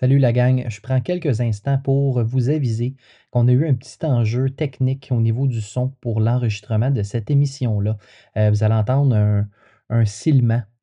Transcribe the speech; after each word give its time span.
Salut 0.00 0.20
la 0.20 0.32
gang, 0.32 0.64
je 0.68 0.80
prends 0.80 1.00
quelques 1.00 1.40
instants 1.40 1.76
pour 1.76 2.22
vous 2.22 2.50
aviser 2.50 2.94
qu'on 3.32 3.48
a 3.48 3.50
eu 3.50 3.66
un 3.66 3.74
petit 3.74 4.06
enjeu 4.06 4.48
technique 4.48 5.08
au 5.10 5.20
niveau 5.20 5.48
du 5.48 5.60
son 5.60 5.88
pour 6.00 6.20
l'enregistrement 6.20 6.92
de 6.92 7.02
cette 7.02 7.32
émission-là. 7.32 7.96
Euh, 8.36 8.48
vous 8.50 8.62
allez 8.62 8.74
entendre 8.74 9.16
un, 9.16 9.48
un 9.90 10.04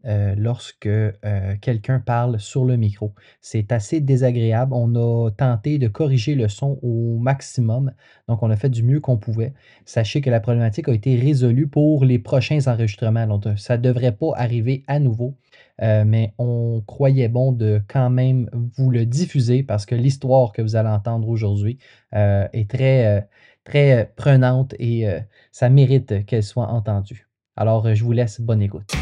euh, 0.08 0.36
lorsque 0.38 0.86
euh, 0.86 1.56
quelqu'un 1.62 2.00
parle 2.00 2.42
sur 2.42 2.66
le 2.66 2.76
micro. 2.76 3.14
C'est 3.40 3.72
assez 3.72 4.02
désagréable. 4.02 4.74
On 4.76 4.94
a 4.96 5.32
tenté 5.32 5.80
de 5.80 5.88
corriger 5.88 6.36
le 6.36 6.50
son 6.50 6.78
au 6.84 7.18
maximum, 7.18 7.94
donc 8.28 8.44
on 8.44 8.52
a 8.52 8.58
fait 8.58 8.70
du 8.70 8.84
mieux 8.84 9.00
qu'on 9.00 9.18
pouvait. 9.18 9.54
Sachez 9.86 10.20
que 10.20 10.30
la 10.30 10.42
problématique 10.42 10.90
a 10.90 10.94
été 10.94 11.16
résolue 11.16 11.68
pour 11.68 12.04
les 12.04 12.20
prochains 12.20 12.68
enregistrements, 12.68 13.26
donc 13.26 13.58
ça 13.58 13.78
ne 13.78 13.82
devrait 13.82 14.12
pas 14.12 14.34
arriver 14.36 14.84
à 14.88 15.00
nouveau. 15.00 15.38
Euh, 15.82 16.06
mais 16.06 16.34
on 16.38 16.82
croyait 16.86 17.28
bon 17.28 17.52
de 17.52 17.82
quand 17.88 18.10
même 18.10 18.50
vous 18.78 18.90
le 18.90 19.06
diffuser 19.06 19.64
parce 19.64 19.86
que 19.86 19.96
l'histoire 19.96 20.52
que 20.52 20.62
vous 20.62 20.76
allez 20.76 20.90
entendre 20.90 21.28
aujourd'hui 21.28 21.80
est 22.14 22.70
très, 22.70 23.28
très 23.66 24.14
prenante 24.16 24.74
et 24.80 25.06
ça 25.52 25.70
mérite 25.70 26.26
qu'elle 26.26 26.44
soit 26.44 26.68
entendue. 26.68 27.28
Alors, 27.58 27.94
je 27.94 28.04
vous 28.04 28.14
laisse 28.14 28.40
bonne 28.40 28.62
écoute. 28.62 28.94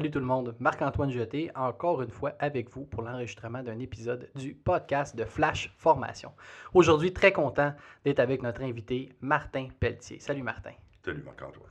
Salut 0.00 0.12
tout 0.12 0.18
le 0.18 0.24
monde, 0.24 0.56
Marc-Antoine 0.60 1.10
Jeté, 1.10 1.50
encore 1.54 2.00
une 2.00 2.08
fois 2.08 2.32
avec 2.38 2.70
vous 2.70 2.86
pour 2.86 3.02
l'enregistrement 3.02 3.62
d'un 3.62 3.78
épisode 3.78 4.30
du 4.34 4.54
podcast 4.54 5.14
de 5.14 5.26
Flash 5.26 5.74
Formation. 5.76 6.32
Aujourd'hui, 6.72 7.12
très 7.12 7.32
content 7.32 7.74
d'être 8.02 8.18
avec 8.18 8.42
notre 8.42 8.62
invité 8.62 9.10
Martin 9.20 9.68
Pelletier. 9.78 10.18
Salut 10.18 10.42
Martin. 10.42 10.72
Salut 11.04 11.22
Marc-Antoine. 11.22 11.68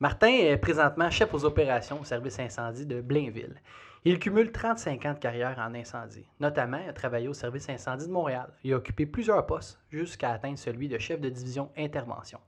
Martin 0.00 0.28
est 0.28 0.56
présentement 0.56 1.10
chef 1.10 1.34
aux 1.34 1.44
opérations 1.44 2.00
au 2.00 2.04
service 2.04 2.38
incendie 2.38 2.86
de 2.86 3.02
Blainville. 3.02 3.60
Il 4.06 4.18
cumule 4.18 4.50
35 4.50 5.04
ans 5.04 5.12
de 5.12 5.18
carrière 5.18 5.58
en 5.58 5.74
incendie. 5.74 6.24
Notamment, 6.40 6.78
il 6.82 6.88
a 6.88 6.94
travaillé 6.94 7.28
au 7.28 7.34
service 7.34 7.68
incendie 7.68 8.06
de 8.06 8.12
Montréal. 8.12 8.48
Il 8.64 8.72
a 8.72 8.76
occupé 8.76 9.04
plusieurs 9.04 9.44
postes 9.44 9.78
jusqu'à 9.90 10.30
atteindre 10.30 10.58
celui 10.58 10.88
de 10.88 10.96
chef 10.96 11.20
de 11.20 11.28
division 11.28 11.70
intervention. 11.76 12.38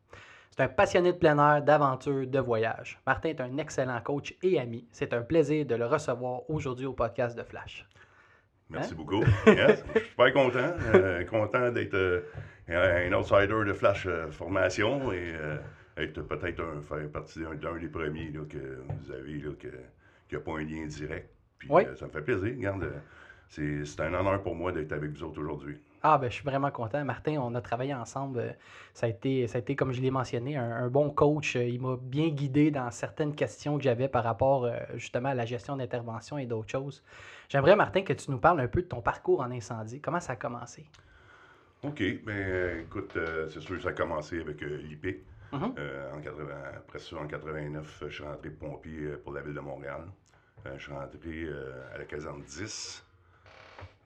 C'est 0.57 0.63
un 0.63 0.69
passionné 0.69 1.13
de 1.13 1.19
plein 1.19 1.37
air, 1.37 1.65
d'aventure, 1.65 2.29
de 2.29 2.39
voyage. 2.39 3.01
Martin 3.05 3.31
est 3.31 3.41
un 3.41 3.59
excellent 3.59 4.01
coach 4.01 4.37
et 4.41 4.61
ami. 4.61 4.87
C'est 4.93 5.13
un 5.13 5.23
plaisir 5.23 5.67
de 5.67 5.75
le 5.75 5.85
recevoir 5.85 6.49
aujourd'hui 6.49 6.87
au 6.87 6.93
podcast 6.93 7.37
de 7.37 7.43
Flash. 7.43 7.85
Merci 8.71 8.93
hein? 8.93 8.97
beaucoup. 8.97 9.25
Je 9.47 9.51
suis 9.51 10.07
super 10.11 10.33
content. 10.33 10.73
Euh, 10.95 11.25
content 11.25 11.73
d'être 11.73 11.95
euh, 11.95 12.21
un 12.69 13.13
outsider 13.15 13.65
de 13.67 13.73
Flash 13.73 14.07
euh, 14.07 14.31
Formation 14.31 15.13
et 15.13 15.33
être 15.97 16.23
peut-être 16.23 16.63
faire 16.89 17.11
partie 17.11 17.41
d'un 17.41 17.77
des 17.77 17.89
premiers 17.89 18.31
que 18.49 18.79
vous 18.89 19.11
avez 19.11 19.43
qui 19.59 20.37
n'a 20.37 20.41
pas 20.41 20.53
un 20.53 20.63
lien 20.63 20.87
direct. 20.87 21.31
Puis, 21.59 21.69
ça 21.97 22.07
me 22.07 22.13
fait 22.13 22.23
plaisir. 22.23 22.55
Regarde, 22.57 22.93
c'est 23.49 24.01
un 24.01 24.15
honneur 24.15 24.43
pour 24.43 24.55
moi 24.55 24.73
d'être 24.73 24.93
avec 24.93 25.11
vous 25.13 25.23
autres 25.23 25.41
aujourd'hui. 25.41 25.79
Ah, 26.07 26.19
ben, 26.19 26.29
je 26.29 26.35
suis 26.35 26.45
vraiment 26.45 26.71
content. 26.71 27.03
Martin, 27.03 27.39
on 27.41 27.55
a 27.55 27.63
travaillé 27.63 27.95
ensemble. 27.95 28.39
Euh, 28.39 28.53
ça 28.93 29.07
a 29.07 29.09
été, 29.09 29.47
ça 29.47 29.57
a 29.57 29.61
été 29.63 29.75
comme 29.75 29.91
je 29.91 30.03
l'ai 30.03 30.11
mentionné, 30.11 30.55
un, 30.55 30.89
bon 30.91 31.09
coach. 31.09 31.57
Euh, 31.57 31.65
il 31.65 31.81
m'a 31.81 31.97
bien 31.97 32.29
guidé 32.29 32.71
dans 32.71 32.91
certaines 32.91 33.35
questions 33.35 33.79
que 33.79 33.85
j'avais 33.85 34.07
par 34.07 34.23
rapport 34.23 34.67
euh, 34.67 34.77
justement 34.97 35.31
à 35.31 35.35
la 35.35 35.47
gestion 35.47 35.79
d'intervention 35.79 36.37
et 36.37 36.45
d'autres 36.45 36.71
choses. 36.71 37.03
J'aimerais, 37.49 37.75
Martin, 37.75 38.03
que 38.03 38.13
tu 38.13 38.31
nous 38.31 38.37
parles 38.37 38.61
un 38.61 38.69
peu 38.69 38.83
de 38.83 38.87
ton 38.87 39.01
parcours 39.01 39.41
en 39.41 39.51
incendie. 39.51 39.99
Comment 40.03 40.21
ça 40.21 40.35
a 40.35 40.37
commencé? 40.37 40.85
OK. 41.83 42.03
Ben, 42.23 42.81
écoute, 42.81 43.17
c'est 43.49 43.61
sûr 43.61 43.77
que 43.77 43.83
ça 43.83 43.89
a 43.89 43.93
commencé 43.93 44.39
avec 44.43 44.61
l'IP. 44.61 45.25
Mm-hmm. 45.55 45.73
après 46.77 46.99
ça, 46.99 47.17
en 47.17 47.27
89, 47.27 48.05
je 48.09 48.13
suis 48.13 48.25
rentré 48.25 48.51
pompier 48.51 49.17
pour 49.23 49.33
la 49.33 49.41
ville 49.41 49.55
de 49.55 49.61
Montréal. 49.61 50.03
je 50.67 50.83
suis 50.83 50.93
rentré 50.93 51.49
à 51.95 51.97
la 51.99 52.05
caserne 52.05 52.43
10. 52.43 53.07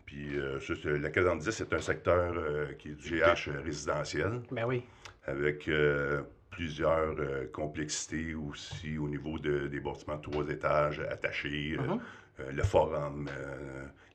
Puis 0.08 0.38
euh, 0.38 0.58
la 1.02 1.10
caserne 1.10 1.38
10, 1.38 1.50
c'est 1.50 1.70
un 1.74 1.80
secteur 1.80 2.32
euh, 2.34 2.72
qui 2.78 2.88
est 2.88 2.94
du 2.94 3.20
GH 3.20 3.50
résidentiel. 3.62 4.40
Ben 4.50 4.64
oui. 4.66 4.82
Avec 5.26 5.68
euh, 5.68 6.22
plusieurs 6.50 7.14
complexités 7.52 8.34
aussi 8.34 8.96
au 8.96 9.06
niveau 9.06 9.38
des 9.38 9.80
bâtiments 9.80 10.16
de 10.16 10.22
trois 10.22 10.48
étages 10.48 11.00
attachés, 11.10 11.76
uh-huh. 11.76 12.50
le 12.50 12.62
forum, 12.62 13.28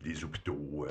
les 0.03 0.23
hôpitaux. 0.23 0.87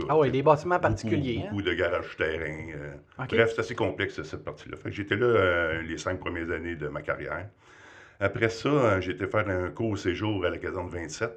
En 0.00 0.06
ah 0.08 0.18
oui, 0.18 0.30
des 0.30 0.42
bâtiments 0.42 0.78
particuliers. 0.78 1.44
Beaucoup, 1.50 1.60
hein? 1.60 1.64
de 1.64 1.74
garages 1.74 2.16
terrain. 2.16 3.26
Bref, 3.28 3.52
c'est 3.54 3.60
assez 3.60 3.74
complexe 3.74 4.22
cette 4.22 4.44
partie-là. 4.44 4.78
J'étais 4.86 5.16
là 5.16 5.82
les 5.82 5.98
cinq 5.98 6.18
premières 6.18 6.50
années 6.50 6.74
de 6.76 6.88
ma 6.88 7.02
carrière. 7.02 7.50
Après 8.18 8.48
ça, 8.48 8.98
j'ai 9.00 9.12
été 9.12 9.26
faire 9.26 9.46
un 9.46 9.68
court 9.68 9.98
séjour 9.98 10.46
à 10.46 10.50
la 10.50 10.56
caserne 10.56 10.88
27. 10.88 11.30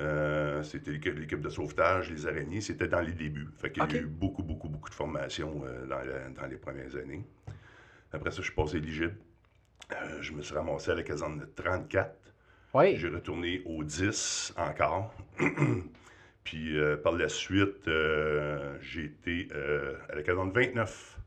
Euh, 0.00 0.62
c'était 0.62 0.92
l'équipe 0.92 1.40
de 1.40 1.48
sauvetage, 1.50 2.10
les 2.10 2.26
araignées, 2.26 2.60
c'était 2.60 2.88
dans 2.88 3.00
les 3.00 3.12
débuts. 3.12 3.48
Fait 3.58 3.70
qu'il 3.70 3.82
y 3.82 3.96
a 3.96 4.00
eu 4.00 4.06
beaucoup, 4.06 4.42
beaucoup, 4.42 4.68
beaucoup 4.68 4.88
de 4.88 4.94
formation 4.94 5.62
euh, 5.66 5.86
dans, 5.86 6.46
les 6.46 6.56
premières 6.56 6.96
années. 6.96 7.24
Après 8.12 8.30
ça, 8.30 8.38
je 8.38 8.42
suis 8.42 8.54
passé 8.54 8.78
éligible. 8.78 9.14
Euh, 9.92 10.22
je 10.22 10.32
me 10.32 10.42
suis 10.42 10.54
ramassé 10.54 10.90
à 10.90 10.94
la 10.94 11.02
caserne 11.02 11.40
de 11.40 11.44
34. 11.44 12.16
Oui. 12.74 12.96
J'ai 12.96 13.08
retourné 13.08 13.62
au 13.66 13.84
10 13.84 14.54
encore. 14.56 15.14
Puis 16.44 16.76
par 17.04 17.12
la 17.12 17.28
suite, 17.28 17.88
j'ai 18.80 19.04
été 19.04 19.48
à 20.08 20.16
la 20.16 20.22
caserne 20.22 20.50
29. 20.50 21.18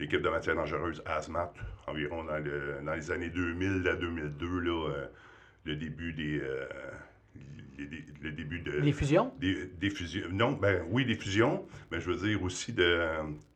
L'équipe 0.00 0.22
de 0.22 0.28
matières 0.28 0.56
dangereuses 0.56 1.02
ASMAT, 1.06 1.52
environ 1.86 2.24
dans, 2.24 2.94
les 2.94 3.10
années 3.12 3.30
2000 3.30 3.86
à 3.86 3.94
2002, 3.94 4.60
là, 4.60 4.90
le 5.64 5.76
début 5.76 6.12
des 6.14 6.42
le 8.22 8.32
début 8.32 8.60
de. 8.60 8.80
Des 8.80 8.92
fusions? 8.92 9.32
Des, 9.38 9.90
fusions. 9.90 10.28
Non, 10.32 10.52
ben 10.52 10.84
oui, 10.90 11.04
des 11.04 11.14
fusions, 11.14 11.64
mais 11.90 12.00
je 12.00 12.10
veux 12.10 12.28
dire 12.28 12.42
aussi 12.42 12.72
de. 12.72 13.00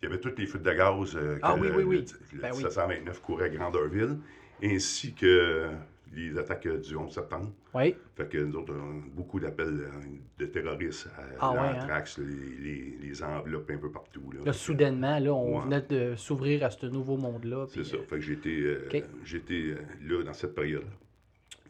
il 0.03 0.07
y 0.07 0.07
avait 0.07 0.21
toutes 0.21 0.39
les 0.39 0.47
fuites 0.47 0.63
de 0.63 0.73
gaz 0.73 1.17
euh, 1.17 1.39
ah, 1.43 1.57
oui, 1.59 1.69
oui, 1.75 1.83
oui. 1.85 2.05
le, 2.33 2.41
ben 2.41 3.13
courait 3.23 3.47
à 3.47 3.49
Grandeur-Ville, 3.49 4.19
ainsi 4.63 5.15
que 5.15 5.71
les 6.13 6.37
attaques 6.39 6.67
du 6.67 6.97
11 6.97 7.13
septembre. 7.13 7.51
Oui. 7.75 7.95
Fait 8.17 8.29
que 8.29 8.39
nous 8.39 8.57
autres, 8.57 8.75
avons 8.75 9.03
beaucoup 9.15 9.39
d'appels 9.39 9.81
euh, 9.81 9.91
de 10.39 10.47
terroristes 10.47 11.09
à 11.41 11.53
ah, 11.53 11.87
hein? 11.89 12.05
les, 12.19 12.97
les, 13.01 13.23
enveloppes 13.23 13.71
un 13.71 13.79
peu 13.79 13.91
partout. 13.91 14.33
Là, 14.45 14.53
soudainement, 14.53 15.19
là, 15.19 15.33
on 15.33 15.61
venait 15.61 15.83
de 15.83 16.17
s'ouvrir 16.17 16.65
à 16.65 16.71
ce 16.71 16.87
nouveau 16.87 17.17
monde-là. 17.17 17.67
C'est 17.69 17.85
ça. 17.85 17.97
Fait 18.09 18.19
que 18.19 18.23
j'étais 18.23 18.51
euh, 18.51 19.77
là 20.03 20.25
dans 20.25 20.33
cette 20.33 20.55
période. 20.55 20.87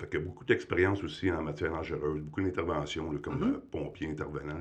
Fait 0.00 0.09
que 0.09 0.16
beaucoup 0.16 0.47
d'expérience 0.47 1.05
aussi 1.05 1.31
en 1.31 1.43
matière 1.43 1.72
dangereuse, 1.72 2.22
beaucoup 2.22 2.41
d'interventions, 2.41 3.19
comme 3.19 3.38
mm 3.38 3.53
-hmm. 3.53 3.61
pompier 3.71 4.09
intervenant, 4.09 4.59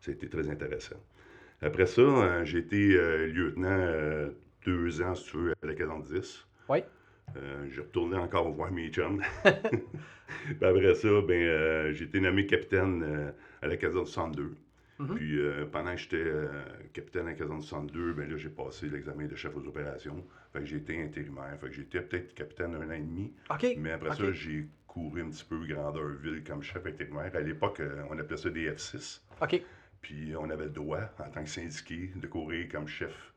c'était 0.00 0.26
euh, 0.26 0.28
très 0.30 0.48
intéressant. 0.48 1.00
Après 1.62 1.86
ça, 1.86 2.02
euh, 2.02 2.44
j'ai 2.44 2.58
été 2.58 2.94
euh, 2.94 3.26
lieutenant 3.26 4.30
deux 4.64 5.02
ans, 5.02 5.14
si 5.14 5.24
tu 5.30 5.36
veux, 5.38 5.54
à 5.62 5.66
la 5.66 5.74
10. 5.74 6.46
Oui. 6.68 6.78
Euh, 7.36 7.66
j'ai 7.70 7.80
retourné 7.80 8.16
encore 8.16 8.52
voir 8.52 8.70
mes 8.70 8.88
chums. 8.90 9.22
Puis 10.58 10.64
après 10.70 10.94
ça, 10.94 11.08
ben, 11.28 11.92
j'ai 11.94 12.04
été 12.04 12.20
nommé 12.20 12.46
capitaine 12.46 13.32
à 13.62 13.66
la 13.66 13.76
1462. 13.76 14.54
Mhm. 14.98 15.14
Puis 15.14 15.38
euh, 15.38 15.66
pendant 15.66 15.92
que 15.92 15.98
j'étais 15.98 16.16
euh, 16.16 16.48
capitaine 16.92 17.28
à 17.28 17.34
Caserne 17.34 17.60
62, 17.60 18.14
ben 18.14 18.30
là, 18.30 18.36
j'ai 18.36 18.48
passé 18.48 18.88
l'examen 18.88 19.26
de 19.26 19.34
chef 19.34 19.54
aux 19.56 19.66
opérations. 19.66 20.24
Fait 20.52 20.60
que 20.60 20.64
j'ai 20.64 20.76
été 20.76 21.02
intérimaire. 21.02 21.56
Fait 21.60 21.68
que 21.68 21.74
j'étais 21.74 22.00
peut-être 22.00 22.34
capitaine 22.34 22.74
un 22.74 22.88
an 22.88 22.92
et 22.92 23.00
demi. 23.00 23.32
Mais 23.78 23.92
après 23.92 24.14
ça, 24.14 24.32
j'ai 24.32 24.68
couru 24.86 25.22
un 25.22 25.28
petit 25.28 25.44
peu 25.44 25.66
grandeur 25.66 26.08
ville 26.22 26.42
comme 26.44 26.62
chef 26.62 26.86
intérimaire. 26.86 27.30
À 27.34 27.40
l'époque, 27.40 27.80
euh, 27.80 28.02
on 28.10 28.18
appelait 28.18 28.38
ça 28.38 28.50
des 28.50 28.70
F6. 28.70 29.20
Puis 30.00 30.34
on 30.36 30.48
avait 30.50 30.64
le 30.64 30.70
droit, 30.70 31.10
en 31.18 31.30
tant 31.30 31.42
que 31.42 31.50
syndiqué, 31.50 32.12
de 32.14 32.26
courir 32.26 32.68
comme 32.70 32.86
chef. 32.86 33.34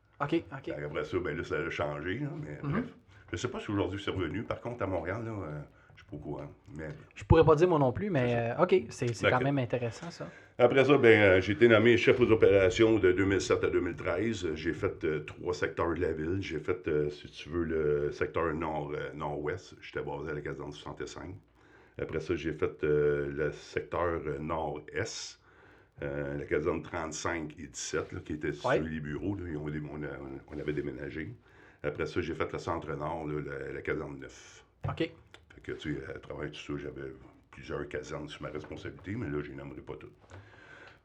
Après 0.85 1.03
ça, 1.03 1.19
ben 1.19 1.35
là, 1.35 1.44
ça 1.44 1.56
a 1.56 1.69
changé, 1.69 2.21
mais 2.41 2.59
mhm. 2.63 2.71
bref. 2.71 2.85
Je 3.29 3.35
ne 3.35 3.38
sais 3.38 3.47
pas 3.47 3.59
si 3.59 3.69
aujourd'hui 3.69 4.01
c'est 4.03 4.11
revenu. 4.11 4.44
Par 4.44 4.59
contre, 4.59 4.81
à 4.81 4.88
Montréal, 4.88 5.23
là, 5.23 5.65
je 6.11 6.77
Mais... 6.77 6.89
Je 7.15 7.23
pourrais 7.23 7.44
pas 7.44 7.56
dire 7.56 7.67
moi 7.67 7.79
non 7.79 7.91
plus, 7.91 8.09
mais 8.09 8.35
euh, 8.35 8.63
OK, 8.63 8.83
c'est 8.89 9.07
quand 9.21 9.41
même 9.41 9.57
intéressant 9.57 10.09
ça. 10.11 10.27
Après 10.57 10.83
ça, 10.83 10.97
ben, 10.97 11.21
euh, 11.21 11.41
j'ai 11.41 11.53
été 11.53 11.67
nommé 11.67 11.95
chef 11.95 12.19
aux 12.19 12.29
opérations 12.31 13.00
de 13.00 13.11
2007 13.11 13.63
à 13.63 13.69
2013. 13.69 14.56
J'ai 14.56 14.73
fait 14.73 15.03
euh, 15.06 15.23
trois 15.25 15.53
secteurs 15.53 15.94
de 15.94 16.01
la 16.01 16.11
ville. 16.11 16.39
J'ai 16.41 16.59
fait, 16.59 17.09
si 17.09 17.27
tu 17.27 17.50
veux, 17.50 17.63
le 17.63 18.11
secteur 18.11 18.53
nord, 18.53 18.91
nord-ouest. 19.15 19.75
J'étais 19.81 20.01
basé 20.01 20.31
à 20.31 20.33
la 20.33 20.41
caserne 20.41 20.71
65. 20.71 21.33
Après 22.01 22.19
ça, 22.19 22.35
j'ai 22.35 22.53
fait 22.53 22.83
le 22.83 23.51
secteur 23.51 24.19
nord-est. 24.39 25.39
la 26.01 26.45
caserne 26.45 26.81
35 26.81 27.56
et 27.59 27.67
17, 27.67 28.23
qui 28.23 28.33
était 28.33 28.53
sur 28.53 28.71
les 28.71 29.00
bureaux. 29.00 29.38
on, 30.51 30.59
avait 30.59 30.73
déménagé. 30.73 31.33
Après 31.83 32.06
ça, 32.06 32.19
j'ai 32.19 32.33
fait 32.33 32.51
le 32.51 32.59
centre-nord, 32.59 33.27
la, 33.27 33.71
la, 33.73 33.81
caserne 33.81 34.19
9. 34.19 34.65
OK 34.89 35.09
que, 35.69 35.77
tu 35.77 35.95
sais, 35.95 36.13
à 36.13 36.19
travers 36.19 36.51
tout 36.51 36.60
ça, 36.60 36.74
j'avais 36.83 37.12
plusieurs 37.51 37.88
casernes 37.88 38.27
sur 38.27 38.42
ma 38.42 38.50
responsabilité, 38.50 39.16
mais 39.16 39.27
là, 39.30 39.42
je 39.42 39.50
les 39.50 39.56
nommerai 39.56 39.81
pas 39.81 39.95
toutes. 39.95 40.16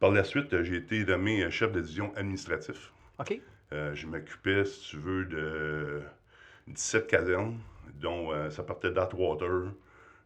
Par 0.00 0.10
la 0.10 0.24
suite, 0.24 0.62
j'ai 0.62 0.76
été 0.76 1.04
nommé 1.04 1.50
chef 1.50 1.72
de 1.72 1.80
division 1.80 2.14
administratif. 2.16 2.92
OK. 3.18 3.40
je 3.70 4.06
m'occupais, 4.06 4.64
si 4.64 4.90
tu 4.90 4.96
veux, 4.98 5.24
de 5.24 6.02
17 6.68 7.06
casernes, 7.06 7.58
dont 7.94 8.50
ça 8.50 8.62
partait 8.62 8.90
d'Atwater 8.90 9.72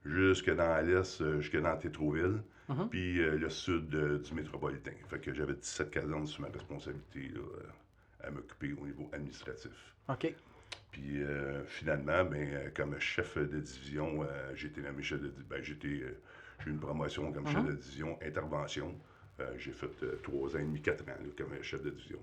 jusque 0.04 0.50
dans 0.54 0.84
l'Est, 0.84 1.22
jusque 1.40 1.60
dans 1.60 1.76
Tétroville. 1.76 2.42
Mhm. 2.68 2.88
puis 2.90 3.20
euh, 3.20 3.38
le 3.38 3.48
sud 3.48 3.94
euh, 3.94 4.18
du 4.18 4.34
métropolitain. 4.34 4.92
Fait 5.08 5.18
que 5.18 5.32
j'avais 5.32 5.54
17 5.54 5.90
casernes 5.90 6.26
sur 6.26 6.42
ma 6.42 6.48
responsabilité 6.48 7.32
euh, 7.36 8.26
à 8.26 8.30
m'occuper 8.30 8.74
au 8.74 8.84
niveau 8.84 9.08
administratif. 9.12 9.72
OK. 10.08 10.34
Puis 10.90 11.20
finalement, 11.66 12.24
ben, 12.24 12.72
comme 12.74 12.98
chef 12.98 13.36
de 13.38 13.60
division, 13.60 14.26
j'ai 14.54 14.68
été 14.68 14.80
nommé 14.80 15.02
chef 15.02 15.20
de 15.20 15.32
ben, 15.48 15.62
j'ai 15.62 15.74
eu 15.74 16.16
une 16.66 16.80
promotion 16.80 17.30
comme 17.32 17.46
chef 17.46 17.62
mhm. 17.62 17.68
de 17.68 17.72
division 17.72 18.18
intervention. 18.22 18.94
j'ai 19.58 19.72
fait 19.72 20.22
trois 20.22 20.56
ans 20.56 20.58
et 20.58 20.62
demi, 20.62 20.80
quatre 20.80 21.02
ans 21.02 21.16
comme 21.36 21.62
chef 21.62 21.82
de 21.82 21.90
division 21.90 22.20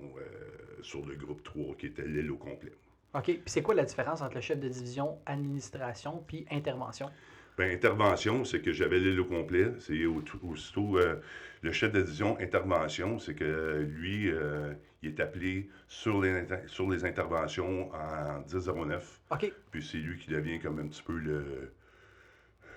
sur 0.82 1.06
le 1.06 1.16
groupe 1.16 1.44
3 1.44 1.76
qui 1.76 1.88
était 1.88 2.06
l'île 2.06 2.32
au 2.32 2.38
complet. 2.38 2.74
OK. 3.14 3.24
Puis 3.24 3.42
c'est 3.46 3.62
quoi 3.62 3.76
la 3.76 3.86
différence 3.86 4.22
entre 4.22 4.36
le 4.36 4.42
chef 4.42 4.60
de 4.60 4.68
division 4.68 5.20
administration 5.26 6.24
puis 6.28 6.46
intervention? 6.52 7.10
Ben, 7.57 7.72
intervention, 7.72 8.44
c'est 8.44 8.60
que 8.60 8.74
j'avais 8.74 9.00
l'île 9.00 9.19
au 9.19 9.25
complet. 9.25 9.72
C'est 9.80 10.06
aussitôt 10.06 10.98
euh, 10.98 11.16
le 11.62 11.72
chef 11.72 11.92
de 11.94 12.02
division 12.02 12.38
intervention, 12.40 13.18
c'est 13.18 13.34
que 13.34 13.88
lui, 13.90 14.30
euh, 14.30 14.74
il 15.02 15.10
est 15.10 15.19
appelé 15.22 15.69
sur 15.88 16.22
les, 16.22 16.46
sur 16.68 16.90
les 16.90 17.06
interventions 17.06 17.92
en 17.94 18.40
1009. 18.42 19.22
OK. 19.31 19.54
Puis 19.72 19.84
c'est 19.84 19.98
lui 19.98 20.18
qui 20.18 20.31
devient 20.31 20.60
comme 20.60 20.80
un 20.80 20.88
petit 20.88 21.04
peu 21.04 21.18
le, 21.18 21.72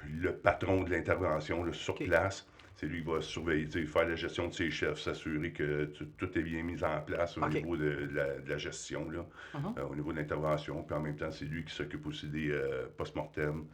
le 0.08 0.32
patron 0.32 0.84
de 0.84 0.90
l'intervention 0.90 1.72
sur 1.72 1.96
place. 1.96 2.46
C'est 2.76 2.86
lui 2.86 3.02
qui 3.02 3.10
va 3.10 3.20
surveiller, 3.20 3.66
faire 3.66 4.06
la 4.06 4.14
gestion 4.14 4.46
de 4.46 4.52
ses 4.54 4.70
chefs, 4.70 5.00
s'assurer 5.00 5.50
que 5.50 5.86
tout 6.16 6.38
est 6.38 6.42
bien 6.42 6.62
mis 6.62 6.84
en 6.84 7.00
place 7.00 7.36
au 7.36 7.48
niveau 7.48 7.76
de, 7.76 8.08
la, 8.46 8.58
gestion, 8.58 9.10
là, 9.10 9.26
uh-huh. 9.56 9.78
euh, 9.80 9.82
au 9.88 9.96
niveau 9.96 10.12
de 10.12 10.18
l'intervention. 10.18 10.84
Puis 10.84 10.94
en 10.94 11.00
même 11.00 11.16
temps, 11.16 11.32
c'est 11.32 11.46
lui 11.46 11.64
qui 11.64 11.74
s'occupe 11.74 12.06
aussi 12.06 12.28
des 12.28 12.56
post-mortem 12.96 13.64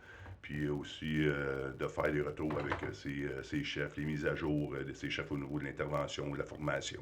puis 0.44 0.68
aussi 0.68 1.26
euh, 1.26 1.72
de 1.72 1.86
faire 1.88 2.12
des 2.12 2.20
retours 2.20 2.52
avec 2.58 2.74
euh, 2.82 2.92
euh, 3.06 3.42
ses, 3.42 3.64
chefs, 3.64 3.96
les 3.96 4.04
mises 4.04 4.26
à 4.26 4.34
jour 4.34 4.74
de 4.76 4.92
ses 4.92 5.08
chefs 5.08 5.32
au 5.32 5.38
niveau 5.38 5.58
de 5.58 5.64
l'intervention, 5.64 6.30
de 6.30 6.36
la 6.36 6.44
formation. 6.44 7.00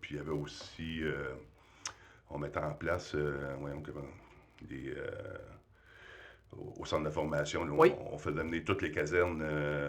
puis 0.00 0.14
il 0.14 0.16
y 0.18 0.20
avait 0.20 0.30
aussi, 0.30 1.02
on 2.30 2.38
mettait 2.38 2.60
en 2.60 2.74
place, 2.74 3.16
voyons 3.58 3.82
comment, 3.82 4.06
des, 4.62 4.94
au, 6.78 6.84
centre 6.84 7.02
de 7.02 7.10
formation, 7.10 7.62
on, 7.62 8.18
faisait 8.18 8.40
amener 8.40 8.62
toutes 8.62 8.82
les 8.82 8.92
casernes 8.92 9.44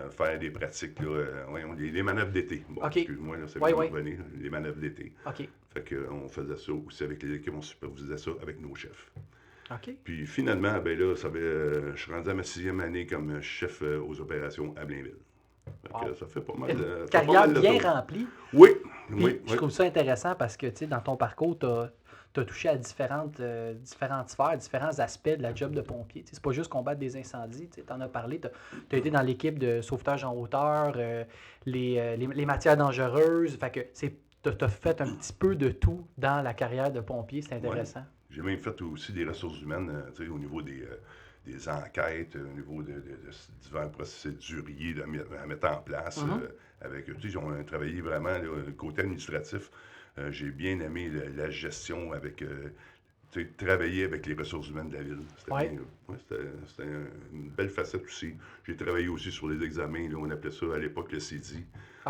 faire 0.09 0.39
des 0.39 0.49
pratiques, 0.49 0.99
voyons, 1.47 1.73
les, 1.73 2.01
manœuvres 2.01 2.31
d'été. 2.31 2.65
Bon, 2.67 2.83
excuse-moi, 2.87 3.37
c'est 3.45 3.61
oui, 3.61 3.89
oui. 3.91 4.17
les 4.39 4.49
manœuvres 4.49 4.79
d'été. 4.79 5.13
OK. 5.27 5.47
Fait 5.69 5.95
qu'on 5.95 6.27
faisait 6.27 6.57
ça 6.57 6.73
aussi 6.73 7.03
avec 7.03 7.21
les 7.21 7.35
équipes, 7.35 7.53
on 7.55 7.61
supervisait 7.61 8.17
ça 8.17 8.31
avec 8.41 8.59
nos 8.59 8.73
chefs. 8.73 9.11
Puis 10.03 10.25
finalement, 10.25 10.79
ben 10.79 10.97
là, 10.97 11.15
ça 11.15 11.27
euh, 11.27 11.91
je 11.95 12.01
suis 12.01 12.11
rendu 12.11 12.29
à 12.29 12.33
ma 12.33 12.43
sixième 12.43 12.79
année 12.79 13.05
comme 13.05 13.41
chef 13.41 13.81
euh, 13.81 14.01
aux 14.01 14.19
opérations 14.21 14.73
à 14.77 14.85
Blainville. 14.85 15.17
ça 16.19 16.25
fait 16.27 16.41
pas 16.41 16.53
mal. 16.55 16.75
de 16.75 17.05
carrière 17.09 17.47
bien 17.47 17.79
remplie. 17.79 18.27
Oui, 18.53 18.69
oui, 19.11 19.41
Je 19.45 19.55
trouve 19.55 19.71
ça 19.71 19.83
intéressant 19.83 20.35
parce 20.35 20.57
que, 20.57 20.67
tu 20.67 20.77
sais, 20.77 20.87
dans 20.87 21.01
ton 21.01 21.17
parcours, 21.17 21.57
tu 21.59 21.65
as, 21.65 21.91
touché 22.45 22.69
à 22.69 22.77
différentes, 22.77 23.39
euh, 23.39 23.73
différentes 23.73 24.29
sphères, 24.29 24.55
différents 24.57 24.99
aspects 24.99 25.35
de 25.35 25.41
la 25.41 25.55
job 25.55 25.73
de 25.73 25.81
pompier. 25.81 26.23
C'est 26.31 26.39
pas 26.39 26.51
juste 26.51 26.69
combattre 26.69 26.99
des 26.99 27.17
incendies. 27.17 27.67
Tu 27.67 27.81
en 27.91 27.99
as 27.99 28.07
parlé. 28.07 28.39
Tu 28.39 28.95
as, 28.95 28.99
été 28.99 29.09
dans 29.09 29.23
l'équipe 29.23 29.57
de 29.57 29.81
sauvetage 29.81 30.23
en 30.23 30.35
hauteur, 30.35 30.95
les, 31.65 32.15
les, 32.15 32.45
matières 32.45 32.77
dangereuses. 32.77 33.57
Fait 33.57 33.71
que 33.71 33.79
tu 33.99 34.63
as 34.63 34.67
fait 34.67 35.01
un 35.01 35.15
petit 35.15 35.33
peu 35.33 35.55
de 35.55 35.69
tout 35.69 36.05
dans 36.17 36.43
la 36.43 36.53
carrière 36.53 36.91
de 36.91 36.99
pompier. 36.99 37.41
C'est 37.41 37.55
intéressant. 37.55 38.03
J'ai 38.37 38.43
même 38.43 38.59
fait 38.59 38.79
aussi 38.83 39.13
des 39.13 39.25
ressources 39.25 39.59
humaines 39.63 39.89
euh, 39.89 40.29
au 40.29 40.37
niveau 40.37 40.61
des, 40.61 40.83
euh, 40.83 40.99
des 41.43 41.67
enquêtes, 41.67 42.35
au 42.35 42.55
niveau 42.55 42.83
de, 42.83 43.01
divers 43.63 43.89
procéduriers 43.89 44.95
à 45.01 45.47
mettre 45.47 45.67
en 45.67 45.77
place. 45.77 46.19
Mm-hmm. 46.19 46.43
Euh, 46.43 46.47
avec 46.81 47.09
eux. 47.09 47.15
Ils 47.23 47.35
ont 47.39 47.63
travaillé 47.63 47.99
vraiment 48.01 48.37
le 48.37 48.71
côté 48.73 49.01
administratif. 49.01 49.71
J'ai 50.29 50.51
bien 50.51 50.79
aimé 50.79 51.09
la, 51.35 51.49
gestion 51.49 52.11
avec 52.11 52.43
travailler 53.57 54.03
avec 54.03 54.27
les 54.27 54.35
ressources 54.35 54.69
humaines 54.69 54.89
de 54.89 54.97
la 54.97 55.01
ville. 55.01 55.21
C'était 56.19 56.85
une 57.33 57.49
belle 57.49 57.71
facette 57.71 58.05
aussi. 58.05 58.35
J'ai 58.67 58.75
travaillé 58.75 59.07
aussi 59.07 59.31
sur 59.31 59.49
les 59.49 59.65
examens. 59.65 60.07
on 60.15 60.29
appelait 60.29 60.51
ça 60.51 60.67
à 60.75 60.77
l'époque 60.77 61.11
le 61.11 61.19
CIDI, 61.19 61.65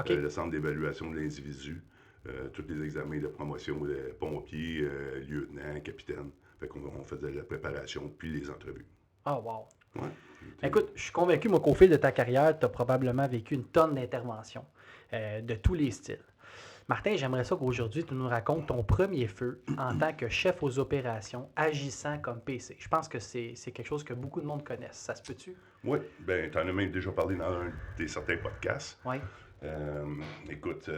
le 0.10 0.30
Centre 0.30 0.52
d'évaluation 0.52 1.10
de 1.12 1.16
l'individu. 1.16 1.82
Euh, 2.30 2.50
tous 2.50 2.64
les 2.68 2.84
examens 2.84 3.20
de 3.20 3.28
promotion 3.28 3.78
de 3.86 4.14
pompiers, 4.20 4.82
euh, 4.82 5.20
lieutenants, 5.20 5.80
capitaines. 5.82 6.32
Fait 6.60 6.68
qu'on 6.68 6.80
on 6.80 7.04
faisait 7.04 7.32
la 7.32 7.44
préparation 7.44 8.12
puis 8.18 8.32
les 8.32 8.50
entrevues. 8.50 8.86
Ah, 9.24 9.40
wow. 9.40 9.68
Écoute, 10.62 10.92
je 10.96 11.04
suis 11.04 11.12
convaincu, 11.12 11.48
moi, 11.48 11.60
qu'au 11.60 11.74
fil 11.74 11.90
de 11.90 11.96
ta 11.96 12.12
carrière, 12.12 12.58
tu 12.58 12.66
as 12.66 12.70
probablement 12.70 13.28
vécu 13.28 13.54
une 13.54 13.66
tonne 13.66 13.96
d'interventions 13.96 14.66
euh, 15.14 15.42
de 15.42 15.56
tous 15.56 15.74
les 15.74 15.92
styles. 15.92 16.24
Martin, 16.90 17.16
j'aimerais 17.16 17.44
ça 17.44 17.56
qu'aujourd'hui, 17.56 18.04
tu 18.04 18.14
nous 18.14 18.28
racontes 18.28 18.68
ton 18.68 18.84
premier 18.84 19.28
feu 19.28 19.62
en 19.78 19.98
tant 19.98 20.14
que 20.14 20.28
chef 20.30 20.64
aux 20.64 20.80
opérations, 20.80 21.50
agissant 21.56 22.18
comme 22.20 22.42
PC. 22.42 22.78
Je 22.80 22.88
pense 22.88 23.08
que 23.08 23.20
c'est 23.20 23.54
quelque 23.56 23.86
chose 23.86 24.04
que 24.04 24.14
beaucoup 24.14 24.42
de 24.42 24.46
monde 24.46 24.64
connaissent. 24.64 24.98
Ça 24.98 25.16
se 25.16 25.22
peut-tu? 25.22 25.56
Oui, 25.84 26.00
bien, 26.20 26.50
tu 26.50 26.58
en 26.58 26.68
as 26.68 26.74
même 26.74 26.92
déjà 26.92 27.12
parlé 27.12 27.36
dans 27.36 27.52
un 27.52 27.72
des 27.98 28.08
certains 28.08 28.38
podcasts. 28.38 29.00
Oui. 29.06 29.18
écoute, 30.50 30.90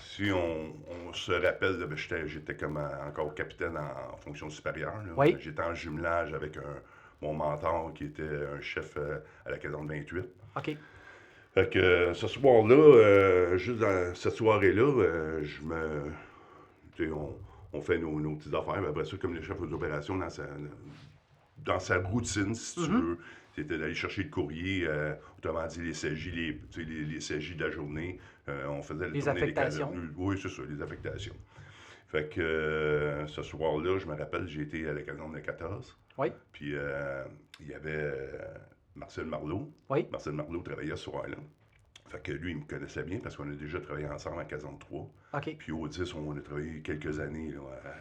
si 0.00 0.30
on, 0.32 1.12
se 1.12 1.32
rappelle, 1.32 1.76
ben, 1.76 2.26
j'étais 2.26 2.54
comme 2.54 2.78
encore 3.06 3.34
capitaine 3.34 3.76
en, 3.76 4.16
fonction 4.16 4.48
supérieure. 4.50 4.94
J'étais 5.38 5.62
en 5.62 5.74
jumelage 5.74 6.32
avec 6.34 6.56
mon 7.22 7.34
mentor 7.34 7.92
qui 7.94 8.04
était 8.04 8.22
un 8.22 8.60
chef 8.60 8.96
euh, 8.96 9.18
à 9.44 9.50
la 9.50 9.58
caserne 9.58 9.86
28. 9.86 10.24
OK. 10.56 10.76
Fait 11.52 11.68
que 11.68 11.78
euh, 11.78 12.14
ce 12.14 12.28
soir-là, 12.28 12.74
euh, 12.74 13.56
juste 13.56 13.78
dans 13.78 14.14
cette 14.14 14.34
soirée-là, 14.34 15.42
je 15.42 15.62
me. 15.62 16.12
On, 17.12 17.34
on, 17.72 17.80
fait 17.80 17.98
nos, 17.98 18.36
petites 18.36 18.54
affaires. 18.54 18.84
Après 18.86 19.04
ça, 19.04 19.16
comme 19.16 19.34
le 19.34 19.40
chef 19.40 19.58
aux 19.58 19.72
opérations, 19.72 20.16
dans 20.16 20.28
sa, 20.28 20.42
dans 21.58 21.80
sa 21.80 21.98
routine, 21.98 22.54
si 22.54 22.74
tu 22.74 22.80
mm-hmm. 22.80 23.00
veux, 23.00 23.18
c'était 23.54 23.78
d'aller 23.78 23.94
chercher 23.94 24.22
le 24.22 24.30
courrier, 24.30 24.88
autrement 25.38 25.66
dit 25.66 25.82
les 25.82 25.92
CJ, 25.92 26.32
les, 26.32 26.60
les, 26.76 27.04
les 27.04 27.18
de 27.18 27.64
la 27.64 27.70
journée, 27.70 28.18
euh, 28.50 28.66
on 28.68 28.82
faisait 28.82 29.08
les 29.10 29.28
affectations. 29.28 29.92
oui, 30.16 30.38
c'est 30.40 30.48
ça, 30.48 30.62
les 30.68 30.82
affectations. 30.82 31.34
Fait 32.08 32.28
que 32.28 32.40
euh, 32.40 33.26
ce 33.26 33.42
soir-là, 33.42 33.98
je 33.98 34.06
me 34.06 34.16
rappelle, 34.16 34.48
j'ai 34.48 34.62
été 34.62 34.88
à 34.88 34.92
la 34.92 35.02
caserne 35.02 35.32
de 35.32 35.38
14. 35.38 35.96
Oui. 36.18 36.28
Puis 36.52 36.74
euh, 36.74 37.24
il 37.60 37.68
y 37.68 37.74
avait 37.74 38.12
Marcel 38.96 39.26
Marlot. 39.26 39.72
Oui. 39.88 40.06
Marcel 40.10 40.32
Marlot 40.32 40.60
travaillait 40.62 40.96
ce 40.96 41.04
soir-là. 41.04 41.36
Fait 42.08 42.20
que 42.20 42.32
lui, 42.32 42.50
il 42.50 42.58
me 42.58 42.64
connaissait 42.64 43.04
bien 43.04 43.20
parce 43.20 43.36
qu'on 43.36 43.48
a 43.48 43.54
déjà 43.54 43.78
travaillé 43.78 44.08
ensemble 44.08 44.40
à 44.40 44.44
caserne 44.44 44.78
3. 44.80 45.08
OK. 45.34 45.56
Puis 45.58 45.70
au 45.70 45.86
10, 45.86 46.12
on 46.14 46.36
a 46.36 46.40
travaillé 46.40 46.80
quelques 46.80 47.20
années 47.20 47.54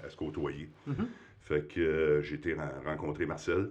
à, 0.04 0.10
se 0.10 0.18
côtoyer. 0.18 0.72
Mm-hmm. 0.88 1.06
Fait 1.42 1.68
que 1.68 2.22
j'ai 2.24 2.36
été 2.36 2.56
rencontrer 2.84 3.28
Marcel 3.28 3.70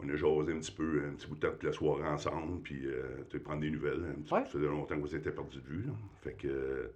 on 0.00 0.08
a 0.08 0.16
jasé 0.16 0.52
un 0.52 0.58
petit 0.58 0.72
peu, 0.72 1.02
un 1.06 1.14
petit 1.14 1.26
bout 1.26 1.36
de 1.36 1.40
temps 1.40 1.52
toute 1.52 1.62
la 1.62 1.72
soirée 1.72 2.06
ensemble, 2.08 2.60
puis 2.62 2.86
euh, 2.86 3.38
prendre 3.42 3.60
des 3.60 3.70
nouvelles. 3.70 4.02
Un 4.04 4.26
Ça 4.26 4.44
faisait 4.44 4.66
longtemps 4.66 4.98
qu'on 4.98 5.06
s'était 5.06 5.30
perdu 5.30 5.58
de 5.60 5.66
vue. 5.66 5.84
Fait 6.22 6.32
que, 6.32 6.48
euh, 6.48 6.94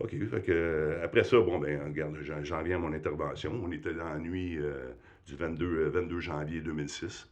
OK. 0.00 0.10
Fait 0.10 0.42
que, 0.42 0.52
euh, 0.52 1.04
après 1.04 1.24
ça, 1.24 1.38
bon, 1.40 1.58
ben, 1.58 1.82
regarde, 1.84 2.16
j'en 2.42 2.62
viens 2.62 2.76
à 2.76 2.78
mon 2.78 2.92
intervention. 2.92 3.52
On 3.62 3.72
était 3.72 3.94
dans 3.94 4.08
la 4.08 4.18
nuit 4.18 4.56
euh, 4.58 4.92
du 5.26 5.36
22, 5.36 5.88
22 5.88 6.20
janvier 6.20 6.60
2006. 6.60 7.28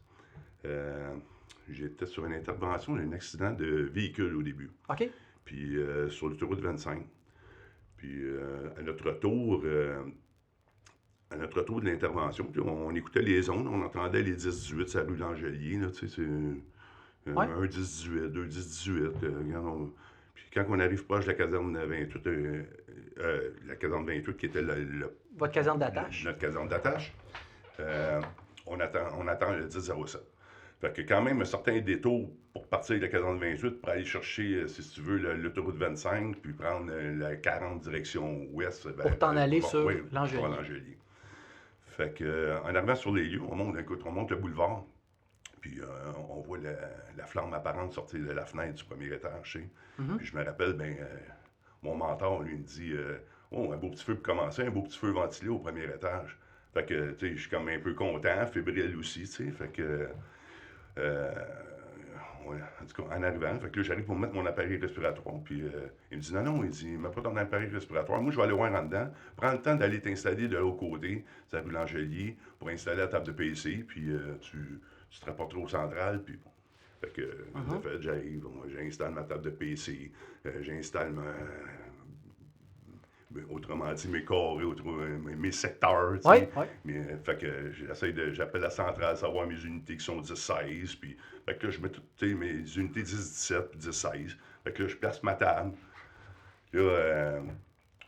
J'étais 1.68 2.06
sur 2.06 2.24
une 2.26 2.34
intervention 2.34 2.94
d'un 2.94 3.12
accident 3.12 3.52
de 3.52 3.66
véhicule 3.92 4.34
au 4.36 4.42
début. 4.42 4.70
OK. 4.88 5.08
Puis 5.44 5.76
sur 6.08 6.28
l'autoroute 6.28 6.60
25. 6.60 7.04
Puis 7.96 8.24
à 8.76 8.82
notre 8.82 9.06
retour, 9.06 9.62
à 11.30 11.36
notre 11.36 11.58
retour 11.58 11.80
de 11.80 11.86
l'intervention, 11.86 12.50
on, 12.64 12.94
écoutait 12.94 13.22
les 13.22 13.50
ondes, 13.50 13.66
on 13.66 13.82
entendait 13.82 14.22
les 14.22 14.36
10-18, 14.36 14.86
ça 14.86 15.02
rue 15.02 15.16
L'Angelier, 15.16 15.78
tu 15.92 16.06
sais, 16.06 16.14
c'est 16.14 16.22
euh, 16.22 17.36
un 17.36 17.64
10-18, 17.64 18.28
deux 18.28 18.46
10-18. 18.46 18.90
Euh, 19.24 19.86
puis 20.34 20.44
quand 20.54 20.64
on 20.68 20.78
arrive 20.78 21.04
proche 21.04 21.24
de 21.24 21.30
la 21.30 21.36
caserne 21.36 21.76
28, 21.76 22.26
euh, 22.26 23.50
la 23.66 23.74
caserne 23.74 24.06
28 24.06 24.36
qui 24.36 24.46
était 24.46 24.62
le, 24.62 25.12
Votre 25.36 25.52
caserne 25.52 25.78
d'attache? 25.78 26.24
Notre 26.24 26.38
caserne 26.38 26.68
d'attache, 26.68 27.12
on, 28.66 28.78
attend, 28.78 29.08
on 29.18 29.26
attend 29.26 29.52
le 29.52 29.66
10-07. 29.66 30.18
Fait 30.78 30.92
que 30.92 31.00
quand 31.02 31.22
même 31.22 31.40
un 31.40 31.46
certain 31.46 31.80
détour 31.80 32.30
pour 32.52 32.66
partir 32.68 32.96
de 32.96 33.00
la 33.00 33.08
caserne 33.08 33.38
28 33.38 33.80
pour 33.80 33.88
aller 33.88 34.04
chercher, 34.04 34.68
si 34.68 34.88
tu 34.90 35.00
veux, 35.00 35.16
l'autoroute 35.16 35.76
25, 35.76 36.36
puis 36.36 36.52
prendre 36.52 36.92
la 36.92 37.34
40 37.34 37.80
direction 37.80 38.46
ouest. 38.52 38.88
pour 38.92 39.18
t'en 39.18 39.36
aller 39.36 39.60
sur 39.60 39.90
l'Angelier. 40.12 40.96
Fait 41.96 42.12
que, 42.12 42.24
euh, 42.24 42.60
en 42.60 42.74
arrivant 42.74 42.94
sur 42.94 43.14
les 43.14 43.24
lieux, 43.24 43.40
on 43.48 43.54
monte, 43.56 43.78
écoute, 43.78 44.02
on 44.04 44.10
monte 44.10 44.30
le 44.30 44.36
boulevard. 44.36 44.84
Puis 45.62 45.80
euh, 45.80 45.86
on 46.28 46.42
voit 46.42 46.58
la, 46.58 47.26
flamme 47.26 47.54
apparente 47.54 47.94
sortir 47.94 48.20
de 48.20 48.32
la 48.32 48.44
fenêtre 48.44 48.74
du 48.74 48.84
premier 48.84 49.06
étage. 49.06 49.58
Mm-hmm. 49.98 50.16
Puis 50.18 50.26
je 50.26 50.36
me 50.36 50.44
rappelle, 50.44 50.74
ben, 50.74 50.94
euh, 51.00 51.18
mon 51.82 51.96
mentor, 51.96 52.42
lui, 52.42 52.58
me 52.58 52.64
dit 52.64 52.92
Oh, 53.50 53.72
un 53.72 53.76
beau 53.78 53.88
petit 53.88 54.04
feu 54.04 54.14
pour 54.14 54.22
commencer, 54.22 54.62
un 54.62 54.70
beau 54.70 54.82
petit 54.82 54.98
feu 54.98 55.10
ventilé 55.10 55.48
au 55.48 55.58
premier 55.58 55.84
étage. 55.84 56.38
Fait 56.74 56.84
que, 56.84 57.12
tu 57.12 57.28
sais, 57.28 57.34
je 57.34 57.40
suis 57.40 57.50
comme 57.50 57.68
un 57.68 57.78
peu 57.78 57.94
content, 57.94 58.46
fébrile 58.46 58.94
aussi, 58.98 59.20
tu 59.20 59.26
sais. 59.26 59.50
Fait 59.50 59.68
que. 59.68 60.08
En 62.54 62.86
tout 62.86 63.02
cas, 63.02 63.16
en 63.16 63.22
arrivant, 63.22 63.58
fait 63.58 63.70
que 63.70 63.80
là, 63.80 63.82
j'arrive 63.82 64.04
pour 64.04 64.16
mettre 64.16 64.34
mon 64.34 64.46
appareil 64.46 64.76
respiratoire. 64.76 65.36
Puis 65.44 65.62
il 66.10 66.18
me 66.18 66.22
dit 66.22 66.34
Non, 66.34 66.42
non, 66.42 66.64
il 66.64 66.70
dit 66.70 66.96
Mets 66.96 67.10
pas 67.10 67.22
ton 67.22 67.36
appareil 67.36 67.68
respiratoire. 67.68 68.20
Moi, 68.20 68.32
je 68.32 68.36
vais 68.36 68.42
aller 68.44 68.52
voir 68.52 68.72
en 68.72 68.84
dedans. 68.84 69.10
Prends 69.36 69.52
le 69.52 69.62
temps 69.62 69.74
d'aller 69.74 70.00
t'installer 70.00 70.48
de 70.48 70.56
l'autre 70.56 70.78
côté, 70.78 71.24
c'est 71.48 71.60
rue 71.60 71.70
Langelier, 71.70 72.36
pour 72.58 72.68
installer 72.68 72.98
la 72.98 73.08
table 73.08 73.26
de 73.26 73.32
PC. 73.32 73.84
Puis 73.86 74.10
tu 74.40 74.80
tu 75.10 75.20
te 75.20 75.26
rapportes 75.26 75.54
au 75.54 75.66
central, 75.68 76.22
puis 76.22 76.36
bon. 76.36 76.50
Fait 77.00 77.10
que, 77.10 77.22
uh 77.22 77.82
fait, 77.82 78.00
j'arrive, 78.00 78.46
j'installe 78.68 79.12
ma 79.12 79.22
table 79.22 79.42
de 79.42 79.50
PC, 79.50 80.12
euh, 80.46 80.62
j'installe 80.62 81.12
ma. 81.12 81.22
Ben, 83.30 83.44
autrement 83.50 83.92
dit, 83.92 84.08
mes 84.08 84.24
carrés, 84.24 84.64
mes, 85.36 85.52
secteurs. 85.52 86.12
Oui, 86.24 86.36
oui. 86.56 86.66
Mais, 86.84 86.98
euh, 86.98 87.18
fait 87.24 87.36
que 87.36 87.72
j'essaie 87.72 88.12
de. 88.12 88.32
J'appelle 88.32 88.60
la 88.60 88.70
centrale, 88.70 89.16
savoir 89.16 89.46
mes 89.46 89.60
unités 89.64 89.96
qui 89.96 90.04
sont 90.04 90.20
10-16. 90.20 90.96
Puis, 91.00 91.16
fait 91.44 91.58
que 91.58 91.66
là, 91.66 91.72
je 91.72 91.80
mets 91.80 91.88
toutes 91.88 92.22
mes 92.22 92.62
unités 92.76 93.02
10-17 93.02 93.62
puis 93.68 93.80
10-16. 93.80 94.36
Fait 94.62 94.72
que 94.72 94.82
là, 94.84 94.88
je 94.88 94.96
place 94.96 95.22
ma 95.22 95.34
table. 95.34 95.72
Là, 96.72 96.80
euh, 96.80 97.40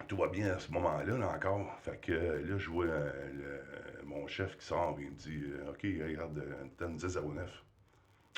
tout 0.07 0.17
va 0.17 0.29
bien 0.29 0.55
à 0.55 0.59
ce 0.59 0.71
moment-là, 0.73 1.19
là, 1.19 1.29
encore. 1.29 1.79
Fait 1.83 2.01
que 2.01 2.13
là, 2.13 2.57
je 2.57 2.71
vois 2.71 2.87
le, 2.87 3.63
mon 4.09 4.27
chef 4.27 4.57
qui 4.57 4.67
sort, 4.67 4.97
il 4.99 5.11
me 5.11 5.15
dit 5.15 5.43
euh, 5.47 5.71
OK, 5.71 5.83
regarde, 5.83 6.39
euh, 6.39 6.65
donne 6.79 6.97
10 6.97 7.19
09. 7.19 7.65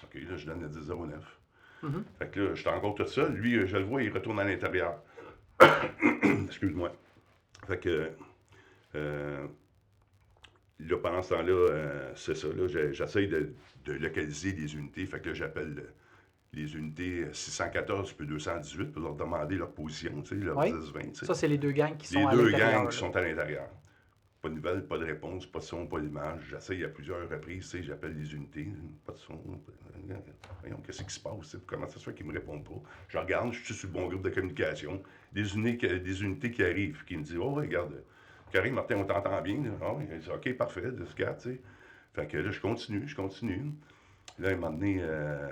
OK, 0.02 0.14
là, 0.14 0.36
je 0.36 0.46
donne 0.46 0.60
le 0.62 0.68
10 0.68 0.88
09. 0.88 1.38
Mm-hmm. 1.82 2.02
Fait 2.18 2.30
que 2.30 2.40
là, 2.40 2.54
j'étais 2.54 2.70
encore 2.70 2.94
tout 2.94 3.06
seul. 3.06 3.32
Lui, 3.32 3.56
euh, 3.56 3.66
je 3.66 3.76
le 3.76 3.84
vois, 3.84 4.02
il 4.02 4.12
retourne 4.12 4.38
à 4.40 4.44
l'intérieur. 4.44 5.00
Excuse-moi. 6.46 6.92
Fait 7.66 7.78
que. 7.78 8.10
là, 8.94 10.96
pendant 11.02 11.22
ce 11.22 11.34
temps-là, 11.34 12.12
c'est 12.14 12.36
ça. 12.36 12.48
J'essaye 12.92 13.28
de, 13.28 13.52
localiser 13.86 14.52
les 14.52 14.74
unités. 14.74 15.06
Fait 15.06 15.20
que 15.20 15.28
là, 15.28 15.34
j'appelle 15.34 15.84
les 16.52 16.76
unités 16.76 17.26
614 17.32 18.12
puis 18.12 18.26
218 18.26 18.86
pour 18.86 19.02
leur 19.02 19.14
demander 19.14 19.56
leur 19.56 19.70
position, 19.70 20.22
tu 20.22 20.30
sais, 20.30 20.44
leur 20.44 20.58
10-20. 20.58 21.24
Ça, 21.24 21.34
c'est 21.34 21.48
les 21.48 21.58
deux 21.58 21.72
gangs 21.72 21.96
qui 21.96 22.08
sont 22.08 22.26
à 22.26 22.34
l'intérieur. 22.34 22.44
Les 22.44 22.52
deux 22.52 22.58
gangs 22.58 22.88
qui 22.88 22.96
sont 22.96 23.16
à 23.16 23.20
l'intérieur. 23.20 23.68
Pas 24.42 24.48
de 24.48 24.54
nouvelles, 24.54 24.86
pas 24.86 24.96
de 24.96 25.04
réponse, 25.04 25.46
pas 25.46 25.58
de 25.58 25.64
son, 25.64 25.86
pas 25.86 26.00
d'image. 26.00 26.40
J'essaye 26.50 26.82
à 26.84 26.88
plusieurs 26.88 27.28
reprises, 27.28 27.64
tu 27.64 27.78
sais, 27.78 27.82
j'appelle 27.82 28.18
les 28.18 28.34
unités, 28.34 28.72
pas 29.04 29.12
de 29.12 29.18
son. 29.18 29.38
Voyons, 30.60 30.80
qu'est-ce 30.84 31.02
qui 31.02 31.12
se 31.12 31.20
passe? 31.20 31.56
Comment 31.66 31.86
ça 31.86 31.98
se 31.98 32.04
fait 32.04 32.14
qu'ils 32.14 32.26
ne 32.26 32.32
me 32.32 32.38
répondent 32.38 32.64
pas? 32.64 32.80
Je 33.08 33.18
regarde, 33.18 33.52
je 33.52 33.62
suis 33.62 33.74
sur 33.74 33.88
le 33.88 33.92
bon 33.92 34.08
groupe 34.08 34.22
de 34.22 34.30
communication. 34.30 35.02
Des, 35.32 35.54
unités, 35.54 36.00
des 36.00 36.22
unités 36.22 36.50
qui 36.50 36.62
arrivent, 36.62 37.04
qui 37.04 37.16
me 37.16 37.22
disent 37.22 37.38
Oh, 37.38 37.52
regarde, 37.52 38.02
Karim 38.50 38.74
Martin, 38.74 38.96
on 38.96 39.04
t'entend 39.04 39.40
bien. 39.42 39.62
Ah, 39.80 39.92
OK, 40.34 40.56
parfait, 40.56 40.90
de 40.90 41.04
ce 41.04 41.14
cas, 41.14 41.34
tu 41.34 41.50
sais. 41.50 41.60
Fait 42.14 42.26
que 42.26 42.36
là, 42.38 42.50
je 42.50 42.60
continue, 42.60 43.06
je 43.06 43.14
continue. 43.14 43.72
Là, 44.38 44.48
à 44.48 44.52
un 44.52 44.56
moment 44.56 44.72
donné, 44.72 44.98
euh, 45.00 45.48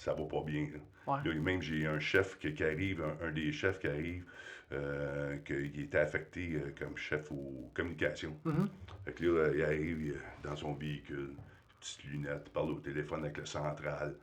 ça 0.00 0.14
va 0.14 0.24
pas 0.24 0.42
bien. 0.44 0.68
Là. 1.06 1.34
même, 1.34 1.62
j'ai 1.62 1.86
un 1.86 2.00
chef 2.00 2.38
qui, 2.38 2.62
arrive, 2.62 3.04
un, 3.22 3.30
des 3.30 3.52
chefs 3.52 3.78
qui 3.78 3.86
arrive, 3.86 4.24
euh, 4.72 5.36
qu'il 5.38 5.78
était 5.80 5.98
affecté 5.98 6.54
euh, 6.54 6.74
comme 6.78 6.96
chef 6.96 7.30
aux 7.30 7.70
communications. 7.74 8.36
Mm-hmm. 8.44 8.68
Fait 9.04 9.12
que 9.12 9.24
là, 9.24 9.52
il 9.54 9.62
arrive 9.62 10.20
dans 10.42 10.56
son 10.56 10.74
véhicule, 10.74 11.34
petite 11.78 12.04
lunette, 12.04 12.48
parle 12.52 12.70
au 12.70 12.80
téléphone 12.80 13.24
avec 13.24 13.38
le 13.38 13.46
central. 13.46 14.16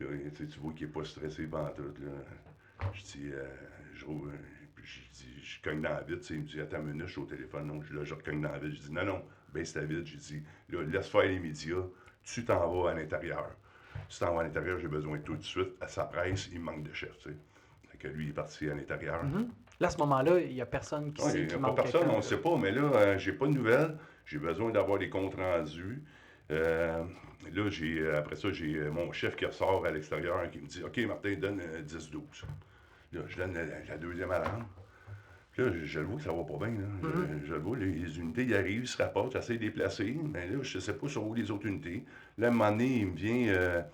Là, 0.00 0.06
tu 0.36 0.46
vois 0.60 0.72
qu'il 0.72 0.86
n'est 0.86 0.92
pas 0.92 1.04
stressé 1.04 1.46
pendant 1.46 1.70
tout. 1.70 1.82
Là. 1.82 2.90
Je 2.94 3.02
dis, 3.02 3.30
euh, 4.12 4.32
je, 4.82 5.00
je, 5.00 5.10
dis, 5.12 5.40
je 5.42 5.62
cogne 5.62 5.82
dans 5.82 5.90
la 5.90 6.02
vide. 6.02 6.20
Il 6.30 6.40
me 6.40 6.46
dit, 6.46 6.60
attends 6.60 6.78
une 6.78 6.92
minute, 6.92 7.06
je 7.06 7.12
suis 7.12 7.20
au 7.20 7.26
téléphone. 7.26 7.66
Non, 7.66 7.80
là, 7.80 8.04
je 8.04 8.14
cogne 8.14 8.40
dans 8.40 8.52
la 8.52 8.58
vide. 8.58 8.74
Je 8.74 8.80
dis, 8.80 8.92
non, 8.92 9.04
non, 9.04 9.24
baisse 9.52 9.72
ta 9.72 9.80
vide. 9.80 10.06
Je 10.06 10.16
dis, 10.16 10.42
là, 10.70 10.82
laisse 10.82 11.08
faire 11.08 11.22
les 11.22 11.38
médias, 11.38 11.84
tu 12.22 12.44
t'en 12.44 12.68
vas 12.68 12.90
à 12.90 12.94
l'intérieur. 12.94 13.50
Tu 14.08 14.18
t'en 14.18 14.34
vas 14.34 14.40
à 14.40 14.44
l'intérieur, 14.44 14.78
j'ai 14.78 14.88
besoin 14.88 15.18
tout 15.18 15.36
de 15.36 15.42
suite. 15.42 15.70
À 15.80 15.88
sa 15.88 16.04
presse, 16.04 16.48
il 16.52 16.60
manque 16.60 16.82
de 16.82 16.92
chef. 16.92 17.16
Tu 17.18 17.30
sais. 17.30 17.36
Fait 17.90 17.98
que 17.98 18.08
lui, 18.08 18.26
il 18.26 18.30
est 18.30 18.34
parti 18.34 18.68
à 18.68 18.74
l'intérieur. 18.74 19.24
Mm-hmm. 19.24 19.48
Là, 19.80 19.86
à 19.86 19.90
ce 19.90 19.98
moment-là, 19.98 20.40
il 20.40 20.54
n'y 20.54 20.60
a 20.60 20.66
personne 20.66 21.12
qui 21.12 21.22
sait. 21.22 21.42
Il 21.42 21.46
n'y 21.46 21.54
a 21.54 21.58
pas 21.58 21.72
personne, 21.72 22.08
on 22.10 22.16
ne 22.16 22.22
sait 22.22 22.38
pas, 22.38 22.56
mais 22.56 22.72
là, 22.72 22.82
euh, 22.82 23.18
j'ai 23.18 23.32
pas 23.32 23.46
de 23.46 23.52
nouvelles. 23.52 23.96
J'ai 24.26 24.38
besoin 24.38 24.70
d'avoir 24.70 24.98
des 24.98 25.08
comptes 25.08 25.36
rendus. 25.36 26.02
Euh, 26.50 27.04
là, 27.54 27.70
j'ai, 27.70 28.00
euh, 28.00 28.18
après 28.18 28.36
ça, 28.36 28.50
j'ai 28.50 28.80
mon 28.90 29.12
chef 29.12 29.36
qui 29.36 29.46
ressort 29.46 29.86
à 29.86 29.90
l'extérieur 29.90 30.42
et 30.44 30.50
qui 30.50 30.58
me 30.58 30.66
dit 30.66 30.82
OK, 30.82 30.98
Martin, 31.06 31.34
donne 31.34 31.60
10-12. 31.86 32.44
Là, 33.12 33.20
je 33.26 33.36
donne 33.36 33.54
la, 33.54 33.96
deuxième 33.96 34.30
alarme. 34.30 34.66
Là, 35.56 35.72
je, 35.84 35.98
le 35.98 36.06
vois 36.06 36.16
que 36.16 36.22
ça 36.22 36.32
va 36.32 36.44
pas 36.44 36.66
bien. 36.66 36.78
Là. 36.78 36.86
Mm-hmm. 37.02 37.44
je, 37.44 37.54
le 37.54 37.60
vois, 37.60 37.76
les, 37.76 38.18
unités 38.18 38.56
arrivent, 38.56 38.82
ils 38.82 38.88
se 38.88 39.02
rapportent, 39.02 39.32
j'essaie 39.32 39.56
de 39.56 39.62
les 39.62 39.70
placer, 39.70 40.16
mais 40.22 40.46
là, 40.46 40.58
je 40.62 40.76
ne 40.76 40.80
sais 40.80 40.92
pas 40.92 41.08
sur 41.08 41.26
où 41.26 41.34
les 41.34 41.50
autres 41.50 41.66
unités. 41.66 42.04
Là, 42.36 42.46
à 42.46 42.50
un 42.50 42.52
moment 42.52 42.70
donné, 42.70 42.98
il 42.98 43.06
me 43.08 43.16
vient 43.16 43.84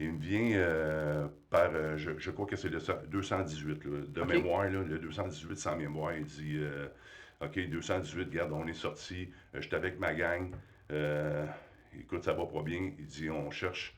il 0.00 0.12
me 0.12 0.18
vient 0.18 0.52
euh, 0.52 1.26
par, 1.50 1.70
euh, 1.74 1.96
je, 1.96 2.30
crois 2.30 2.46
que 2.46 2.56
c'est 2.56 2.68
le 2.68 2.78
218, 3.08 4.12
de 4.12 4.22
mémoire, 4.22 4.68
le 4.68 4.98
218 4.98 5.56
sans 5.56 5.76
mémoire. 5.76 6.14
Il 6.14 6.24
dit 6.24 6.56
euh, 6.56 6.86
OK, 7.40 7.58
218, 7.58 8.24
regarde, 8.26 8.52
on 8.52 8.66
est 8.66 8.74
sorti, 8.74 9.28
j'étais 9.54 9.76
avec 9.76 9.98
ma 9.98 10.14
gang, 10.14 10.54
écoute, 11.98 12.24
ça 12.24 12.32
va 12.32 12.46
pas 12.46 12.62
bien. 12.62 12.92
Il 12.98 13.06
dit 13.06 13.28
on 13.30 13.50
cherche, 13.50 13.96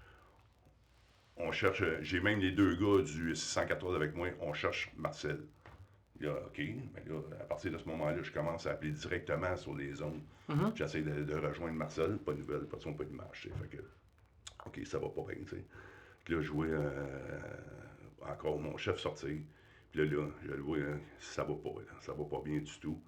on 1.44 1.52
cherche, 1.52 1.82
j'ai 2.02 2.20
même 2.20 2.40
les 2.40 2.52
deux 2.52 2.74
gars 2.74 3.02
du 3.02 3.34
614 3.34 3.94
avec 3.94 4.14
moi, 4.14 4.28
on 4.40 4.52
cherche 4.52 4.92
Marcel. 4.96 5.40
Là, 6.20 6.34
OK, 6.46 6.58
mais 6.58 7.02
là, 7.08 7.20
à 7.40 7.44
partir 7.44 7.72
de 7.72 7.78
ce 7.78 7.84
moment-là, 7.86 8.22
je 8.22 8.30
commence 8.30 8.66
à 8.66 8.72
appeler 8.72 8.90
directement 8.90 9.56
sur 9.56 9.74
les 9.74 9.94
zones. 9.94 10.20
Mm-hmm. 10.50 10.76
J'essaie 10.76 11.00
de, 11.00 11.34
rejoindre 11.34 11.74
Marcel, 11.74 12.18
pas 12.18 12.32
de 12.32 12.38
nouvelles, 12.38 12.66
pas 12.66 12.76
de 12.76 12.82
son, 12.82 12.92
pas 12.92 13.04
d'image. 13.04 13.48
Fait 13.60 13.76
que, 13.76 13.82
OK, 14.66 14.86
ça 14.86 14.98
va 14.98 15.08
pas 15.08 15.22
bien, 15.22 15.42
tu 15.44 15.56
sais. 15.56 15.64
Puis 16.24 16.34
là, 16.34 16.42
je 16.42 16.50
vois 16.50 16.66
euh, 16.66 17.06
encore 18.20 18.58
mon 18.58 18.76
chef 18.76 18.98
sortir. 18.98 19.38
Puis 19.90 20.00
là, 20.00 20.16
là, 20.16 20.26
je 20.44 20.52
le 20.52 20.60
vois, 20.60 20.78
hein, 20.78 21.00
ça 21.18 21.42
va 21.42 21.54
pas, 21.54 21.70
ça 22.00 22.12
va 22.12 22.24
pas 22.24 22.42
bien 22.44 22.58
du 22.58 22.78
tout. 22.80 23.00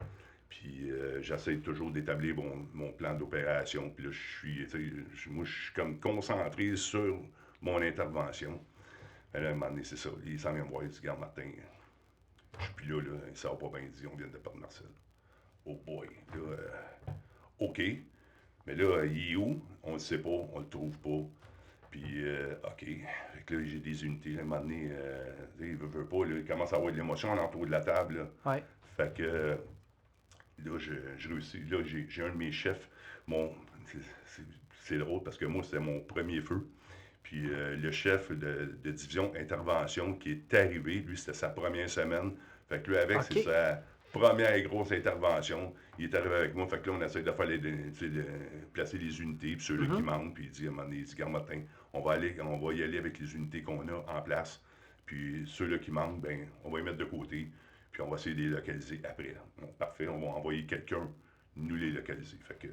Puis 0.48 0.90
euh, 0.90 1.20
j'essaie 1.22 1.56
toujours 1.58 1.90
d'établir 1.90 2.34
mon, 2.74 2.92
plan 2.92 3.14
d'opération. 3.14 3.90
Puis 3.90 4.06
là, 4.06 4.10
je 4.10 4.20
suis, 4.20 5.30
moi, 5.30 5.44
je 5.44 5.64
suis 5.64 5.72
comme 5.74 5.98
concentré 5.98 6.76
sur 6.76 7.18
mon 7.62 7.80
intervention. 7.80 8.60
Et 9.34 9.40
là, 9.40 9.48
à 9.48 9.50
un 9.52 9.54
moment 9.54 9.70
donné, 9.70 9.84
c'est 9.84 9.96
ça. 9.96 10.10
Il 10.26 10.38
s'en 10.38 10.52
vient 10.52 10.64
me 10.64 10.68
voir, 10.68 10.82
il 10.82 10.90
dit, 10.90 11.00
Garde 11.00 11.20
Martin, 11.20 11.50
je 12.58 12.82
suis 12.82 12.92
là, 12.92 13.00
là, 13.00 13.18
ça 13.34 13.48
va 13.48 13.56
pas 13.56 13.78
bien, 13.78 13.88
dit, 13.88 14.06
on 14.06 14.16
vient 14.16 14.26
de 14.26 14.36
perdre 14.36 14.58
Marcel. 14.58 14.88
Oh 15.64 15.80
boy, 15.86 16.08
là, 16.34 16.40
euh, 16.40 16.68
OK. 17.60 17.80
Mais 18.66 18.74
là, 18.74 19.04
il 19.04 19.32
est 19.32 19.36
où? 19.36 19.62
On 19.82 19.94
ne 19.94 19.98
sait 19.98 20.18
pas, 20.18 20.28
on 20.28 20.58
le 20.58 20.68
trouve 20.68 20.98
pas. 20.98 21.24
Puis, 21.90 22.24
euh, 22.24 22.54
OK. 22.64 22.84
Fait 22.84 23.54
là, 23.54 23.64
j'ai 23.64 23.78
des 23.78 24.04
unités. 24.04 24.38
À 24.38 24.42
un 24.42 24.44
moment 24.44 24.60
donné, 24.60 24.88
euh, 24.90 25.32
il 25.60 25.76
veut, 25.76 25.86
veut 25.86 26.06
pas. 26.06 26.24
Là, 26.24 26.36
il 26.38 26.44
commence 26.44 26.72
à 26.72 26.76
avoir 26.76 26.92
de 26.92 26.96
l'émotion 26.96 27.30
en 27.30 27.38
entour 27.38 27.66
de 27.66 27.70
la 27.70 27.80
table. 27.80 28.18
Là. 28.18 28.52
Ouais. 28.52 28.64
Fait 28.96 29.14
que 29.14 29.58
là, 30.64 30.78
je, 30.78 30.94
je 31.16 31.28
réussis. 31.28 31.60
Là, 31.64 31.82
j'ai 31.82 32.22
un 32.22 32.30
de 32.30 32.36
mes 32.36 32.52
chefs. 32.52 32.88
Mon, 33.26 33.54
c'est 34.84 34.98
drôle 34.98 35.22
parce 35.22 35.36
que 35.36 35.44
moi, 35.44 35.62
c'était 35.62 35.80
mon 35.80 36.00
premier 36.00 36.40
feu. 36.40 36.68
Puis 37.22 37.48
euh, 37.48 37.76
le 37.76 37.90
chef 37.90 38.30
de, 38.32 38.74
division 38.84 39.32
intervention 39.38 40.14
qui 40.14 40.32
est 40.32 40.54
arrivé, 40.54 40.96
lui, 40.96 41.16
c'était 41.16 41.32
sa 41.32 41.48
première 41.48 41.88
semaine. 41.88 42.32
Fait 42.68 42.82
que 42.82 42.90
lui, 42.90 42.98
avec, 42.98 43.22
c'est 43.22 43.42
sa 43.42 43.82
première 44.12 44.60
grosse 44.62 44.92
intervention. 44.92 45.72
Il 45.98 46.06
est 46.06 46.14
arrivé 46.14 46.34
avec 46.34 46.54
moi, 46.54 46.66
fait 46.66 46.80
que 46.80 46.90
là, 46.90 46.96
on 46.98 47.02
essaie 47.02 47.22
de 47.22 47.30
faire 47.30 47.46
les, 47.46 47.58
de, 47.58 48.24
placer 48.72 48.98
les 48.98 49.20
unités, 49.20 49.56
puis 49.56 49.64
ceux-là 49.64 49.86
qui 49.86 50.02
mm-hmm. 50.02 50.04
manquent, 50.04 50.34
puis 50.34 50.44
il 50.44 50.50
dit 50.50 50.66
à 50.66 50.68
un 50.68 50.70
moment 50.72 50.84
donné, 50.84 50.98
il 50.98 51.04
dit, 51.04 51.22
Matin, 51.22 51.60
on 51.92 52.00
va, 52.00 52.12
aller, 52.12 52.36
on 52.40 52.58
va 52.58 52.74
y 52.74 52.82
aller 52.82 52.98
avec 52.98 53.18
les 53.18 53.34
unités 53.34 53.62
qu'on 53.62 53.86
a 53.88 54.04
en 54.08 54.22
place, 54.22 54.62
puis 55.06 55.44
ceux-là 55.46 55.78
qui 55.78 55.90
manquent, 55.90 56.20
ben, 56.20 56.46
on 56.64 56.70
va 56.70 56.78
les 56.78 56.84
mettre 56.84 56.98
de 56.98 57.04
côté, 57.04 57.50
puis 57.90 58.02
on 58.02 58.08
va 58.08 58.16
essayer 58.16 58.34
de 58.34 58.40
les 58.40 58.48
localiser 58.48 59.00
après. 59.04 59.36
parfait, 59.78 60.08
on 60.08 60.18
va 60.18 60.28
envoyer 60.28 60.64
quelqu'un 60.64 61.08
nous 61.56 61.76
les 61.76 61.90
localiser. 61.90 62.38
Fait 62.42 62.58
que, 62.58 62.68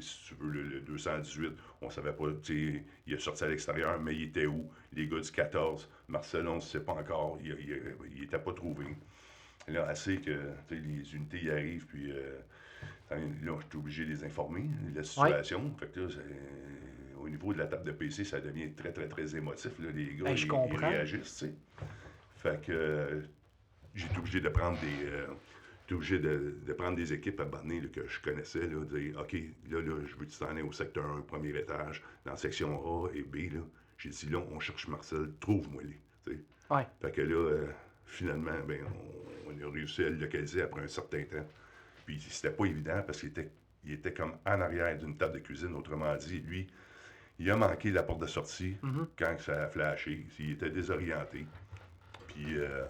si 0.00 0.24
tu 0.26 0.34
veux, 0.34 0.50
le, 0.50 0.80
218, 0.80 1.52
on 1.82 1.90
savait 1.90 2.12
pas, 2.12 2.24
il 2.48 2.84
est 3.06 3.18
sorti 3.18 3.44
à 3.44 3.48
l'extérieur, 3.48 4.00
mais 4.00 4.14
il 4.14 4.22
était 4.24 4.46
où? 4.46 4.70
Les 4.92 5.06
gars 5.06 5.20
du 5.20 5.30
14, 5.30 5.88
Marcel, 6.08 6.48
on 6.48 6.56
ne 6.56 6.60
sait 6.60 6.80
pas 6.80 6.92
encore, 6.92 7.38
il 7.42 8.20
n'était 8.20 8.38
pas 8.38 8.52
trouvé. 8.52 8.86
Là, 9.68 9.86
assez 9.86 10.16
que 10.18 10.52
les 10.70 11.14
unités 11.14 11.44
y 11.44 11.50
arrivent, 11.50 11.86
puis 11.86 12.10
euh, 12.10 12.38
là, 13.10 13.56
je 13.60 13.66
suis 13.68 13.78
obligé 13.78 14.04
de 14.04 14.10
les 14.10 14.24
informer 14.24 14.62
de 14.62 14.96
la 14.96 15.04
situation. 15.04 15.72
Fait 15.78 15.92
que 15.92 16.00
là, 16.00 16.06
au 17.20 17.28
niveau 17.28 17.52
de 17.52 17.58
la 17.58 17.66
table 17.66 17.84
de 17.84 17.92
PC, 17.92 18.24
ça 18.24 18.40
devient 18.40 18.72
très, 18.72 18.92
très, 18.92 19.08
très 19.08 19.36
émotif. 19.36 19.70
Là. 19.78 19.90
Les 19.94 20.14
gars, 20.14 20.24
ben, 20.24 20.36
ils, 20.36 20.76
réagissent, 20.76 21.44
Fait 22.36 22.60
que 22.60 22.72
euh, 22.72 23.20
j'ai 23.94 24.06
été 24.06 24.18
obligé 24.18 24.40
de 24.40 24.48
prendre 24.48 24.80
des, 24.80 25.06
euh, 25.06 25.26
j'étais 25.82 25.94
obligé 25.94 26.18
de, 26.18 26.54
de 26.66 26.72
prendre 26.72 26.96
des 26.96 27.12
équipes 27.12 27.40
à 27.40 27.44
Barney 27.44 27.80
là, 27.80 27.88
que 27.92 28.06
je 28.06 28.20
connaissais, 28.20 28.66
là, 28.66 28.84
de 28.84 28.98
dire 28.98 29.18
OK, 29.20 29.32
là, 29.70 29.80
là, 29.80 29.94
je 30.06 30.14
veux 30.16 30.24
que 30.26 30.30
tu 30.30 30.38
t'en 30.38 30.56
au 30.58 30.72
secteur 30.72 31.04
1, 31.10 31.20
premier 31.22 31.50
étage, 31.58 32.02
dans 32.24 32.32
la 32.32 32.36
section 32.36 33.04
A 33.04 33.08
et 33.14 33.22
B. 33.22 33.52
J'ai 33.98 34.10
dit 34.10 34.28
là, 34.30 34.38
on 34.50 34.58
cherche 34.60 34.88
Marcel, 34.88 35.30
trouve-moi-les. 35.40 35.98
Ouais. 36.70 36.86
Fait 37.00 37.12
que 37.12 37.20
là, 37.20 37.34
euh, 37.36 37.66
finalement, 38.06 38.58
ben, 38.66 38.80
on, 39.46 39.50
on 39.52 39.68
a 39.68 39.70
réussi 39.70 40.02
à 40.04 40.08
le 40.10 40.16
localiser 40.16 40.62
après 40.62 40.82
un 40.82 40.88
certain 40.88 41.22
temps. 41.24 41.46
Puis 42.06 42.18
c'était 42.20 42.50
pas 42.54 42.64
évident 42.64 43.02
parce 43.06 43.20
qu'il 43.20 43.28
était, 43.28 43.50
il 43.84 43.92
était 43.92 44.12
comme 44.12 44.32
en 44.46 44.60
arrière 44.60 44.96
d'une 44.98 45.16
table 45.16 45.34
de 45.34 45.38
cuisine. 45.40 45.74
Autrement 45.74 46.16
dit, 46.16 46.40
lui, 46.40 46.66
il 47.38 47.50
a 47.50 47.56
manqué 47.56 47.90
la 47.90 48.02
porte 48.02 48.22
de 48.22 48.26
sortie 48.26 48.76
Mhm. 48.82 49.06
quand 49.18 49.36
ça 49.38 49.64
a 49.64 49.68
flashé. 49.68 50.26
Il 50.38 50.52
était 50.52 50.70
désorienté. 50.70 51.46
Puis, 52.28 52.58
euh, 52.58 52.84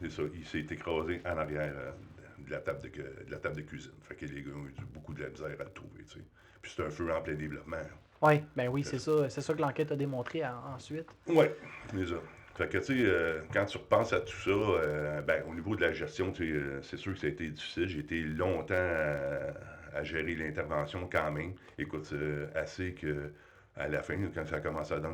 c'est 0.00 0.10
ça, 0.10 0.22
il 0.34 0.44
s'est 0.46 0.66
écrasé 0.74 1.20
en 1.24 1.36
arrière 1.38 1.72
euh, 1.76 1.90
de, 2.38 2.50
la 2.50 2.58
table 2.60 2.80
de, 2.82 3.30
la 3.30 3.38
table 3.38 3.56
de 3.56 3.62
cuisine. 3.62 3.92
Fait 4.02 4.14
que 4.14 4.26
les 4.26 4.42
gars 4.42 4.52
ont 4.54 4.66
eu 4.66 4.74
beaucoup 4.92 5.14
de 5.14 5.22
la 5.22 5.28
misère 5.28 5.46
à 5.58 5.64
le 5.64 5.70
trouver, 5.70 6.04
tu 6.04 6.18
sais. 6.18 6.24
Puis 6.62 6.72
c'est 6.76 6.82
un 6.84 6.90
feu 6.90 7.12
en 7.12 7.20
plein 7.20 7.34
développement. 7.34 7.76
Oui, 8.22 8.42
ben 8.56 8.68
oui, 8.68 8.82
c'est 8.82 8.98
ça. 8.98 9.28
C'est 9.28 9.40
ça 9.40 9.54
que 9.54 9.60
l'enquête 9.60 9.92
a 9.92 9.96
démontré 9.96 10.44
en- 10.44 10.74
ensuite. 10.74 11.06
Ouais, 11.28 11.54
c'est 11.90 12.06
ça. 12.06 12.16
Fait 12.56 12.68
que, 12.68 12.78
tu 12.78 12.84
sais, 12.84 13.04
euh, 13.04 13.42
quand 13.52 13.66
tu 13.66 13.76
repenses 13.76 14.14
à 14.14 14.20
tout 14.20 14.36
ça, 14.36 14.50
euh, 14.50 15.20
ben, 15.20 15.44
au 15.46 15.54
niveau 15.54 15.76
de 15.76 15.82
la 15.82 15.92
gestion, 15.92 16.32
euh, 16.40 16.80
c'est 16.82 16.96
sûr 16.96 17.12
que 17.12 17.18
ça 17.18 17.26
a 17.26 17.30
été 17.30 17.48
difficile. 17.50 17.86
J'ai 17.86 17.98
été 17.98 18.22
longtemps 18.22 18.74
à, 18.74 19.96
à 19.98 20.02
gérer 20.02 20.34
l'intervention 20.34 21.06
quand 21.10 21.30
même. 21.32 21.52
Écoute, 21.78 22.08
euh, 22.14 22.46
assez 22.54 22.94
que 22.94 23.32
à 23.76 23.88
la 23.88 24.02
fin, 24.02 24.16
quand 24.34 24.46
ça 24.46 24.56
a 24.56 24.60
commencé 24.60 24.94
à 24.94 24.98
là, 24.98 25.10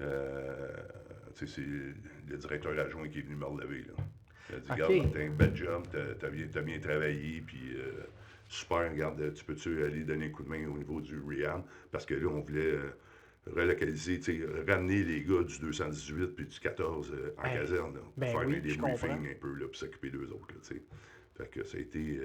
euh, 0.00 0.68
tu 1.34 1.46
sais, 1.46 1.54
c'est 1.56 2.30
le 2.30 2.36
directeur 2.38 2.78
adjoint 2.78 3.08
qui 3.08 3.18
est 3.18 3.22
venu 3.22 3.36
me 3.36 3.44
relever, 3.44 3.84
là. 3.88 3.94
Il 4.50 4.56
a 4.56 4.58
dit, 4.60 4.70
regarde, 4.72 5.12
t'as 5.12 5.20
un 5.20 5.30
bel 5.30 5.56
job, 5.56 5.82
t'as, 6.20 6.28
bien, 6.30 6.46
bien 6.62 6.78
travaillé, 6.78 7.40
puis 7.46 7.74
euh, 7.76 8.04
super, 8.48 8.90
regarde, 8.90 9.32
tu 9.34 9.44
peux-tu 9.44 9.82
aller 9.84 10.04
donner 10.04 10.26
un 10.26 10.30
coup 10.30 10.42
de 10.42 10.48
main 10.48 10.66
au 10.68 10.76
niveau 10.76 11.00
du 11.00 11.18
rehab? 11.18 11.62
Parce 11.90 12.04
que 12.06 12.14
là, 12.14 12.28
on 12.28 12.40
voulait 12.40 12.72
euh, 12.74 12.90
relocaliser, 13.46 14.20
tu 14.20 14.38
sais, 14.40 14.46
ramener 14.70 15.02
les 15.02 15.22
gars 15.22 15.42
du 15.42 15.58
218 15.58 16.26
puis 16.36 16.46
du 16.46 16.60
14 16.60 17.12
euh, 17.12 17.34
en 17.38 17.42
Ben, 17.42 17.54
caserne, 17.54 17.94
là, 17.94 18.00
pour 18.00 18.12
ben 18.16 18.26
faire 18.32 18.46
oui, 18.46 18.60
des 18.60 18.76
briefings 18.76 19.30
un 19.30 19.34
peu, 19.40 19.54
là, 19.54 19.66
pour 19.66 19.76
s'occuper 19.76 20.10
d'eux 20.10 20.28
autres, 20.30 20.46
là, 20.54 20.60
tu 20.62 20.74
sais. 20.74 20.82
Fait 21.36 21.48
que 21.50 21.64
ça 21.64 21.78
a 21.78 21.80
été... 21.80 22.20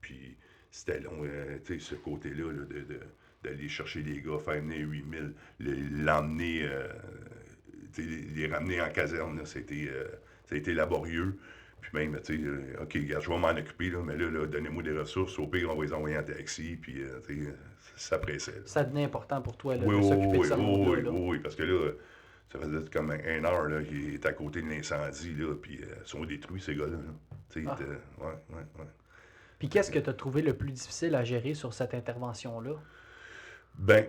puis 0.00 0.36
c'était 0.70 1.00
long, 1.00 1.22
tu 1.64 1.74
sais, 1.74 1.78
ce 1.78 1.94
côté-là, 1.94 2.52
là, 2.52 2.64
de, 2.64 2.80
de- 2.80 3.00
d'aller 3.42 3.68
chercher 3.68 4.02
les 4.02 4.20
gars, 4.20 4.38
faire 4.38 4.60
venir 4.62 4.86
8000, 4.86 5.32
les- 5.60 5.74
l'emmener, 6.04 6.64
euh, 6.64 6.86
les, 7.98 8.46
ramener 8.46 8.80
en 8.80 8.90
caserne, 8.90 9.40
c'était, 9.44 9.88
euh, 9.88 10.04
ça 10.46 10.54
a 10.54 10.58
été 10.58 10.72
laborieux. 10.74 11.38
Puis 11.80 11.90
même, 11.94 12.20
tu 12.22 12.36
sais, 12.36 12.42
euh, 12.44 12.82
OK, 12.82 12.92
je 12.94 13.28
vais 13.30 13.38
m'en 13.38 13.48
occuper, 13.50 13.88
là, 13.90 13.98
mais 14.04 14.16
là, 14.16 14.28
là, 14.30 14.46
donnez-moi 14.46 14.82
des 14.82 14.92
ressources. 14.98 15.38
Au 15.38 15.46
pire, 15.46 15.70
on 15.70 15.76
va 15.76 15.84
les 15.84 15.92
envoyer 15.94 16.18
en 16.18 16.22
taxi, 16.22 16.76
puis, 16.76 17.00
euh, 17.00 17.20
tu 17.26 17.44
sais, 17.44 17.54
ça 17.96 18.18
pressait. 18.18 18.62
Ça 18.66 18.84
devenait 18.84 19.04
important 19.04 19.40
pour 19.40 19.56
toi 19.56 19.76
là, 19.76 19.82
Oui, 19.86 19.96
de 19.96 20.00
oui, 20.02 20.08
s'occuper 20.08 20.26
de 20.32 20.38
oui, 20.38 20.48
oui, 20.50 20.56
monde-là. 20.62 20.90
oui, 20.98 21.02
là. 21.04 21.10
oui, 21.10 21.38
parce 21.38 21.54
que 21.56 21.62
là, 21.62 21.90
ça 22.52 22.58
faisait 22.58 22.84
comme 22.92 23.10
un, 23.12 23.44
heure 23.44 23.64
là, 23.68 23.82
qu'il 23.82 24.12
est 24.14 24.26
à 24.26 24.32
côté 24.34 24.60
de 24.60 24.68
l'incendie, 24.68 25.34
là, 25.34 25.54
puis 25.54 25.80
euh, 25.82 25.86
ils 26.04 26.08
sont 26.08 26.24
détruits, 26.24 26.60
ces 26.60 26.74
gars-là. 26.74 26.92
là. 26.92 26.98
Tu 27.50 27.62
sais, 27.64 27.68
Ah. 27.70 27.78
ouais, 28.24 28.26
ouais, 28.50 28.64
ouais. 28.78 28.86
Puis 29.58 29.68
qu'est-ce 29.68 29.90
que 29.90 29.98
tu 29.98 30.10
as 30.10 30.14
trouvé 30.14 30.42
le 30.42 30.54
plus 30.54 30.72
difficile 30.72 31.14
à 31.14 31.24
gérer 31.24 31.54
sur 31.54 31.72
cette 31.74 31.94
intervention-là? 31.94 32.72
Ben, 33.78 34.06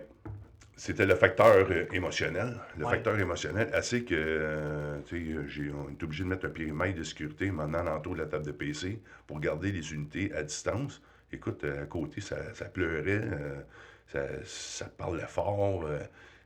c'était 0.84 1.06
le 1.06 1.14
facteur 1.14 1.68
euh, 1.70 1.84
émotionnel. 1.92 2.54
Le 2.76 2.84
Ouais. 2.84 2.90
facteur 2.94 3.16
émotionnel, 3.16 3.68
assez 3.72 4.02
que, 4.04 4.16
euh, 4.16 4.98
tu 5.06 5.32
sais, 5.36 5.48
j'ai- 5.48 5.70
on 5.70 5.88
est 5.88 6.02
obligé 6.02 6.24
de 6.24 6.28
mettre 6.28 6.46
un 6.46 6.50
périmètre 6.50 6.98
de 6.98 7.04
sécurité 7.04 7.52
maintenant 7.52 7.84
l'entour 7.84 8.14
de 8.14 8.22
la 8.22 8.26
table 8.26 8.44
de 8.46 8.50
PC 8.50 9.00
pour 9.28 9.38
garder 9.38 9.70
les 9.70 9.92
unités 9.94 10.34
à 10.34 10.42
distance. 10.42 11.00
Écoute, 11.30 11.62
euh, 11.62 11.84
à 11.84 11.86
côté, 11.86 12.20
ça, 12.20 12.52
ça 12.54 12.64
pleurait, 12.64 13.20
euh, 13.22 13.60
ça, 14.08 14.22
ça 14.44 14.86
parlait 14.86 15.22
fort. 15.28 15.84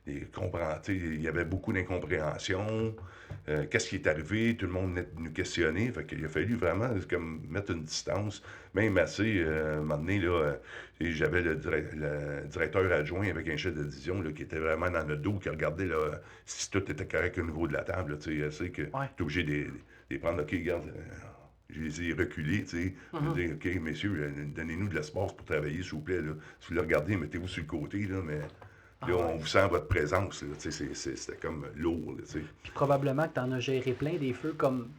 Euh, 0.07 0.77
il 0.89 1.21
y 1.21 1.27
avait 1.27 1.45
beaucoup 1.45 1.73
d'incompréhension. 1.73 2.95
Euh, 3.49 3.65
Qu'est-ce 3.69 3.89
qui 3.89 3.95
est 3.95 4.07
arrivé? 4.07 4.55
Tout 4.57 4.67
le 4.67 4.71
monde 4.73 5.05
nous 5.17 5.31
questionner. 5.31 5.89
Fait 5.91 6.05
qu'il 6.05 6.23
a 6.23 6.27
fallu 6.29 6.55
vraiment 6.55 6.89
comme, 7.09 7.41
mettre 7.49 7.71
une 7.71 7.83
distance, 7.83 8.41
même 8.73 8.97
assez. 8.97 9.39
Euh, 9.39 9.75
à 9.75 9.77
un 9.77 9.81
moment 9.81 9.97
donné, 9.97 10.21
euh, 10.23 10.53
j'avais 11.01 11.41
le, 11.41 11.53
le 11.53 12.47
directeur 12.47 12.91
adjoint 12.91 13.27
avec 13.29 13.47
un 13.49 13.57
chef 13.57 13.73
de 13.75 13.83
division 13.83 14.21
là, 14.21 14.31
qui 14.31 14.43
était 14.43 14.59
vraiment 14.59 14.89
dans 14.89 15.05
le 15.07 15.17
dos, 15.17 15.33
qui 15.39 15.49
regardait 15.49 15.85
là, 15.87 16.21
si 16.45 16.69
tout 16.71 16.89
était 16.91 17.05
correct 17.07 17.37
au 17.37 17.43
niveau 17.43 17.67
de 17.67 17.73
la 17.73 17.83
table. 17.83 18.17
tu 18.19 18.41
sais, 18.51 18.69
que 18.69 18.83
Ouais. 18.83 19.05
es 19.17 19.21
obligé 19.21 19.43
de, 19.43 19.67
les 20.09 20.19
prendre. 20.19 20.41
OK, 20.41 20.51
regarde, 20.51 20.87
euh, 20.87 21.01
je 21.69 21.81
les 21.81 22.01
ai 22.09 22.13
reculés. 22.13 22.63
tu 22.63 22.77
sais. 22.83 22.93
Je 23.13 23.19
Mhm. 23.19 23.33
dis, 23.33 23.53
OK, 23.75 23.81
messieurs, 23.81 24.15
euh, 24.19 24.45
donnez-nous 24.55 24.87
de 24.87 24.95
l'espace 24.95 25.33
pour 25.33 25.45
travailler, 25.45 25.81
s'il 25.83 25.91
vous 25.91 26.01
plaît. 26.01 26.21
Là. 26.21 26.31
Si 26.61 26.69
vous 26.69 26.75
le 26.75 26.81
regardez, 26.81 27.17
mettez-vous 27.17 27.47
sur 27.47 27.61
le 27.63 27.67
côté. 27.67 27.99
Là, 28.07 28.21
mais 28.25 28.39
Ah 29.01 29.07
là, 29.09 29.15
ouais. 29.15 29.23
on 29.33 29.37
vous 29.37 29.45
sent 29.47 29.67
votre 29.69 29.87
présence. 29.87 30.43
C'était 30.57 31.35
comme 31.37 31.67
lourd. 31.75 32.15
là. 32.17 32.23
Puis 32.63 32.71
probablement 32.73 33.27
que 33.27 33.33
tu 33.35 33.39
en 33.39 33.51
as 33.51 33.59
géré 33.59 33.91
plein 33.93 34.15
des 34.15 34.33
feux 34.33 34.53
comme 34.57 34.89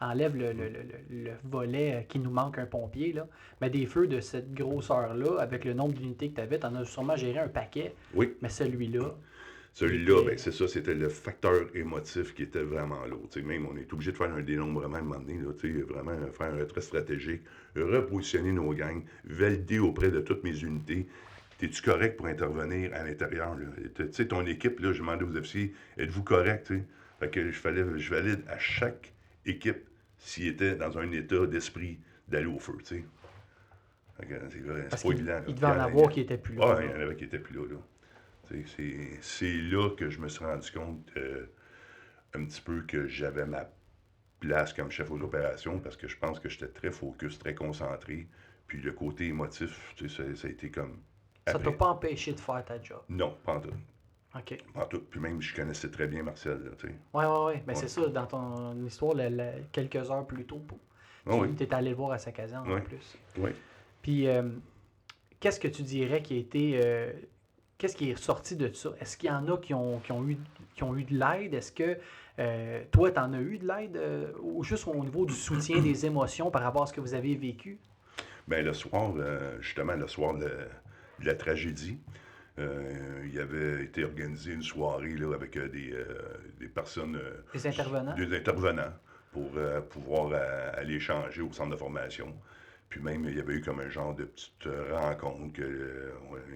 enlève 0.00 0.36
le, 0.36 0.52
le- 0.52 0.68
le- 0.68 0.82
le- 1.10 1.24
le 1.24 1.30
volet 1.44 1.94
euh, 1.94 2.00
qui 2.02 2.18
nous 2.18 2.30
manque 2.30 2.58
un 2.58 2.66
pompier, 2.66 3.12
là. 3.14 3.26
mais 3.60 3.70
des 3.70 3.86
feux 3.86 4.06
de 4.06 4.20
cette 4.20 4.52
grosseur-là, 4.52 5.40
avec 5.40 5.64
le 5.64 5.72
nombre 5.72 5.94
d'unités 5.94 6.28
que 6.30 6.34
tu 6.34 6.40
avais, 6.42 6.58
tu 6.58 6.66
en 6.66 6.74
as 6.74 6.84
sûrement 6.84 7.16
géré 7.16 7.38
un 7.38 7.48
paquet, 7.48 7.94
Oui. 8.14 8.34
mais 8.42 8.50
celui-là, 8.50 9.14
Celui-là, 9.72 10.22
ben, 10.24 10.36
c'est 10.38 10.52
ça, 10.52 10.66
c'était 10.68 10.94
le 10.94 11.08
facteur 11.08 11.66
émotif 11.74 12.34
qui 12.34 12.42
était 12.42 12.62
vraiment 12.62 13.04
lourd. 13.06 13.28
Même, 13.44 13.66
on 13.70 13.76
est 13.76 13.90
obligé 13.92 14.10
de 14.12 14.16
faire 14.16 14.32
un 14.34 14.42
dénombrement 14.42 14.96
à 14.96 14.98
un 14.98 15.02
moment 15.02 15.20
donné, 15.20 15.38
là, 15.38 15.52
vraiment 15.86 16.12
faire 16.32 16.52
un 16.54 16.58
retrait 16.58 16.80
stratégique, 16.82 17.42
repositionner 17.74 18.52
nos 18.52 18.72
gangs, 18.74 19.02
valider 19.24 19.78
auprès 19.78 20.10
de 20.10 20.20
toutes 20.20 20.44
mes 20.44 20.58
unités. 20.62 21.06
Es-tu 21.60 21.82
correct 21.82 22.16
pour 22.16 22.26
intervenir 22.26 22.92
à 22.94 23.02
l'intérieur? 23.02 23.56
Tu 23.94 24.12
sais, 24.12 24.28
ton 24.28 24.44
équipe, 24.44 24.80
là, 24.80 24.92
je 24.92 24.98
demandais 24.98 25.24
aux 25.24 25.36
officiers, 25.36 25.74
êtes-vous 25.96 26.22
correct? 26.22 26.72
Fait 27.18 27.30
que 27.30 27.50
je, 27.50 27.58
fallait, 27.58 27.84
je 27.96 28.10
valide 28.10 28.42
à 28.48 28.58
chaque 28.58 29.14
équipe 29.46 29.88
s'il 30.18 30.48
était 30.48 30.76
dans 30.76 30.98
un 30.98 31.10
état 31.12 31.46
d'esprit 31.46 31.98
d'aller 32.28 32.46
au 32.46 32.58
feu. 32.58 32.76
tu 32.84 32.96
sais. 32.96 33.04
C'est 34.18 35.02
pas 35.02 35.12
évident. 35.12 35.40
il 35.46 35.54
devait 35.54 35.66
en 35.66 35.80
avoir 35.80 36.08
qui 36.08 36.20
étaient 36.20 36.38
plus 36.38 36.54
là. 36.54 36.76
ah, 36.78 36.82
il 36.82 36.90
y 36.90 36.94
en 36.94 37.00
avait 37.00 37.16
qui 37.16 37.24
n'étaient 37.24 37.38
plus 37.38 37.54
là. 37.54 37.66
là. 37.70 37.76
C'est 38.48 39.18
c'est 39.20 39.56
là 39.56 39.90
que 39.90 40.08
je 40.08 40.20
me 40.20 40.28
suis 40.28 40.44
rendu 40.44 40.70
compte 40.70 41.10
euh, 41.16 41.46
un 42.34 42.44
petit 42.44 42.60
peu 42.60 42.82
que 42.82 43.06
j'avais 43.06 43.44
ma 43.44 43.68
place 44.40 44.72
comme 44.72 44.90
chef 44.90 45.10
aux 45.10 45.20
opérations 45.20 45.80
parce 45.80 45.96
que 45.96 46.06
je 46.06 46.16
pense 46.16 46.38
que 46.38 46.48
j'étais 46.48 46.68
très 46.68 46.90
focus, 46.90 47.38
très 47.38 47.54
concentré. 47.54 48.28
Puis 48.66 48.80
le 48.80 48.92
côté 48.92 49.26
émotif, 49.26 49.94
ça 50.08 50.22
a 50.22 50.50
été 50.50 50.70
comme. 50.70 51.00
Ça 51.46 51.52
après. 51.58 51.64
t'a 51.64 51.72
pas 51.72 51.86
empêché 51.86 52.32
de 52.32 52.40
faire 52.40 52.64
ta 52.64 52.82
job? 52.82 53.00
Non, 53.08 53.36
pas 53.44 53.54
en 53.54 53.60
tout. 53.60 53.70
OK. 54.34 54.58
Pas 54.74 54.82
en 54.82 54.86
tout. 54.86 55.02
Puis 55.08 55.20
même, 55.20 55.40
je 55.40 55.54
connaissais 55.54 55.88
très 55.90 56.06
bien 56.08 56.22
Marcel. 56.24 56.60
Ouais, 57.14 57.24
ouais, 57.24 57.44
ouais. 57.44 57.62
Mais 57.66 57.74
c'est 57.76 57.88
ça, 57.88 58.06
dans 58.08 58.26
ton 58.26 58.84
histoire, 58.84 59.14
le- 59.14 59.28
le- 59.28 59.62
quelques 59.70 60.10
heures 60.10 60.26
plus 60.26 60.44
tôt, 60.44 60.60
oui, 61.26 61.54
tu 61.56 61.62
étais 61.62 61.74
allé 61.74 61.90
le 61.90 61.96
voir 61.96 62.12
à 62.12 62.18
sa 62.18 62.32
caserne 62.32 62.70
en 62.70 62.80
plus. 62.80 63.16
oui. 63.38 63.50
Puis, 64.02 64.28
euh, 64.28 64.42
qu'est-ce 65.40 65.58
que 65.60 65.68
tu 65.68 65.82
dirais 65.82 66.22
qui 66.22 66.34
a 66.34 66.38
été. 66.38 66.80
euh, 66.84 67.12
qu'est-ce 67.78 67.96
qui 67.96 68.10
est 68.10 68.16
sorti 68.16 68.56
de 68.56 68.72
ça? 68.72 68.90
Est-ce 69.00 69.16
qu'il 69.16 69.28
y 69.28 69.32
en 69.32 69.46
a 69.48 69.56
qui 69.58 69.74
ont, 69.74 69.98
qui 70.00 70.12
ont, 70.12 70.28
eu, 70.28 70.36
qui 70.74 70.82
ont 70.82 70.96
eu 70.96 71.04
de 71.04 71.14
l'aide? 71.18 71.54
Est-ce 71.54 71.72
que 71.72 71.98
euh, 72.38 72.82
toi, 72.92 73.10
tu 73.10 73.18
en 73.20 73.32
as 73.32 73.40
eu 73.40 73.58
de 73.58 73.66
l'aide? 73.66 73.96
euh, 73.96 74.32
ou 74.40 74.62
juste 74.64 74.86
au 74.88 74.94
niveau 74.96 75.24
du 75.26 75.34
soutien 75.34 75.80
des 75.80 76.06
émotions 76.06 76.50
par 76.50 76.62
rapport 76.62 76.82
à 76.82 76.86
ce 76.86 76.92
que 76.92 77.00
vous 77.00 77.14
avez 77.14 77.34
vécu? 77.36 77.78
Ben, 78.48 78.64
le 78.64 78.72
soir, 78.72 79.12
euh, 79.16 79.60
justement, 79.60 79.94
le 79.94 80.06
soir 80.06 80.34
de 80.34 80.50
la 81.22 81.34
tragédie, 81.34 81.98
euh, 82.58 83.22
il 83.26 83.34
y 83.34 83.38
avait 83.38 83.84
été 83.84 84.04
organisé 84.04 84.52
une 84.52 84.62
soirée 84.62 85.14
là, 85.14 85.34
avec 85.34 85.56
euh, 85.56 85.68
des, 85.68 85.92
euh, 85.92 86.04
des 86.58 86.68
personnes. 86.68 87.20
Des 87.52 87.66
intervenants? 87.66 88.14
Des 88.14 88.34
intervenants 88.34 88.92
pour 89.32 89.50
pouvoir 89.90 90.32
aller 90.78 90.94
échanger 90.94 91.42
au 91.42 91.52
centre 91.52 91.72
de 91.72 91.76
formation. 91.76 92.34
Puis 92.88 93.00
même, 93.00 93.26
il 93.28 93.36
y 93.36 93.38
avait 93.38 93.56
eu 93.56 93.60
comme 93.60 93.80
un 93.80 93.90
genre 93.90 94.14
de 94.14 94.24
petite 94.24 94.66
rencontre, 94.90 95.52
que, 95.52 96.10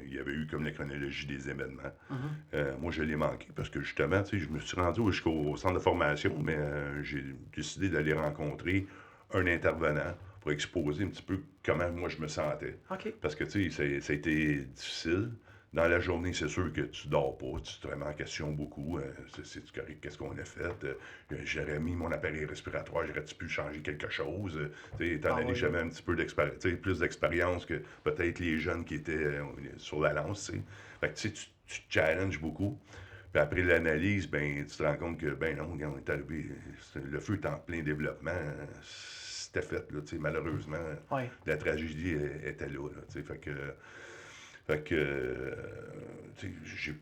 il 0.06 0.14
y 0.14 0.18
avait 0.18 0.32
eu 0.32 0.46
comme 0.46 0.64
la 0.64 0.70
chronologie 0.70 1.26
des 1.26 1.50
événements. 1.50 1.92
Mhm. 2.08 2.16
Euh, 2.54 2.72
moi, 2.80 2.90
je 2.90 3.02
l'ai 3.02 3.16
manqué 3.16 3.48
parce 3.54 3.68
que 3.68 3.82
justement, 3.82 4.22
tu 4.22 4.38
sais, 4.38 4.46
je 4.46 4.48
me 4.48 4.60
suis 4.60 4.80
rendu 4.80 5.04
jusqu'au 5.12 5.54
centre 5.56 5.74
de 5.74 5.78
formation, 5.78 6.34
mais 6.42 6.56
j'ai 7.02 7.22
décidé 7.54 7.90
d'aller 7.90 8.14
rencontrer 8.14 8.86
un 9.34 9.46
intervenant 9.46 10.14
pour 10.40 10.53
exposer 10.53 11.05
un 11.05 11.09
petit 11.09 11.22
peu 11.22 11.40
comment 11.64 11.90
moi 11.92 12.09
je 12.09 12.18
me 12.18 12.29
sentais. 12.29 12.79
Parce 13.20 13.35
que, 13.35 13.44
tu 13.44 13.70
sais, 13.70 14.00
ça, 14.00 14.12
a 14.12 14.16
été 14.16 14.57
difficile. 14.64 15.31
Dans 15.72 15.87
la 15.87 16.00
journée, 16.00 16.33
c'est 16.33 16.48
sûr 16.48 16.72
que 16.72 16.81
tu 16.81 17.07
dors 17.07 17.38
pas, 17.38 17.61
tu 17.62 17.79
te 17.79 17.87
remets 17.87 18.07
en 18.07 18.12
question 18.12 18.50
beaucoup. 18.50 18.98
euh, 18.98 19.12
c'est- 19.44 19.70
correct, 19.70 20.00
qu'est-ce 20.03 20.18
qu'on 20.18 20.37
a 20.37 20.44
fait? 20.44 20.85
Euh, 20.85 20.94
j'aurais 21.44 21.79
mis 21.79 21.94
mon 21.94 22.11
appareil 22.11 22.44
respiratoire, 22.44 23.07
j'aurais-tu 23.07 23.37
pu 23.37 23.48
changer 23.48 23.81
quelque 23.81 24.09
chose? 24.11 24.57
Euh, 24.57 24.72
tu 24.98 25.05
sais, 25.05 25.14
étant 25.14 25.29
Ah 25.31 25.35
donné 25.35 25.46
oui. 25.46 25.53
que 25.53 25.59
j'avais 25.59 25.79
un 25.79 25.88
petit 25.88 26.03
peu 26.03 26.16
d'expérience, 26.16 26.66
plus 26.83 26.98
d'expérience 26.98 27.66
que 27.66 27.83
peut-être 28.03 28.40
les 28.40 28.59
jeunes 28.59 28.85
qui 28.85 28.96
étaient 28.96 29.38
sur 29.76 30.00
la 30.00 30.12
lance, 30.12 30.46
tu 30.46 30.57
sais. 30.57 30.62
Fait 31.00 31.09
que, 31.11 31.14
tu 31.14 31.29
sais, 31.29 31.35
tu, 31.66 31.83
challenges 31.88 32.40
beaucoup. 32.40 32.76
Puis 33.33 33.40
après 33.40 33.62
l'analyse, 33.62 34.26
ben, 34.29 34.66
tu 34.66 34.76
te 34.76 34.83
rends 34.83 34.96
compte 34.96 35.18
que, 35.18 35.31
ben 35.35 35.57
non, 35.57 35.79
on 35.81 35.98
est 35.98 36.11
arrivé, 36.11 36.50
le 36.96 37.20
feu 37.20 37.38
est 37.40 37.46
en 37.46 37.59
plein 37.59 37.81
développement, 37.81 38.33
c'était 39.52 39.66
fait, 39.66 39.90
là, 39.90 40.00
malheureusement. 40.20 40.76
La 41.46 41.56
tragédie 41.56 42.14
était 42.44 42.68
là, 42.68 42.88
là 42.88 43.22
fait 43.22 43.38
que, 43.38 43.50
fait 44.66 44.82
que, 44.82 45.56
j'ai 46.64 46.94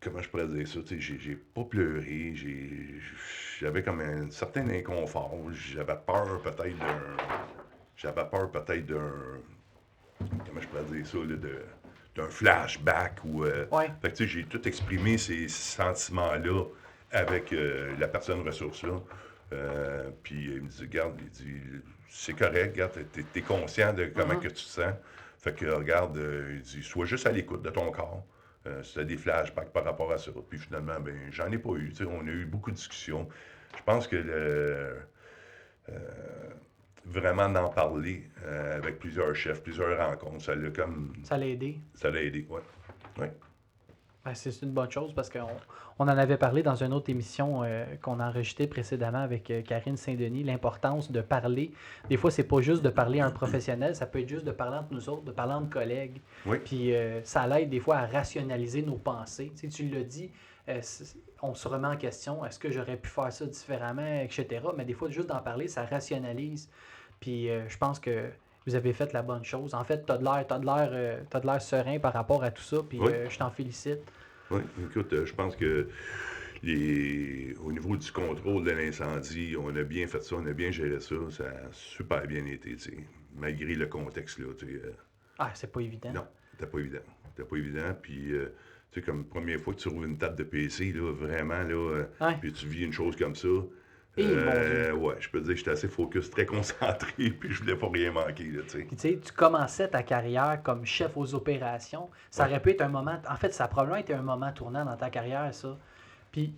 comment 0.00 0.22
je 0.22 0.28
pourrais 0.28 0.46
dire 0.46 0.66
ça, 0.66 0.80
j'ai 0.88 1.36
pas 1.36 1.64
pleuré, 1.64 2.34
j'avais 3.60 3.82
comme 3.82 4.00
un 4.00 4.30
certain 4.30 4.68
inconfort, 4.70 5.36
j'avais 5.52 5.96
peur 6.06 6.40
peut-être 6.42 6.78
d'un, 6.78 7.02
j'avais 7.96 8.24
peur 8.24 8.50
peut-être 8.50 8.86
d'un, 8.86 9.12
comment 10.46 10.60
je 10.60 10.68
pourrais 10.68 10.84
dire 10.84 11.06
ça, 11.06 11.18
d'un 12.16 12.28
flashback 12.28 13.20
ou, 13.24 13.44
euh, 13.44 13.66
fait 14.00 14.16
que 14.16 14.26
j'ai 14.26 14.44
tout 14.44 14.66
exprimé 14.66 15.18
ces 15.18 15.48
sentiments-là 15.48 16.64
avec 17.12 17.52
euh, 17.52 17.94
la 17.98 18.08
personne 18.08 18.40
ressource-là. 18.42 19.00
Euh, 19.52 20.10
puis 20.22 20.54
il 20.54 20.62
me 20.62 20.68
dit, 20.68 20.82
regarde, 20.82 21.18
il 21.20 21.30
dit, 21.30 21.60
c'est 22.08 22.34
correct, 22.34 22.72
regarde, 22.72 22.92
t'es 23.12 23.24
es 23.34 23.42
conscient 23.42 23.92
de 23.92 24.06
comment 24.06 24.34
uh-huh. 24.34 24.40
que 24.40 24.48
tu 24.48 24.54
te 24.54 24.60
sens. 24.60 24.94
Fait 25.38 25.54
que, 25.54 25.66
regarde, 25.66 26.20
il 26.52 26.60
dit, 26.60 26.82
sois 26.82 27.06
juste 27.06 27.26
à 27.26 27.32
l'écoute 27.32 27.62
de 27.62 27.70
ton 27.70 27.90
corps. 27.90 28.24
Euh, 28.66 28.82
c'était 28.82 29.06
des 29.06 29.16
flashbacks 29.16 29.72
par 29.72 29.84
rapport 29.84 30.12
à 30.12 30.18
ça. 30.18 30.30
Puis 30.48 30.58
finalement, 30.58 31.00
ben, 31.00 31.16
j'en 31.30 31.50
ai 31.50 31.58
pas 31.58 31.70
eu. 31.70 31.92
On 32.06 32.26
a 32.26 32.30
eu 32.30 32.44
beaucoup 32.44 32.70
de 32.70 32.76
discussions. 32.76 33.26
Je 33.76 33.82
pense 33.84 34.06
que 34.06 34.16
le, 34.16 34.96
euh, 35.88 35.98
vraiment 37.06 37.48
d'en 37.48 37.70
parler 37.70 38.28
euh, 38.44 38.76
avec 38.76 38.98
plusieurs 38.98 39.34
chefs, 39.34 39.62
plusieurs 39.62 39.98
rencontres, 39.98 40.44
ça 40.44 40.54
l'a 40.54 40.70
comme. 40.70 41.14
Ça 41.22 41.38
l'a 41.38 41.46
aidé. 41.46 41.78
Ça 41.94 42.10
l'a 42.10 42.22
aidé, 42.22 42.46
oui. 42.50 42.60
Ouais. 43.18 43.32
Ben, 44.24 44.34
c'est 44.34 44.60
une 44.62 44.72
bonne 44.72 44.90
chose 44.90 45.14
parce 45.14 45.30
qu'on 45.30 45.48
on 45.98 46.04
en 46.04 46.08
avait 46.08 46.36
parlé 46.36 46.62
dans 46.62 46.74
une 46.74 46.92
autre 46.92 47.08
émission 47.08 47.62
euh, 47.64 47.86
qu'on 48.02 48.20
a 48.20 48.28
enregistrée 48.28 48.66
précédemment 48.66 49.22
avec 49.22 49.50
euh, 49.50 49.62
Karine 49.62 49.96
Saint-Denis, 49.96 50.44
l'importance 50.44 51.10
de 51.10 51.22
parler. 51.22 51.72
Des 52.10 52.18
fois, 52.18 52.30
c'est 52.30 52.44
pas 52.44 52.60
juste 52.60 52.82
de 52.82 52.90
parler 52.90 53.20
à 53.20 53.26
un 53.26 53.30
professionnel, 53.30 53.96
ça 53.96 54.04
peut 54.06 54.20
être 54.20 54.28
juste 54.28 54.44
de 54.44 54.50
parler 54.50 54.76
entre 54.76 54.92
nous 54.92 55.08
autres, 55.08 55.22
de 55.22 55.32
parler 55.32 55.54
entre 55.54 55.70
collègues. 55.70 56.20
Oui. 56.44 56.58
Puis 56.58 56.94
euh, 56.94 57.22
ça 57.24 57.46
l'aide 57.46 57.70
des 57.70 57.80
fois 57.80 57.96
à 57.96 58.06
rationaliser 58.06 58.82
nos 58.82 58.96
pensées. 58.96 59.52
Tu, 59.56 59.70
sais, 59.70 59.74
tu 59.74 59.88
l'as 59.88 60.04
dit, 60.04 60.30
on 61.42 61.54
se 61.54 61.66
remet 61.66 61.88
en 61.88 61.96
question, 61.96 62.44
est-ce 62.44 62.58
que 62.58 62.70
j'aurais 62.70 62.98
pu 62.98 63.08
faire 63.08 63.32
ça 63.32 63.46
différemment, 63.46 64.20
etc. 64.20 64.60
Mais 64.76 64.84
des 64.84 64.92
fois, 64.92 65.08
juste 65.08 65.28
d'en 65.28 65.40
parler, 65.40 65.66
ça 65.66 65.84
rationalise. 65.84 66.68
Puis 67.18 67.48
je 67.48 67.76
pense 67.76 67.98
que 67.98 68.30
vous 68.66 68.74
avez 68.74 68.92
fait 68.92 69.12
la 69.12 69.22
bonne 69.22 69.44
chose. 69.44 69.74
En 69.74 69.84
fait, 69.84 70.04
tu 70.06 70.12
as 70.12 70.18
de 70.18 70.24
l'air, 70.24 70.46
de 70.46 71.46
l'air, 71.46 71.62
serein 71.62 71.98
par 71.98 72.12
rapport 72.12 72.44
à 72.44 72.50
tout 72.50 72.62
ça, 72.62 72.78
puis 72.88 72.98
je 73.28 73.38
t'en 73.38 73.50
félicite. 73.50 74.00
Oui, 74.50 74.62
écoute, 74.84 75.12
euh, 75.12 75.24
je 75.24 75.34
pense 75.34 75.54
que 75.54 75.88
les... 76.62 77.54
au 77.62 77.72
niveau 77.72 77.96
du 77.96 78.10
contrôle 78.10 78.64
de 78.64 78.72
l'incendie, 78.72 79.54
on 79.56 79.74
a 79.76 79.82
bien 79.84 80.06
fait 80.08 80.22
ça, 80.22 80.36
on 80.36 80.46
a 80.46 80.52
bien 80.52 80.72
géré 80.72 80.98
ça, 81.00 81.14
ça 81.30 81.44
a 81.44 81.72
super 81.72 82.26
bien 82.26 82.44
été, 82.46 82.76
malgré 83.36 83.74
le 83.74 83.86
contexte. 83.86 84.38
Là, 84.38 84.46
euh. 84.64 84.92
Ah, 85.38 85.50
c'est 85.54 85.70
pas 85.70 85.80
évident. 85.80 86.12
Non, 86.12 86.26
c'était 86.52 86.66
pas 86.66 86.78
évident. 86.78 87.02
C'était 87.28 87.48
pas 87.48 87.56
évident. 87.56 87.94
Puis, 88.02 88.32
euh, 88.32 88.52
tu 88.90 88.98
sais, 89.00 89.06
comme 89.06 89.24
première 89.24 89.60
fois 89.60 89.72
que 89.72 89.78
tu 89.78 89.88
rouvres 89.88 90.04
une 90.04 90.18
table 90.18 90.36
de 90.36 90.42
PC, 90.42 90.92
là, 90.92 91.12
vraiment, 91.12 91.62
là, 91.62 92.06
puis 92.40 92.52
tu 92.52 92.66
vis 92.66 92.84
une 92.84 92.92
chose 92.92 93.14
comme 93.14 93.36
ça, 93.36 93.48
euh, 94.18 94.92
ouais, 94.92 95.14
je 95.20 95.28
peux 95.28 95.40
te 95.40 95.44
dire 95.44 95.54
que 95.54 95.58
j'étais 95.58 95.70
assez 95.70 95.88
focus, 95.88 96.30
très 96.30 96.46
concentré, 96.46 97.30
puis 97.30 97.50
je 97.50 97.60
voulais 97.60 97.76
pas 97.76 97.88
rien 97.88 98.12
manquer. 98.12 98.44
Là, 98.44 98.62
tu 98.68 98.86
sais, 98.96 99.18
tu 99.22 99.32
commençais 99.32 99.88
ta 99.88 100.02
carrière 100.02 100.60
comme 100.62 100.84
chef 100.84 101.16
aux 101.16 101.34
opérations. 101.34 102.10
Ça 102.30 102.46
aurait 102.46 102.60
pu 102.60 102.70
être 102.70 102.82
un 102.82 102.88
moment. 102.88 103.20
En 103.28 103.36
fait, 103.36 103.52
ça 103.52 103.64
a 103.64 103.68
probablement 103.68 103.98
été 103.98 104.14
un 104.14 104.22
moment 104.22 104.52
tournant 104.52 104.84
dans 104.84 104.96
ta 104.96 105.10
carrière, 105.10 105.54
ça. 105.54 105.78
Puis 106.32 106.54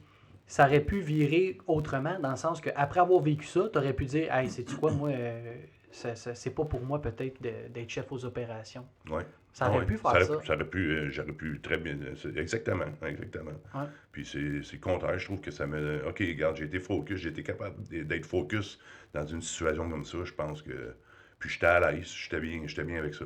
ça 0.47 0.67
aurait 0.67 0.81
pu 0.81 1.01
virer 1.01 1.59
autrement, 1.67 2.19
dans 2.21 2.31
le 2.31 2.37
sens 2.37 2.61
qu'après 2.61 3.01
avoir 3.01 3.21
vécu 3.21 3.47
ça, 3.47 3.69
tu 3.73 3.79
aurais 3.79 3.93
pu 3.93 4.07
dire 4.07 4.35
Hey, 4.35 4.51
sais-tu 4.51 4.77
quoi, 4.77 4.91
moi, 4.91 5.11
euh, 5.11 5.55
c'est 5.93 6.55
pas 6.55 6.65
pour 6.65 6.81
moi 6.81 7.01
peut-être 7.01 7.41
d'être 7.43 7.91
chef 7.91 8.11
aux 8.11 8.25
opérations. 8.25 8.87
Ouais. 9.11 9.27
Ça 9.53 9.71
aurait 9.71 9.85
pu 9.85 9.99
faire 9.99 10.23
ça. 10.25 10.41
ça. 10.43 10.55
aurait 10.55 10.65
pu, 10.65 10.91
euh, 10.91 11.11
j'aurais 11.11 11.33
pu 11.33 11.61
très 11.61 11.77
bien. 11.77 11.99
Exactement, 12.37 12.87
exactement. 13.03 13.53
Puis 14.11 14.27
c'est 14.65 14.79
contraire, 14.79 15.19
je 15.19 15.27
trouve 15.27 15.41
que 15.41 15.51
ça 15.51 15.67
me. 15.67 16.07
OK, 16.09 16.21
regarde, 16.21 16.57
j'ai 16.57 16.65
été 16.65 16.81
focus, 16.81 17.21
j'ai 17.21 17.29
été 17.29 17.43
capable 17.43 17.83
d'être 17.83 18.25
focus 18.25 18.79
dans 19.13 19.27
une 19.27 19.43
situation 19.43 19.89
comme 19.91 20.05
ça. 20.05 20.19
Je 20.25 20.33
pense 20.33 20.63
que. 20.63 20.95
Puis 21.39 21.51
j'étais 21.51 21.67
à 21.67 21.93
l'aise, 21.93 22.07
j'étais 22.07 22.41
bien, 22.41 22.65
bien 22.65 22.99
avec 22.99 23.15
ça. 23.15 23.25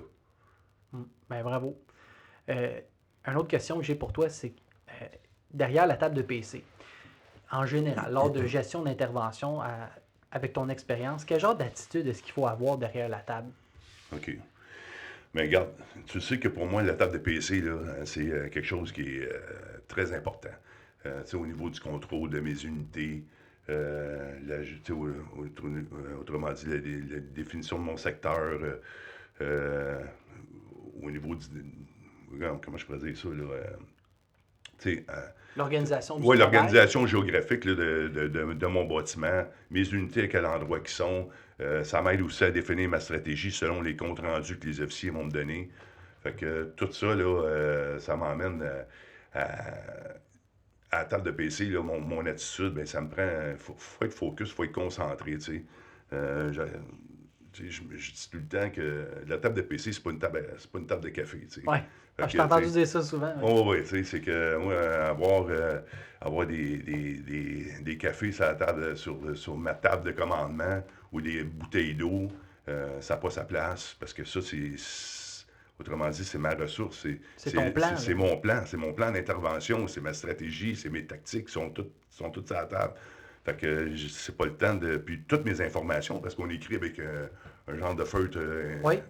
Hum, 0.93 1.07
ben 1.31 1.43
bravo. 1.43 1.81
Euh, 2.49 2.81
une 3.27 3.37
autre 3.37 3.49
question 3.49 3.79
que 3.79 3.85
j'ai 3.85 3.95
pour 3.95 4.13
toi, 4.13 4.29
c'est 4.29 4.55
euh, 4.89 5.07
derrière 5.53 5.87
la 5.87 5.97
table 5.97 6.17
de 6.17 6.23
PC, 6.23 6.65
en 7.53 7.67
général, 7.67 8.13
lors 8.13 8.31
de 8.31 8.47
gestion 8.47 8.83
d'intervention, 8.83 9.61
avec 10.37 10.53
ton 10.53 10.69
expérience, 10.69 11.25
quel 11.25 11.41
genre 11.41 11.57
d'attitude 11.57 12.07
est-ce 12.07 12.23
qu'il 12.23 12.33
faut 12.33 12.47
avoir 12.47 12.77
derrière 12.77 13.09
la 13.09 13.21
table? 13.21 13.49
OK. 14.13 14.37
Mais 15.35 15.43
regarde, 15.43 15.71
tu 16.07 16.21
sais 16.21 16.39
que 16.39 16.49
pour 16.49 16.67
moi, 16.67 16.83
la 16.83 16.93
table 16.95 17.15
de 17.15 17.19
PC, 17.19 17.65
c'est 18.05 18.31
euh, 18.31 18.49
quelque 18.49 18.67
chose 18.67 18.93
qui 18.93 19.03
est 19.03 19.23
euh, 19.23 19.39
très 19.89 20.13
important. 20.13 20.51
Euh, 21.07 21.23
au 21.35 21.47
niveau 21.47 21.71
du 21.71 21.81
contrôle 21.81 22.31
de 22.31 22.41
mes 22.41 22.65
unités, 22.65 23.25
la, 23.69 24.59
autrement 26.21 26.53
dit, 26.53 26.67
la, 26.67 27.21
définition 27.21 27.79
de 27.79 27.85
mon 27.85 27.97
secteur, 27.97 28.61
au 31.03 31.11
niveau 31.11 31.35
du. 31.35 31.47
Comment 32.63 32.77
je 32.77 32.87
pourrais 32.87 32.99
dire 32.99 33.17
ça? 33.17 33.29
L'organisation 35.57 36.19
Oui, 36.21 36.37
l'organisation 36.37 37.07
géographique 37.07 37.65
de, 37.65 38.09
de, 38.09 38.67
mon 38.67 38.85
bâtiment, 38.85 39.45
mes 39.71 39.89
unités 39.89 40.25
à 40.25 40.29
quel 40.29 40.45
endroit 40.45 40.81
qui 40.81 40.93
sont, 40.93 41.29
euh, 41.61 41.83
ça 41.83 42.03
m'aide 42.03 42.21
aussi 42.21 42.45
à 42.45 42.51
définir 42.51 42.91
ma 42.91 43.01
stratégie 43.01 43.51
selon 43.51 43.81
les 43.81 43.97
comptes 43.97 44.21
rendus 44.21 44.59
que 44.59 44.67
les 44.67 44.81
officiers 44.81 45.11
vont 45.11 45.25
me 45.25 45.31
donner. 45.31 45.71
Fait 46.23 46.33
que 46.33 46.65
tout 46.77 46.93
ça, 46.93 47.15
là, 47.15 47.25
euh, 47.25 47.99
ça 47.99 48.17
m'emmène 48.17 48.63
à, 49.33 49.67
la 50.93 51.05
table 51.05 51.25
de 51.25 51.31
PC, 51.31 51.67
là, 51.67 51.83
mon, 51.83 52.27
attitude, 52.27 52.75
ben, 52.75 52.87
ça 52.87 53.01
me 53.01 53.09
prend. 53.09 53.29
Il 53.53 53.59
faut, 53.59 53.77
être 54.03 54.13
focus, 54.13 54.51
il 54.51 54.55
faut 54.55 54.65
être 54.65 54.73
concentré. 54.73 55.33
Tu 55.33 55.41
sais. 55.41 55.65
Euh, 56.13 56.53
je, 56.53 56.63
dis 57.83 58.29
tout 58.31 58.39
le 58.39 58.45
temps 58.47 58.71
que 58.71 59.07
la 59.27 59.39
table 59.39 59.57
de 59.57 59.63
PC, 59.63 59.93
c'est 59.93 60.03
pas 60.03 60.11
une 60.11 60.19
table, 60.19 60.47
pas 60.71 60.79
une 60.79 60.87
table 60.87 61.03
de 61.03 61.09
café. 61.09 61.39
Tu 61.41 61.61
sais. 61.63 61.69
Ouais. 61.69 61.83
Ah, 62.19 62.27
je 62.29 62.33
t'ai 62.33 62.41
entendu 62.41 62.71
dire 62.71 62.87
ça 62.87 63.03
souvent. 63.03 63.33
Oui, 63.43 63.63
oui, 63.67 63.83
tu 63.83 63.89
sais, 63.89 64.05
c'est 64.05 64.21
que 64.21 64.57
moi, 64.57 64.75
avoir, 65.09 65.47
avoir 66.21 66.47
des, 66.47 66.79
des, 66.79 67.73
des, 67.83 67.97
cafés 67.99 68.33
sur, 68.33 68.45
la 68.45 68.55
table, 68.55 68.97
sur, 68.97 69.19
sur 69.35 69.57
ma 69.57 69.75
table 69.75 70.05
de 70.05 70.13
commandement, 70.13 70.83
ou 71.13 71.21
des 71.21 71.43
bouteilles 71.45 71.95
d'eau, 71.95 72.29
euh, 72.69 73.01
ça 73.01 73.15
n'a 73.15 73.21
pas 73.21 73.31
sa 73.31 73.45
place 73.45 73.97
parce 73.99 74.13
que 74.13 74.25
ça, 74.25 74.41
c'est. 74.43 74.73
Autrement 75.79 76.09
dit, 76.09 76.25
c'est 76.25 76.39
ma 76.39 76.55
ressource. 76.55 77.07
C'est 77.37 77.53
ton 77.53 77.71
plan. 77.71 77.97
C'est 77.97 78.15
mon 78.15 78.39
plan. 78.39 78.63
C'est 78.65 78.79
mon 78.79 78.95
plan 78.95 79.11
d'intervention. 79.13 79.87
C'est 79.89 80.01
ma 80.01 80.15
stratégie. 80.15 80.75
C'est 80.75 80.89
mes 80.89 81.05
tactiques. 81.05 81.51
sont 81.51 81.69
toutes, 81.69 81.93
sont 82.09 82.31
toutes 82.31 82.51
à 82.53 82.63
la 82.63 82.65
table. 82.65 82.95
Fait 83.45 83.57
que 83.57 83.95
c'est 84.09 84.37
pas 84.37 84.47
le 84.47 84.55
temps 84.55 84.75
de. 84.75 84.97
Puis 84.97 85.23
toutes 85.29 85.45
mes 85.45 85.61
informations, 85.61 86.19
parce 86.19 86.35
qu'on 86.35 86.49
écrit 86.49 86.77
avec 86.77 86.99
euh, 86.99 87.27
un 87.69 87.77
genre 87.77 87.95
de 87.95 88.05
feutre. 88.05 88.39
Euh, 88.41 88.79
oui. 88.83 89.01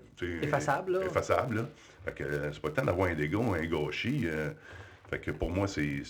Effaçable, 0.42 0.92
là. 0.92 1.06
Effaçable, 1.06 1.56
là. 1.56 1.68
Fait 2.06 2.14
que 2.14 2.24
c'est 2.52 2.62
pas 2.62 2.68
le 2.68 2.74
temps 2.74 2.84
d'avoir 2.84 3.08
un 3.08 3.14
dégot, 3.14 3.52
un 3.52 3.66
gâchis. 3.66 4.26
fait 5.10 5.18
que 5.18 5.32
pour 5.32 5.50
moi, 5.50 5.66
c'est 5.68 6.02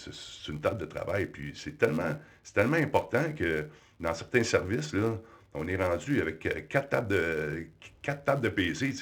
une 0.48 0.60
table 0.60 0.78
de 0.78 0.86
travail. 0.86 1.26
Puis 1.26 1.52
c'est 1.56 1.76
tellement, 1.76 2.14
tellement 2.54 2.76
important 2.76 3.32
que 3.36 3.66
dans 3.98 4.14
certains 4.14 4.44
services, 4.44 4.92
là, 4.92 5.16
on 5.56 5.66
est 5.68 5.76
rendu 5.76 6.20
avec 6.20 6.44
euh, 6.46 6.60
quatre 6.68 6.90
tables 6.90 7.08
de, 7.08 7.66
quatre 8.02 8.24
tables 8.24 8.42
de 8.42 8.48
PC. 8.48 8.92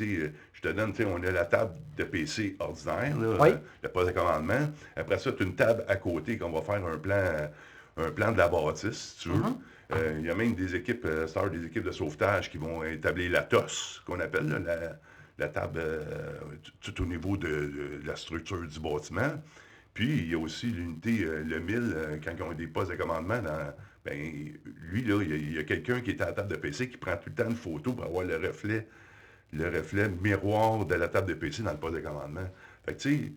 Je 0.53 0.61
te 0.61 0.69
donne, 0.69 0.95
on 1.07 1.23
a 1.23 1.31
la 1.31 1.45
table 1.45 1.75
de 1.97 2.05
PC 2.05 2.57
ordinaire, 2.59 3.19
là, 3.19 3.59
le 3.83 3.89
poste 3.89 4.09
de 4.09 4.13
commandement. 4.13 4.71
Après 4.97 5.19
ça, 5.19 5.33
tu 5.33 5.43
as 5.43 5.47
une 5.47 5.55
table 5.55 5.85
à 5.89 5.97
côté 5.97 6.39
qu'on 6.39 6.51
va 6.51 6.63
faire 6.63 6.85
un 6.87 6.97
plan, 6.97 7.51
un 7.97 8.11
plan 8.11 8.33
de 8.33 8.39
la 8.39 8.49
bâtisse, 8.49 9.15
si 9.17 9.23
tu 9.23 9.29
veux. 9.31 9.37
Mm-hmm. 9.37 9.57
Euh, 9.93 10.17
il 10.21 10.27
y 10.27 10.31
a 10.31 10.35
même 10.35 10.55
des 10.55 10.75
équipes, 10.75 11.05
euh, 11.05 11.49
des 11.51 11.67
équipes 11.67 11.85
de 11.85 11.93
sauvetage 11.93 12.51
qui 12.51 12.57
vont 12.57 12.83
établir 12.85 13.31
la 13.31 13.43
TOS, 13.43 14.01
qu'on 14.07 14.19
appelle 14.21 14.49
la, 14.65 14.99
table 15.49 15.81
tout 16.81 17.03
au 17.03 17.07
niveau 17.07 17.37
de, 17.37 18.01
la 18.05 18.17
structure 18.17 18.67
du 18.67 18.81
bâtiment. 18.81 19.43
Puis, 19.93 20.19
il 20.19 20.31
y 20.31 20.35
a 20.35 20.39
aussi 20.39 20.67
l'unité, 20.67 21.25
le 21.25 21.61
1000, 21.61 22.21
quand 22.25 22.33
ils 22.37 22.43
ont 22.43 22.53
des 22.53 22.67
postes 22.67 22.91
de 22.91 22.97
commandement 22.97 23.41
dans 23.41 23.73
ben, 24.05 24.53
lui, 24.83 25.03
là, 25.03 25.23
il 25.23 25.55
y 25.55 25.59
a, 25.59 25.65
quelqu'un 25.65 26.01
qui 26.03 26.11
est 26.11 26.21
à 26.21 26.27
la 26.27 26.33
table 26.33 26.49
de 26.49 26.57
PC 26.57 26.91
qui 26.91 26.99
prend 26.99 27.17
tout 27.17 27.31
le 27.31 27.35
temps 27.35 27.49
une 27.49 27.57
photo 27.57 27.95
pour 27.95 28.05
avoir 28.05 28.25
le 28.25 28.37
reflet, 28.37 28.87
le 29.53 29.69
reflet 29.71 30.09
miroir 30.09 30.85
de 30.85 30.95
la 30.95 31.09
table 31.09 31.29
de 31.29 31.35
PC 31.35 31.63
dans 31.63 31.73
le 31.73 31.79
poste 31.79 31.95
de 31.95 32.01
commandement. 32.01 32.49
Fait 32.85 32.97
tu 32.97 33.11
sais, 33.11 33.17
il 33.17 33.31
ne 33.31 33.35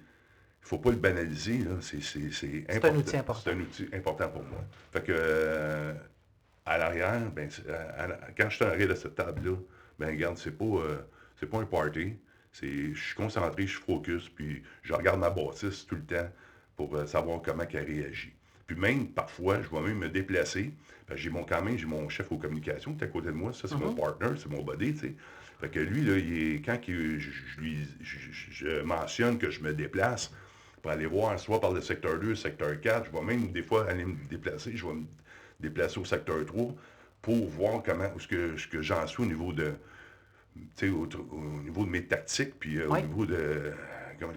faut 0.62 0.80
pas 0.80 0.90
le 0.90 0.98
banaliser, 0.98 1.62
C'est, 1.80 2.86
un 2.86 2.96
outil 2.96 3.16
important. 3.16 3.42
C'est 3.46 3.52
un 3.52 3.60
outil 3.62 3.88
important 3.94 4.28
pour 4.28 4.44
moi. 4.44 4.66
Fait 4.92 5.04
que, 5.04 5.14
euh, 5.16 5.94
à 6.66 6.78
l'arrière, 6.78 7.32
ben, 7.32 7.50
quand 8.38 8.50
je 8.50 8.56
suis 8.56 8.66
en 8.66 8.68
arrière 8.68 8.90
de 8.90 8.96
cette 8.96 9.16
table-là, 9.16 9.56
ben, 9.98 10.10
regarde, 10.10 10.38
c'est 10.38 10.52
pas, 10.52 10.66
euh, 10.66 10.98
c'est 11.40 11.50
pas 11.50 11.60
un 11.60 11.66
party. 11.66 12.14
je 12.62 12.94
suis 12.94 13.16
concentré, 13.16 13.64
je 13.68 13.74
suis 13.74 13.82
focus, 13.84 14.30
puis 14.30 14.64
je 14.84 14.94
regarde 14.94 15.20
ma 15.20 15.30
bâtisse 15.30 15.86
tout 15.86 15.96
le 15.96 16.04
temps 16.04 16.30
pour 16.76 16.96
euh, 16.96 17.06
savoir 17.06 17.42
comment 17.42 17.64
elle 17.72 17.86
réagit. 17.86 18.34
Puis 18.66 18.76
même, 18.76 19.08
parfois, 19.08 19.62
je 19.62 19.70
vais 19.70 19.82
même 19.82 19.98
me 20.00 20.10
déplacer. 20.10 20.72
J'ai 21.16 21.30
mon, 21.30 21.44
quand 21.44 21.64
même, 21.64 21.78
j'ai 21.78 21.86
mon 21.86 22.10
chef 22.10 22.32
aux 22.32 22.38
communications 22.38 22.94
qui 22.94 23.04
est 23.04 23.08
à 23.08 23.10
côté 23.10 23.28
de 23.28 23.32
moi. 23.34 23.54
Ça, 23.54 23.68
c'est 23.68 23.78
mon 23.78 23.92
Mhm. 23.92 23.96
partner, 23.96 24.28
c'est 24.38 24.50
mon 24.50 24.62
buddy, 24.62 24.94
tu 24.94 25.00
sais. 25.00 25.16
Fait 25.62 25.70
que 25.70 25.80
lui, 25.80 26.02
là, 26.04 26.18
il 26.18 26.38
est- 26.56 26.62
quand 26.66 26.78
il- 26.88 27.18
je, 27.20 27.32
je 27.32 27.60
lui, 27.62 27.78
je, 28.02 28.82
mentionne 28.82 29.38
que 29.38 29.50
je 29.50 29.62
me 29.62 29.74
déplace 29.74 30.32
pour 30.82 30.92
aller 30.92 31.06
voir, 31.06 31.40
soit 31.40 31.60
par 31.62 31.72
le 31.72 31.82
secteur 31.82 32.20
2, 32.20 32.30
le 32.30 32.36
secteur 32.36 32.80
4, 32.80 33.06
je 33.08 33.12
vais 33.18 33.24
même 33.24 33.52
des 33.52 33.64
fois 33.64 33.90
aller 33.90 34.06
me 34.06 34.16
déplacer, 34.30 34.76
je 34.76 34.86
vais 34.86 34.94
me 34.94 35.06
déplacer 35.60 36.00
au 36.00 36.06
secteur 36.06 36.46
3 36.46 36.76
pour 37.22 37.48
voir 37.48 37.82
comment, 37.84 38.10
ce 38.20 38.28
que, 38.28 38.56
que 38.70 38.82
j'en 38.82 39.08
suis 39.08 39.24
au 39.24 39.26
niveau 39.26 39.54
de, 39.54 39.74
au, 40.84 41.08
au 41.32 41.62
niveau 41.64 41.86
de 41.86 41.90
mes 41.90 42.06
tactiques, 42.06 42.60
puis 42.60 42.78
euh, 42.78 42.88
au 42.90 42.98
niveau 42.98 43.26
de, 43.26 43.74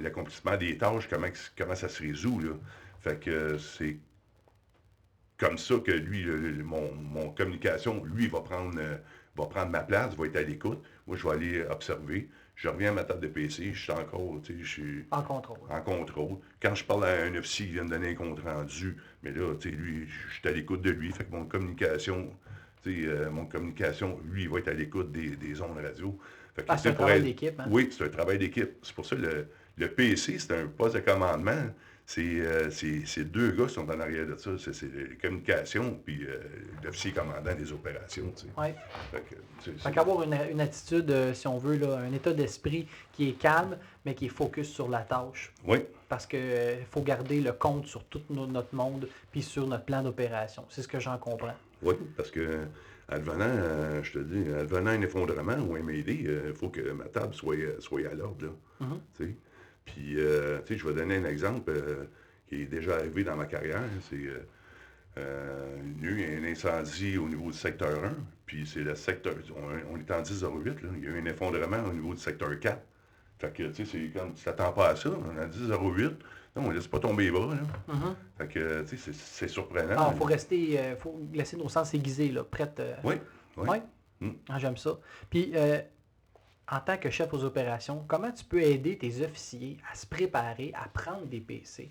l'accomplissement 0.02 0.56
des 0.56 0.76
tâches, 0.78 1.08
comment, 1.08 1.28
comment 1.56 1.74
ça 1.74 1.88
se 1.88 2.02
résout, 2.02 2.40
là. 2.40 2.52
Fait 3.00 3.18
que 3.18 3.30
euh, 3.30 3.58
c'est 3.58 3.96
comme 5.38 5.56
ça 5.58 5.76
que 5.78 5.90
lui, 5.92 6.22
le- 6.22 6.36
le- 6.50 6.64
mon, 6.64 6.92
mon 6.94 7.30
communication, 7.30 8.04
lui, 8.04 8.26
va 8.28 8.40
prendre, 8.40 8.78
euh, 8.78 8.96
va 9.36 9.46
prendre 9.46 9.70
ma 9.70 9.80
place, 9.80 10.14
va 10.14 10.26
être 10.26 10.36
à 10.36 10.42
l'écoute. 10.42 10.82
Moi, 11.06 11.16
je 11.16 11.26
vais 11.26 11.34
aller 11.34 11.62
observer. 11.70 12.28
Je 12.56 12.68
reviens 12.68 12.90
à 12.90 12.92
ma 12.92 13.04
table 13.04 13.20
de 13.22 13.28
PC, 13.28 13.72
je 13.72 13.80
suis 13.80 13.92
encore, 13.92 14.38
tu 14.42 14.52
sais, 14.52 14.58
je 14.62 14.68
suis 14.68 15.04
En 15.12 15.22
contrôle. 15.22 15.56
en 15.70 15.80
contrôle. 15.80 16.36
Quand 16.60 16.74
je 16.74 16.84
parle 16.84 17.06
à 17.06 17.22
un 17.24 17.34
officier 17.36 17.66
qui 17.68 17.72
vient 17.72 17.86
de 17.86 17.90
donner 17.90 18.10
un 18.10 18.14
compte 18.14 18.40
rendu, 18.40 18.98
mais 19.22 19.30
là, 19.32 19.54
tu 19.58 19.70
sais, 19.70 19.74
lui, 19.74 20.06
je 20.06 20.34
suis 20.34 20.46
à 20.46 20.52
l'écoute 20.52 20.82
de 20.82 20.90
lui. 20.90 21.10
Fait 21.10 21.24
que 21.24 21.30
mon 21.34 21.46
communication, 21.46 22.30
euh, 22.86 23.30
mon 23.30 23.46
communication, 23.46 24.18
lui, 24.24 24.42
il 24.44 24.48
va 24.48 24.58
être 24.58 24.68
à 24.68 24.72
l'écoute 24.72 25.12
des, 25.12 25.30
des 25.36 25.60
ondes 25.60 25.76
radio. 25.82 26.18
Fait 26.54 26.62
que, 26.62 26.66
Ah, 26.70 26.78
c'est 26.78 26.90
un 26.90 26.94
travail 26.94 27.18
être- 27.18 27.24
d'équipe. 27.24 27.60
Hein? 27.60 27.66
oui, 27.70 27.88
c'est 27.90 28.04
un 28.04 28.08
travail 28.08 28.38
d'équipe. 28.38 28.70
C'est 28.82 28.94
pour 28.94 29.06
ça 29.06 29.16
que 29.16 29.20
le, 29.22 29.46
le 29.76 29.88
PC, 29.88 30.38
c'est 30.38 30.52
un 30.52 30.66
poste 30.66 30.94
de 30.96 31.00
commandement. 31.00 31.66
C'est 32.06 32.40
euh, 32.40 32.70
c'est- 32.72 33.22
deux 33.22 33.52
gars 33.52 33.66
qui 33.66 33.74
sont 33.74 33.88
en 33.88 34.00
arrière 34.00 34.26
de 34.26 34.36
ça. 34.36 34.50
C'est 34.58 34.82
les 34.82 35.16
communications 35.16 36.00
puis 36.04 36.24
euh, 36.24 36.40
l'officier 36.82 37.12
commandant 37.12 37.54
des 37.54 37.70
opérations. 37.72 38.32
tu 38.34 38.46
sais. 38.46 38.60
Ouais. 38.60 38.74
Fait 39.12 39.22
Fait 39.78 39.92
qu'avoir 39.92 40.24
une, 40.24 40.36
une 40.50 40.60
attitude, 40.60 41.08
euh, 41.12 41.32
si 41.34 41.46
on 41.46 41.58
veut, 41.58 41.76
là, 41.76 41.98
un 41.98 42.12
état 42.12 42.32
d'esprit 42.32 42.88
qui 43.12 43.28
est 43.28 43.32
calme, 43.34 43.76
mais 44.04 44.14
qui 44.16 44.26
est 44.26 44.30
focus 44.30 44.68
sur 44.70 44.88
la 44.88 45.00
tâche. 45.02 45.52
Oui, 45.64 45.84
Parce 46.08 46.26
qu'il 46.26 46.40
faut 46.90 47.02
garder 47.02 47.40
le 47.40 47.52
compte 47.52 47.86
sur 47.86 48.02
tout 48.04 48.22
no- 48.28 48.46
notre 48.48 48.74
monde, 48.74 49.06
puis 49.30 49.42
sur 49.42 49.68
notre 49.68 49.84
plan 49.84 50.02
d'opération. 50.02 50.64
C'est 50.68 50.82
ce 50.82 50.88
que 50.88 50.98
j'en 50.98 51.16
comprends. 51.16 51.54
Oui, 51.82 51.94
parce 52.16 52.30
que 52.30 52.66
advenant, 53.08 53.44
euh, 53.48 54.02
je 54.02 54.12
te 54.12 54.18
dis, 54.18 54.52
advenant 54.52 54.90
un 54.90 55.02
effondrement 55.02 55.56
ou 55.58 55.74
un 55.74 55.90
il 55.90 56.52
faut 56.54 56.68
que 56.68 56.92
ma 56.92 57.06
table 57.06 57.34
soit, 57.34 57.56
soit 57.80 58.06
à 58.10 58.14
l'ordre. 58.14 58.54
Tu 59.16 59.24
sais. 59.24 59.36
Puis, 59.84 60.14
euh, 60.18 60.60
tu 60.64 60.74
sais, 60.74 60.78
je 60.78 60.86
vais 60.86 60.94
donner 60.94 61.16
un 61.16 61.24
exemple 61.24 61.72
euh, 61.74 62.04
qui 62.48 62.62
est 62.62 62.66
déjà 62.66 62.96
arrivé 62.96 63.24
dans 63.24 63.36
ma 63.36 63.46
carrière. 63.46 63.82
C'est 64.08 64.16
euh, 64.16 64.46
euh, 65.18 65.76
il 65.98 66.04
y 66.04 66.08
a 66.08 66.10
eu 66.10 66.38
un 66.38 66.44
incendie 66.50 67.18
au 67.18 67.28
niveau 67.28 67.50
du 67.50 67.56
secteur 67.56 68.04
1, 68.04 68.14
puis 68.46 68.66
c'est 68.66 68.84
le 68.84 68.94
secteur. 68.94 69.34
On, 69.56 69.94
on 69.94 69.96
est 69.98 70.10
en 70.10 70.22
1008, 70.22 70.82
là. 70.82 70.88
Il 70.96 71.04
y 71.04 71.06
a 71.08 71.10
eu 71.10 71.20
un 71.20 71.26
effondrement 71.26 71.82
au 71.88 71.92
niveau 71.92 72.14
du 72.14 72.20
secteur 72.20 72.58
4. 72.58 72.80
Fait 73.38 73.52
que, 73.52 73.62
tu 73.64 73.84
sais, 73.84 73.90
c'est 73.90 74.18
comme 74.18 74.34
tu 74.34 74.44
t'attends 74.44 74.72
pas 74.72 74.90
à 74.90 74.96
ça. 74.96 75.10
On 75.10 75.36
est 75.36 75.44
en 75.44 75.48
1008. 75.48 76.12
Non, 76.56 76.64
on 76.66 76.70
laisse 76.70 76.88
pas 76.88 76.98
tomber 76.98 77.24
les 77.24 77.30
bras, 77.30 77.54
là. 77.54 77.60
Mhm. 77.94 78.14
Fait 78.38 78.48
que, 78.48 78.82
tu 78.82 78.88
sais, 78.88 78.96
c'est- 78.96 79.14
c'est 79.14 79.48
surprenant. 79.48 79.94
Ah, 79.96 80.12
faut 80.16 80.24
rester, 80.24 80.78
euh, 80.80 80.96
faut 80.96 81.20
laisser 81.32 81.56
nos 81.56 81.68
sens 81.68 81.94
aiguisés, 81.94 82.30
là, 82.30 82.42
prêtes. 82.44 82.80
euh, 82.80 82.94
Oui, 83.04 83.14
oui. 83.56 83.68
Ouais. 83.68 83.82
Mm. 84.20 84.30
Ah, 84.48 84.58
J'aime 84.58 84.76
ça. 84.76 84.98
Puis, 85.30 85.52
euh, 85.54 85.80
en 86.70 86.80
tant 86.80 86.96
que 86.98 87.08
chef 87.10 87.32
aux 87.32 87.44
opérations, 87.44 88.04
comment 88.08 88.32
tu 88.32 88.44
peux 88.44 88.60
aider 88.62 88.98
tes 88.98 89.24
officiers 89.24 89.78
à 89.90 89.94
se 89.94 90.06
préparer 90.06 90.72
à 90.74 90.88
prendre 90.88 91.26
des 91.26 91.40
PC? 91.40 91.88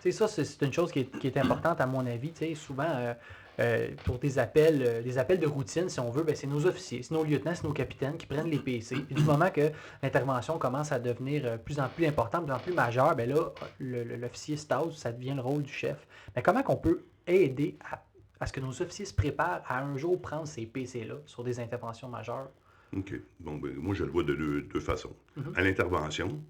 Tu 0.00 0.10
sais, 0.10 0.12
ça, 0.12 0.28
c'est 0.28 0.44
c'est 0.44 0.64
une 0.64 0.72
chose 0.72 0.90
qui 0.92 1.00
est, 1.00 1.18
qui 1.18 1.26
est 1.26 1.36
importante 1.36 1.80
à 1.80 1.86
mon 1.86 2.04
avis. 2.06 2.32
Tu 2.32 2.38
sais, 2.46 2.54
souvent, 2.54 2.88
euh, 2.88 3.14
euh, 3.60 3.88
pour 4.04 4.18
des 4.18 4.38
appels, 4.38 4.82
euh, 4.82 5.02
des 5.02 5.18
appels 5.18 5.38
de 5.38 5.46
routine, 5.46 5.88
si 5.88 6.00
on 6.00 6.10
veut, 6.10 6.22
ben, 6.22 6.34
c'est 6.34 6.46
nos 6.46 6.64
officiers, 6.66 7.02
c'est 7.02 7.12
nos 7.12 7.22
lieutenants, 7.22 7.54
c'est 7.54 7.64
nos 7.64 7.72
capitaines 7.72 8.16
qui 8.16 8.24
prennent 8.26 8.48
les 8.48 8.58
PC. 8.58 8.96
Puis 8.96 9.14
du 9.14 9.22
moment 9.24 9.50
que 9.50 9.70
l'intervention 10.02 10.58
commence 10.58 10.90
à 10.90 10.98
devenir 10.98 11.44
euh, 11.44 11.56
plus 11.58 11.78
en 11.78 11.88
plus 11.88 12.06
importante, 12.06 12.46
plus 12.46 12.54
en 12.54 12.58
plus 12.58 12.72
majeure, 12.72 13.14
ben 13.14 13.28
là, 13.28 13.52
l'officier 13.78 14.56
stage, 14.56 14.94
ça 14.94 15.12
devient 15.12 15.34
le 15.34 15.42
rôle 15.42 15.62
du 15.62 15.72
chef. 15.72 16.06
Mais 16.34 16.42
comment 16.42 16.62
qu'on 16.62 16.76
peut 16.76 17.04
aider 17.26 17.76
à, 17.90 18.02
à 18.40 18.46
ce 18.46 18.54
que 18.54 18.60
nos 18.60 18.80
officiers 18.80 19.04
se 19.04 19.14
préparent 19.14 19.62
à 19.68 19.82
un 19.82 19.98
jour 19.98 20.20
prendre 20.20 20.46
ces 20.46 20.64
PC-là 20.64 21.16
sur 21.26 21.44
des 21.44 21.60
interventions 21.60 22.08
majeures? 22.08 22.48
OK. 22.96 23.14
Bon, 23.40 23.56
ben, 23.56 23.74
moi, 23.76 23.94
je 23.94 24.04
le 24.04 24.10
vois 24.10 24.24
de 24.24 24.34
deux, 24.34 24.62
deux 24.62 24.80
façons. 24.80 25.14
Mhm. 25.36 25.52
À 25.56 25.60
l'intervention, 25.60 26.42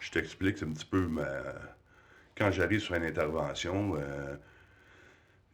je 0.00 0.10
t'explique, 0.10 0.62
un 0.62 0.72
petit 0.72 0.84
peu 0.84 1.06
ma. 1.06 1.26
Quand 2.36 2.50
j'arrive 2.50 2.80
sur 2.80 2.94
une 2.94 3.04
intervention, 3.04 3.94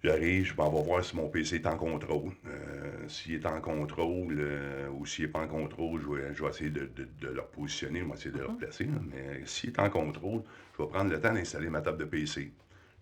j'arrive, 0.03 0.45
je 0.47 0.55
m'en 0.55 0.71
vais 0.71 0.83
voir 0.83 1.05
si 1.05 1.17
mon 1.17 1.29
PC 1.29 1.57
est 1.57 1.67
en 1.67 1.77
contrôle. 1.77 2.33
Euh, 2.47 3.09
s'il 3.09 3.35
est 3.35 3.47
en 3.47 3.61
contrôle 3.61 4.37
euh, 4.39 4.89
ou 4.91 5.07
s'il 5.07 5.27
n'est 5.27 5.31
pas 5.33 5.41
en 5.41 5.49
contrôle, 5.49 6.01
je 6.01 6.09
vais, 6.09 6.35
je 6.35 6.43
vais 6.43 6.51
essayer 6.51 6.71
de, 6.71 6.87
de- 6.97 7.09
de 7.21 7.29
le 7.29 7.41
repositionner, 7.41 8.01
je 8.01 8.05
vais 8.05 8.13
essayer 8.15 8.31
de 8.31 8.39
le 8.39 8.47
replacer. 8.47 8.85
là. 8.85 8.99
Mais 9.11 9.43
s'il 9.47 9.71
est 9.71 9.79
en 9.79 9.91
contrôle, 9.91 10.43
je 10.77 10.83
vais 10.83 10.89
prendre 10.89 11.11
le 11.11 11.21
temps 11.21 11.33
d'installer 11.35 11.69
ma 11.71 11.81
table 11.81 11.99
de 11.99 12.05
PC. 12.05 12.53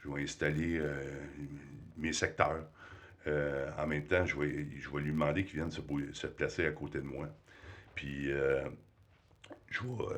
Je 0.05 0.09
vais 0.11 0.23
installer 0.23 0.79
euh, 0.79 1.03
mes 1.97 2.13
secteurs. 2.13 2.65
En 3.77 3.87
même 3.89 4.05
temps, 4.05 4.25
je 4.25 4.39
vais, 4.39 4.69
je 4.79 4.89
vais 4.89 5.01
lui 5.01 5.11
demander 5.11 5.45
qu'il 5.45 5.57
vienne 5.57 5.73
se, 5.73 5.81
se 6.13 6.27
placer 6.29 6.65
à 6.65 6.71
côté 6.71 6.99
de 7.01 7.05
moi. 7.05 7.29
Puis, 7.97 8.29
je 9.69 9.81
vais. 9.83 10.15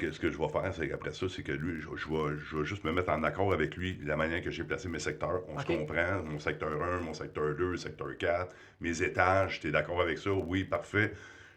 Que- 0.00 0.10
ce 0.12 0.18
que 0.18 0.30
je 0.30 0.38
vais 0.38 0.48
faire, 0.48 0.72
c'est 0.74 0.88
qu'après 0.88 1.12
ça, 1.12 1.26
c'est 1.28 1.42
que 1.42 1.52
lui, 1.52 1.80
je, 1.80 1.88
je 1.96 2.08
vais, 2.08 2.38
je 2.38 2.56
vais 2.56 2.64
juste 2.64 2.84
me 2.84 2.92
mettre 2.92 3.10
en 3.10 3.22
accord 3.22 3.52
avec 3.52 3.76
lui, 3.76 3.98
la 4.02 4.16
manière 4.16 4.42
que 4.42 4.50
j'ai 4.50 4.64
placé 4.64 4.88
mes 4.88 4.98
secteurs. 4.98 5.42
On 5.48 5.58
se 5.58 5.66
comprend, 5.66 6.22
mon 6.24 6.38
secteur 6.38 6.82
1, 6.82 7.00
mon 7.00 7.12
secteur 7.14 7.54
2, 7.54 7.76
secteur 7.76 8.16
4, 8.16 8.54
mes 8.80 9.02
étages, 9.02 9.60
tu 9.60 9.68
es 9.68 9.70
d'accord 9.70 10.00
avec 10.00 10.18
ça? 10.18 10.30
Oui, 10.32 10.64
parfait. 10.64 11.12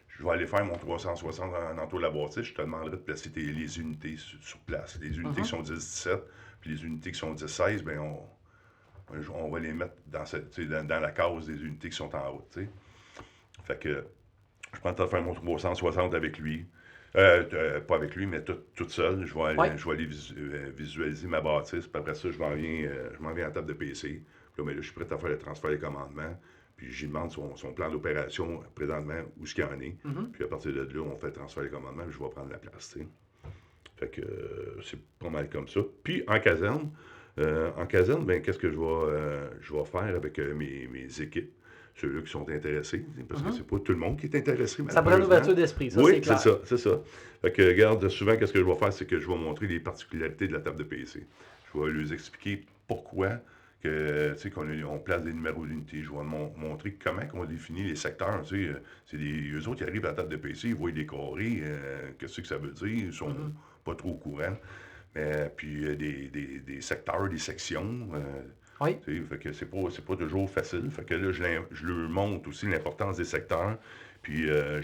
Je 0.08 0.22
vais 0.22 0.30
aller 0.30 0.46
faire 0.46 0.64
mon 0.64 0.76
360 0.76 1.52
en 1.54 1.78
entour 1.78 1.98
de 1.98 2.04
la 2.04 2.10
bâtisse. 2.10 2.42
Je 2.42 2.54
te 2.54 2.60
demanderai 2.62 2.90
de 2.90 2.96
placer 2.96 3.30
tes- 3.32 3.40
les 3.40 3.80
unités 3.80 4.16
sur, 4.16 4.40
sur 4.42 4.58
place. 4.60 4.98
Les 5.00 5.16
unités 5.18 5.40
Mhm. 5.40 5.42
qui 5.42 5.48
sont 5.48 5.62
10-17, 5.62 6.22
puis 6.60 6.70
les 6.70 6.84
unités 6.84 7.10
qui 7.12 7.18
sont 7.18 7.34
10-16, 7.34 7.82
bien, 7.82 8.00
on, 8.00 8.20
on 9.34 9.48
va 9.50 9.58
les 9.58 9.72
mettre 9.72 9.94
dans, 10.06 10.24
cette, 10.24 10.60
dans, 10.60 10.86
dans 10.86 11.00
la 11.00 11.10
case 11.10 11.46
des 11.46 11.60
unités 11.64 11.88
qui 11.88 11.96
sont 11.96 12.14
en 12.14 12.30
route. 12.32 12.48
tu 12.52 12.60
sais. 12.60 12.68
Fait 13.64 13.78
que 13.80 14.04
je 14.74 14.80
prends 14.80 14.90
le 14.90 14.94
temps 14.96 15.04
de 15.04 15.08
faire 15.10 15.22
mon 15.22 15.34
360 15.34 16.14
avec 16.14 16.38
lui. 16.38 16.66
Euh, 17.16 17.44
euh, 17.52 17.80
pas 17.80 17.94
avec 17.94 18.16
lui, 18.16 18.26
mais 18.26 18.42
tout, 18.42 18.56
toute 18.74 18.90
seule. 18.90 19.24
Je 19.24 19.34
vais 19.34 19.56
Ouais. 19.56 19.76
je 19.76 19.84
vais 19.84 19.92
aller 19.92 20.06
visu- 20.06 20.34
euh, 20.36 20.70
visualiser 20.76 21.28
ma 21.28 21.40
bâtisse. 21.40 21.86
Puis 21.86 22.00
après 22.00 22.14
ça, 22.14 22.30
je 22.30 22.38
m'en 22.38 22.50
viens, 22.54 22.88
euh, 22.88 23.10
je 23.14 23.18
viens 23.20 23.30
à 23.30 23.48
la 23.48 23.50
table 23.50 23.68
de 23.68 23.72
PC. 23.72 24.08
Puis 24.08 24.22
là, 24.58 24.64
ben 24.64 24.74
là, 24.74 24.80
je 24.82 24.86
suis 24.86 24.94
prêt 24.94 25.06
à 25.12 25.16
faire 25.18 25.30
le 25.30 25.38
transfert 25.38 25.70
des 25.70 25.78
commandements. 25.78 26.36
Puis 26.76 26.90
j'y 26.92 27.06
demande 27.06 27.30
son, 27.30 27.54
son 27.54 27.72
plan 27.72 27.88
d'opération 27.88 28.60
présentement, 28.74 29.20
où 29.38 29.46
ce 29.46 29.54
qu'il 29.54 29.62
en 29.62 29.78
est. 29.80 29.96
Mhm. 30.04 30.30
Puis 30.32 30.42
à 30.42 30.48
partir 30.48 30.72
de 30.72 30.80
là, 30.80 31.00
on 31.02 31.16
fait 31.16 31.28
le 31.28 31.32
transfert 31.34 31.62
des 31.62 31.68
commandements, 31.70 32.02
puis 32.04 32.12
je 32.14 32.18
vais 32.18 32.30
prendre 32.30 32.50
la 32.50 32.58
place. 32.58 32.90
tu 32.94 32.98
sais. 33.00 33.06
Fait 33.96 34.08
que 34.08 34.20
euh, 34.22 34.80
c'est 34.82 34.98
pas 35.20 35.30
mal 35.30 35.48
comme 35.48 35.68
ça. 35.68 35.80
Puis 36.02 36.24
en 36.26 36.40
caserne, 36.40 36.90
euh, 37.38 37.70
en 37.76 37.86
caserne, 37.86 38.24
ben, 38.26 38.42
qu'est-ce 38.42 38.58
que 38.58 38.70
je 38.72 38.76
vais, 38.76 38.84
euh, 38.84 39.48
je 39.60 39.72
vais 39.72 39.84
faire 39.84 40.16
avec 40.16 40.36
mes, 40.40 40.88
mes 40.88 41.20
équipes? 41.20 41.52
Ceux-là 41.96 42.22
qui 42.22 42.30
sont 42.30 42.48
intéressés, 42.48 43.04
parce 43.28 43.40
que 43.42 43.48
Mhm. 43.48 43.52
c'est 43.54 43.66
pas 43.66 43.78
tout 43.78 43.92
le 43.92 43.98
monde 43.98 44.18
qui 44.18 44.26
est 44.26 44.34
intéressé. 44.34 44.82
Ça 44.88 45.00
prend 45.02 45.16
une 45.16 45.22
ouverture 45.24 45.54
d'esprit, 45.54 45.90
ça, 45.92 46.02
oui, 46.02 46.20
c'est 46.24 46.36
ça, 46.38 46.58
c'est 46.64 46.76
ça. 46.76 47.00
Fait 47.40 47.52
que, 47.52 47.62
regarde, 47.62 48.08
souvent, 48.08 48.36
qu'est-ce 48.36 48.52
que 48.52 48.58
je 48.58 48.64
vais 48.64 48.74
faire, 48.74 48.92
c'est 48.92 49.06
que 49.06 49.20
je 49.20 49.28
vais 49.28 49.36
montrer 49.38 49.68
les 49.68 49.78
particularités 49.78 50.48
de 50.48 50.52
la 50.54 50.60
table 50.60 50.78
de 50.78 50.82
PC. 50.82 51.24
Je 51.72 51.78
vais 51.80 51.90
leur 51.92 52.12
expliquer 52.12 52.64
pourquoi 52.88 53.38
que, 53.80 54.34
qu'on 54.52 54.66
on 54.88 54.98
place 54.98 55.22
des 55.22 55.32
numéros 55.32 55.64
d'unité. 55.66 56.02
Je 56.02 56.10
vais 56.10 56.24
mon- 56.24 56.52
montrer 56.56 56.94
comment 56.94 57.22
on 57.34 57.44
définit 57.44 57.84
les 57.84 57.96
secteurs. 57.96 58.42
Euh, 58.52 58.72
c'est 59.06 59.18
des, 59.18 59.50
eux 59.52 59.68
autres 59.68 59.76
qui 59.76 59.84
arrivent 59.84 60.06
à 60.06 60.08
la 60.08 60.14
table 60.14 60.30
de 60.30 60.36
PC, 60.36 60.68
ils 60.68 60.74
voient 60.74 60.90
des 60.90 61.06
carrés, 61.06 61.60
euh, 61.62 62.10
qu'est-ce 62.18 62.40
que 62.40 62.46
ça 62.48 62.56
veut 62.56 62.70
dire, 62.72 62.88
ils 62.88 63.12
sont 63.12 63.28
Mhm. 63.28 63.52
pas 63.84 63.94
trop 63.94 64.10
au 64.10 64.14
courant. 64.14 64.56
Mais, 65.14 65.48
puis 65.54 65.84
euh, 65.84 65.94
des, 65.94 66.28
des- 66.28 66.58
des 66.60 66.80
secteurs, 66.80 67.28
des 67.28 67.38
sections. 67.38 68.08
euh, 68.14 68.20
Oui. 68.80 68.98
fait 69.04 69.38
que 69.38 69.52
c'est 69.52 69.66
pas, 69.66 69.78
pas 70.06 70.16
toujours 70.16 70.50
facile. 70.50 70.90
Fait 70.90 71.04
que 71.04 71.14
là, 71.14 71.32
je, 71.32 71.42
je 71.72 71.86
leur 71.86 72.08
montre 72.08 72.48
aussi 72.48 72.66
l'importance 72.66 73.16
des 73.16 73.24
secteurs, 73.24 73.78
puis 74.22 74.48
euh, 74.48 74.80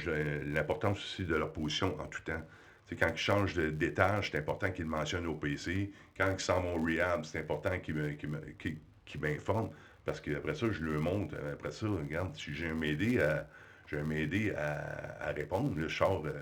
l'importance 0.46 0.98
aussi 0.98 1.24
de 1.24 1.34
leur 1.34 1.52
position 1.52 1.98
en 2.00 2.06
tout 2.06 2.22
temps. 2.22 2.42
Tu 2.86 2.94
sais, 2.94 2.96
quand 2.96 3.10
ils 3.12 3.18
changent 3.18 3.54
de- 3.54 3.70
d'étage, 3.70 4.30
c'est 4.30 4.38
important 4.38 4.70
qu'ils 4.70 4.84
le 4.84 4.90
mentionnent 4.90 5.26
au 5.26 5.34
PC. 5.34 5.90
Quand 6.16 6.32
ils 6.32 6.40
s'en 6.40 6.60
vont 6.62 6.76
au 6.76 6.84
rehab, 6.84 7.24
c'est 7.24 7.38
important 7.40 7.78
qu'ils 7.78 8.16
qu'ils 8.16 9.20
m'informent. 9.20 9.70
Parce 10.04 10.20
qu'après 10.20 10.54
ça, 10.54 10.70
je 10.70 10.82
leur 10.84 11.00
montre. 11.00 11.34
Après 11.52 11.72
ça, 11.72 11.86
regarde, 11.86 12.34
si 12.34 12.54
j'ai 12.54 12.68
un 12.68 12.74
m'aider 12.74 13.20
à, 13.20 13.46
m'aider 14.04 14.52
à, 14.56 15.28
à 15.28 15.32
répondre, 15.32 15.74
je 15.78 15.88
sors 15.88 16.24
euh, 16.26 16.32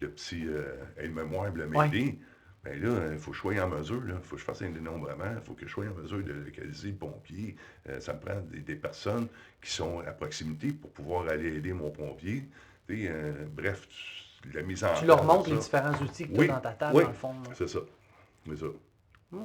le 0.00 0.10
petit 0.10 0.46
euh, 0.46 0.72
aide-mémoire, 0.98 1.52
le 1.52 1.66
m'aider. 1.66 2.18
Ben 2.64 2.82
là, 2.82 3.12
il 3.12 3.18
faut 3.18 3.30
que 3.30 3.36
je 3.36 3.40
sois 3.40 3.60
en 3.62 3.68
mesure, 3.68 4.02
il 4.06 4.14
faut 4.22 4.34
que 4.34 4.40
je 4.40 4.44
fasse 4.44 4.62
un 4.62 4.70
dénombrement, 4.70 5.32
il 5.36 5.40
faut 5.46 5.54
que 5.54 5.66
je 5.66 5.70
sois 5.72 5.84
en 5.86 5.94
mesure 5.94 6.22
de 6.24 6.32
localiser 6.32 6.88
le 6.88 6.96
pompier. 6.96 7.56
Euh, 7.88 8.00
ça 8.00 8.14
me 8.14 8.20
prend 8.20 8.40
des, 8.40 8.60
des 8.60 8.74
personnes 8.74 9.28
qui 9.62 9.70
sont 9.70 10.00
à 10.00 10.10
proximité 10.12 10.72
pour 10.72 10.90
pouvoir 10.90 11.28
aller 11.28 11.54
aider 11.56 11.72
mon 11.72 11.90
pompier. 11.90 12.44
Tu 12.88 13.06
euh, 13.08 13.46
bref, 13.52 13.86
tu- 13.88 14.50
la 14.52 14.62
mise 14.62 14.82
en 14.84 14.94
Tu 14.94 15.04
leur 15.06 15.20
place 15.22 15.36
montres 15.36 15.50
les 15.50 15.56
différents 15.58 15.94
outils 16.02 16.26
que 16.28 16.32
tu 16.34 16.38
Oui, 16.40 16.48
as 16.48 16.54
dans 16.54 16.60
ta 16.60 16.72
table, 16.72 16.96
oui. 16.96 17.02
dans 17.04 17.08
le 17.08 17.14
fond. 17.14 17.34
C'est 17.54 17.68
ça. 17.68 17.78
C'est 18.48 18.56
ça. 18.56 18.66
Hmm. 19.32 19.44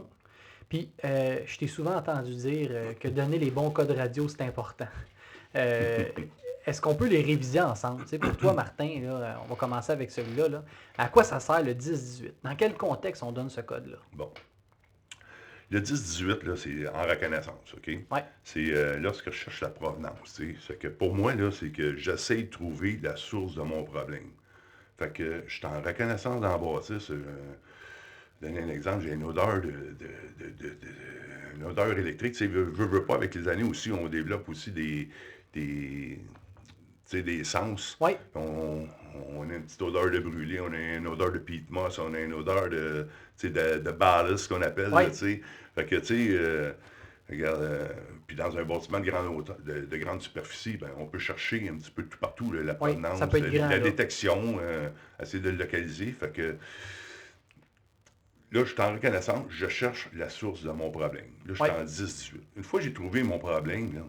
Puis, 0.69 0.91
euh, 1.05 1.39
je 1.45 1.57
t'ai 1.57 1.67
souvent 1.67 1.95
entendu 1.95 2.33
dire 2.35 2.69
euh, 2.71 2.93
que 2.93 3.07
donner 3.09 3.37
les 3.37 3.51
bons 3.51 3.69
codes 3.69 3.91
radio, 3.91 4.27
c'est 4.27 4.41
important. 4.41 4.87
Est-ce 6.65 6.81
qu'on 6.81 6.95
peut 6.95 7.07
les 7.07 7.21
réviser 7.21 7.59
ensemble? 7.61 8.05
Pour 8.19 8.37
toi, 8.37 8.53
Martin, 8.55 8.99
là, 9.01 9.39
on 9.43 9.47
va 9.49 9.55
commencer 9.55 9.91
avec 9.91 10.11
celui-là. 10.11 10.47
là. 10.47 10.63
À 10.97 11.07
quoi 11.09 11.23
ça 11.23 11.39
sert 11.39 11.61
le 11.63 11.73
10-18? 11.73 12.31
Dans 12.43 12.55
quel 12.55 12.75
contexte 12.75 13.21
on 13.23 13.31
donne 13.31 13.49
ce 13.49 13.61
code-là? 13.61 13.97
Bon. 14.13 14.31
Le 15.71 15.79
10-18, 15.81 16.45
là, 16.45 16.55
c'est 16.55 16.87
en 16.89 17.01
reconnaissance, 17.03 17.73
OK? 17.75 17.87
Ouais. 18.11 18.23
C'est 18.43 18.67
euh, 18.73 18.99
lorsque 18.99 19.31
je 19.31 19.35
cherche 19.35 19.61
la 19.61 19.69
provenance. 19.69 20.39
C'est 20.67 20.77
que 20.77 20.87
pour 20.87 21.15
moi, 21.15 21.33
là, 21.33 21.51
c'est 21.51 21.69
que 21.71 21.95
j'essaie 21.97 22.43
de 22.43 22.49
trouver 22.49 22.99
la 23.01 23.15
source 23.15 23.55
de 23.55 23.61
mon 23.61 23.83
problème. 23.83 24.29
Fait 24.99 25.11
que 25.11 25.43
je 25.47 25.55
suis 25.57 25.65
en 25.65 25.81
reconnaissance 25.81 26.39
dans 26.41 26.49
la 26.49 26.57
bâtisse. 26.57 27.09
Euh, 27.09 27.23
donner 28.41 28.59
un 28.61 28.69
exemple, 28.69 29.03
j'ai 29.03 29.13
une 29.13 29.23
odeur 29.23 29.61
de, 29.61 29.73
une 31.55 31.63
odeur 31.63 31.97
électrique. 31.97 32.33
Tu 32.33 32.39
sais, 32.39 32.47
veux, 32.47 32.63
veux- 32.63 32.85
veux 32.85 33.05
pas, 33.05 33.15
avec 33.15 33.33
les 33.35 33.47
années 33.47 33.63
aussi, 33.63 33.91
on 33.91 34.07
développe 34.07 34.47
aussi 34.49 34.69
des, 34.71 35.09
des, 35.53 36.19
des 37.21 37.43
sens. 37.43 37.97
Oui. 37.99 38.11
On, 38.35 38.87
on 39.35 39.49
a 39.49 39.53
une 39.53 39.63
petite 39.63 39.81
odeur 39.81 40.09
de 40.09 40.19
brûlé, 40.19 40.59
on 40.59 40.71
a 40.73 40.77
une 40.97 41.05
odeur 41.07 41.31
de 41.31 41.37
peat 41.39 41.69
moss, 41.69 41.99
on 41.99 42.13
a 42.13 42.19
une 42.19 42.33
odeur 42.33 42.69
de, 42.69 43.07
tu 43.37 43.47
sais, 43.47 43.49
de, 43.53 43.79
de 43.79 43.91
ballast, 43.91 44.47
qu'on 44.47 44.61
appelle. 44.61 44.89
là. 44.89 45.09
Fait 45.75 45.85
que, 45.85 45.95
tu 45.97 46.05
sais, 46.05 46.27
euh, 46.31 46.71
regarde, 47.29 47.61
euh, 47.61 47.87
puis 48.27 48.35
dans 48.35 48.57
un 48.57 48.63
bâtiment 48.63 48.99
de 48.99 49.05
grande, 49.05 49.35
hauteur- 49.35 49.57
de, 49.63 49.81
de 49.81 49.97
grande 49.97 50.21
superficie, 50.21 50.77
ben, 50.77 50.89
on 50.97 51.05
peut 51.05 51.19
chercher 51.19 51.67
un 51.69 51.75
petit 51.77 51.91
peu 51.91 52.03
tout 52.03 52.17
partout 52.17 52.51
là, 52.51 52.63
la 52.63 52.73
Oui, 52.73 52.91
provenance, 52.93 53.21
être 53.21 53.37
la, 53.37 53.79
détection, 53.79 54.57
euh, 54.61 54.89
essayer 55.21 55.41
de 55.43 55.49
le 55.49 55.57
localiser. 55.57 56.11
Fait 56.11 56.31
que 56.31 56.55
là, 58.51 58.63
je 58.63 58.71
suis 58.71 58.81
en 58.81 58.93
reconnaissance, 58.93 59.45
je 59.49 59.67
cherche 59.67 60.09
la 60.15 60.29
source 60.29 60.63
de 60.63 60.71
mon 60.71 60.91
problème. 60.91 61.25
Là, 61.45 61.53
je 61.53 61.63
suis 61.63 61.63
en 61.71 61.83
10-18. 61.85 62.33
Une 62.57 62.63
fois 62.63 62.79
que 62.79 62.85
j'ai 62.85 62.93
trouvé 62.93 63.23
mon 63.23 63.39
problème, 63.39 63.93
là, 63.95 64.01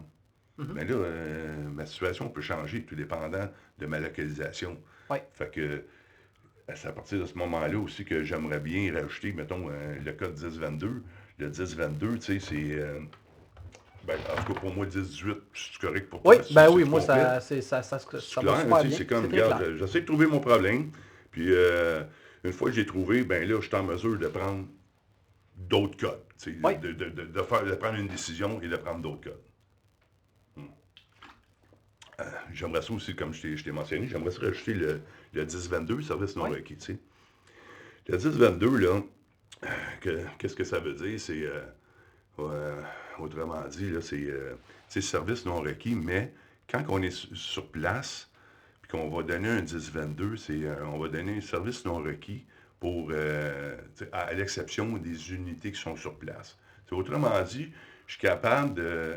Mhm. 0.57 0.73
ben 0.73 0.87
là, 0.87 0.93
euh, 0.95 1.55
ma 1.73 1.85
situation 1.85 2.29
peut 2.29 2.41
changer, 2.41 2.83
tout 2.83 2.95
dépendant 2.95 3.49
de 3.77 3.85
ma 3.85 3.99
localisation. 3.99 4.77
Oui. 5.09 5.17
Fait 5.33 5.49
que 5.53 5.83
c'est 6.73 6.87
à 6.87 6.91
partir 6.93 7.19
de 7.19 7.25
ce 7.25 7.35
moment-là 7.37 7.77
aussi 7.77 8.05
que 8.05 8.23
j'aimerais 8.23 8.59
bien 8.59 8.93
rajouter, 8.93 9.33
mettons, 9.33 9.69
euh, 9.69 9.95
le 10.03 10.13
code 10.13 10.37
1022. 10.39 11.03
Le 11.37 11.47
1022, 11.49 12.17
tu 12.17 12.21
sais, 12.21 12.39
c'est. 12.39 12.79
euh, 12.79 12.99
ben, 14.07 14.17
en 14.31 14.41
tout 14.43 14.53
cas, 14.53 14.59
pour 14.61 14.73
moi, 14.73 14.85
1018, 14.85 15.35
c'est 15.53 15.79
correct 15.81 16.09
pour 16.09 16.25
Oui, 16.25 16.37
toi. 16.37 16.45
ben 16.51 16.67
c'est- 16.67 16.73
oui, 16.73 16.83
moi, 16.85 17.01
ça, 17.01 17.39
ça, 17.41 17.61
ça, 17.61 17.83
ça, 17.83 17.99
C'est 17.99 19.05
comme, 19.07 19.25
regarde, 19.25 19.75
j'essaie 19.77 20.01
de 20.01 20.05
trouver 20.05 20.27
mon 20.27 20.39
problème, 20.39 20.91
puis 21.31 21.47
euh, 21.49 22.03
une 22.43 22.53
fois 22.53 22.69
que 22.69 22.75
j'ai 22.75 22.85
trouvé, 22.85 23.23
ben 23.23 23.47
là, 23.49 23.59
je 23.59 23.67
suis 23.67 23.75
en 23.75 23.83
mesure 23.83 24.17
de 24.17 24.27
prendre 24.27 24.65
d'autres 25.57 25.97
codes. 25.97 26.21
Oui. 26.63 26.77
de- 26.77 26.91
de- 26.91 27.09
de 27.09 27.41
faire, 27.41 27.65
de 27.65 27.73
prendre 27.75 27.97
une 27.97 28.07
décision 28.07 28.61
et 28.61 28.67
de 28.67 28.75
prendre 28.75 29.01
d'autres 29.01 29.23
codes. 29.23 29.41
Euh, 32.19 32.23
j'aimerais 32.53 32.81
ça 32.81 32.93
aussi, 32.93 33.15
comme 33.15 33.33
je 33.33 33.41
t'ai- 33.41 33.55
mentionné, 33.71 34.07
j'aimerais 34.07 34.31
ça 34.31 34.39
rajouter 34.41 34.73
le, 34.73 35.01
le 35.33 35.41
1022, 35.45 36.01
service 36.01 36.35
non 36.35 36.43
Oui. 36.45 36.55
requis. 36.57 36.77
Le 38.07 38.17
1022, 38.17 38.77
là, 38.77 39.01
euh, 39.63 39.67
que- 40.01 40.21
qu'est-ce 40.37 40.55
que 40.55 40.63
ça 40.63 40.79
veut 40.79 40.93
dire? 40.93 41.19
C'est, 41.19 41.43
euh, 41.43 41.61
autrement 43.19 43.63
dit, 43.67 43.91
c'est, 44.01 45.01
service 45.01 45.45
non 45.45 45.61
requis, 45.61 45.95
mais 45.95 46.33
quand 46.69 46.83
on 46.89 47.01
est 47.01 47.11
su- 47.11 47.35
sur 47.35 47.67
place, 47.67 48.29
puis 48.81 48.91
qu'on 48.91 49.09
va 49.09 49.23
donner 49.23 49.49
un 49.49 49.61
1022, 49.61 50.37
c'est, 50.37 50.61
on 50.83 50.97
va 50.99 51.07
donner 51.09 51.37
un 51.37 51.41
service 51.41 51.83
non 51.85 51.97
requis 51.97 52.45
pour, 52.79 53.09
euh, 53.11 53.75
à, 54.13 54.21
à 54.21 54.33
l'exception 54.33 54.97
des 54.97 55.33
unités 55.33 55.71
qui 55.71 55.79
sont 55.81 55.95
sur 55.97 56.15
place. 56.17 56.57
Autrement 56.91 57.41
dit, 57.41 57.71
je 58.07 58.11
suis 58.13 58.21
capable 58.21 58.75
de, 58.75 59.15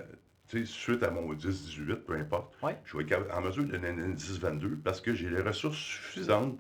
tu 0.49 0.61
sais, 0.61 0.65
suite 0.67 1.03
à 1.03 1.11
mon 1.11 1.33
10-18, 1.35 1.97
peu 1.97 2.15
importe, 2.15 2.55
Ouais. 2.63 2.77
je 2.85 2.97
vais 2.97 3.05
être 3.05 3.35
en 3.37 3.41
mesure 3.43 3.65
de 3.65 3.73
donner 3.77 3.89
un 3.89 4.11
10-22 4.15 4.77
parce 4.83 5.01
que 5.01 5.15
j'ai 5.15 5.29
les 5.29 5.41
ressources 5.43 5.77
suffisantes 5.79 6.59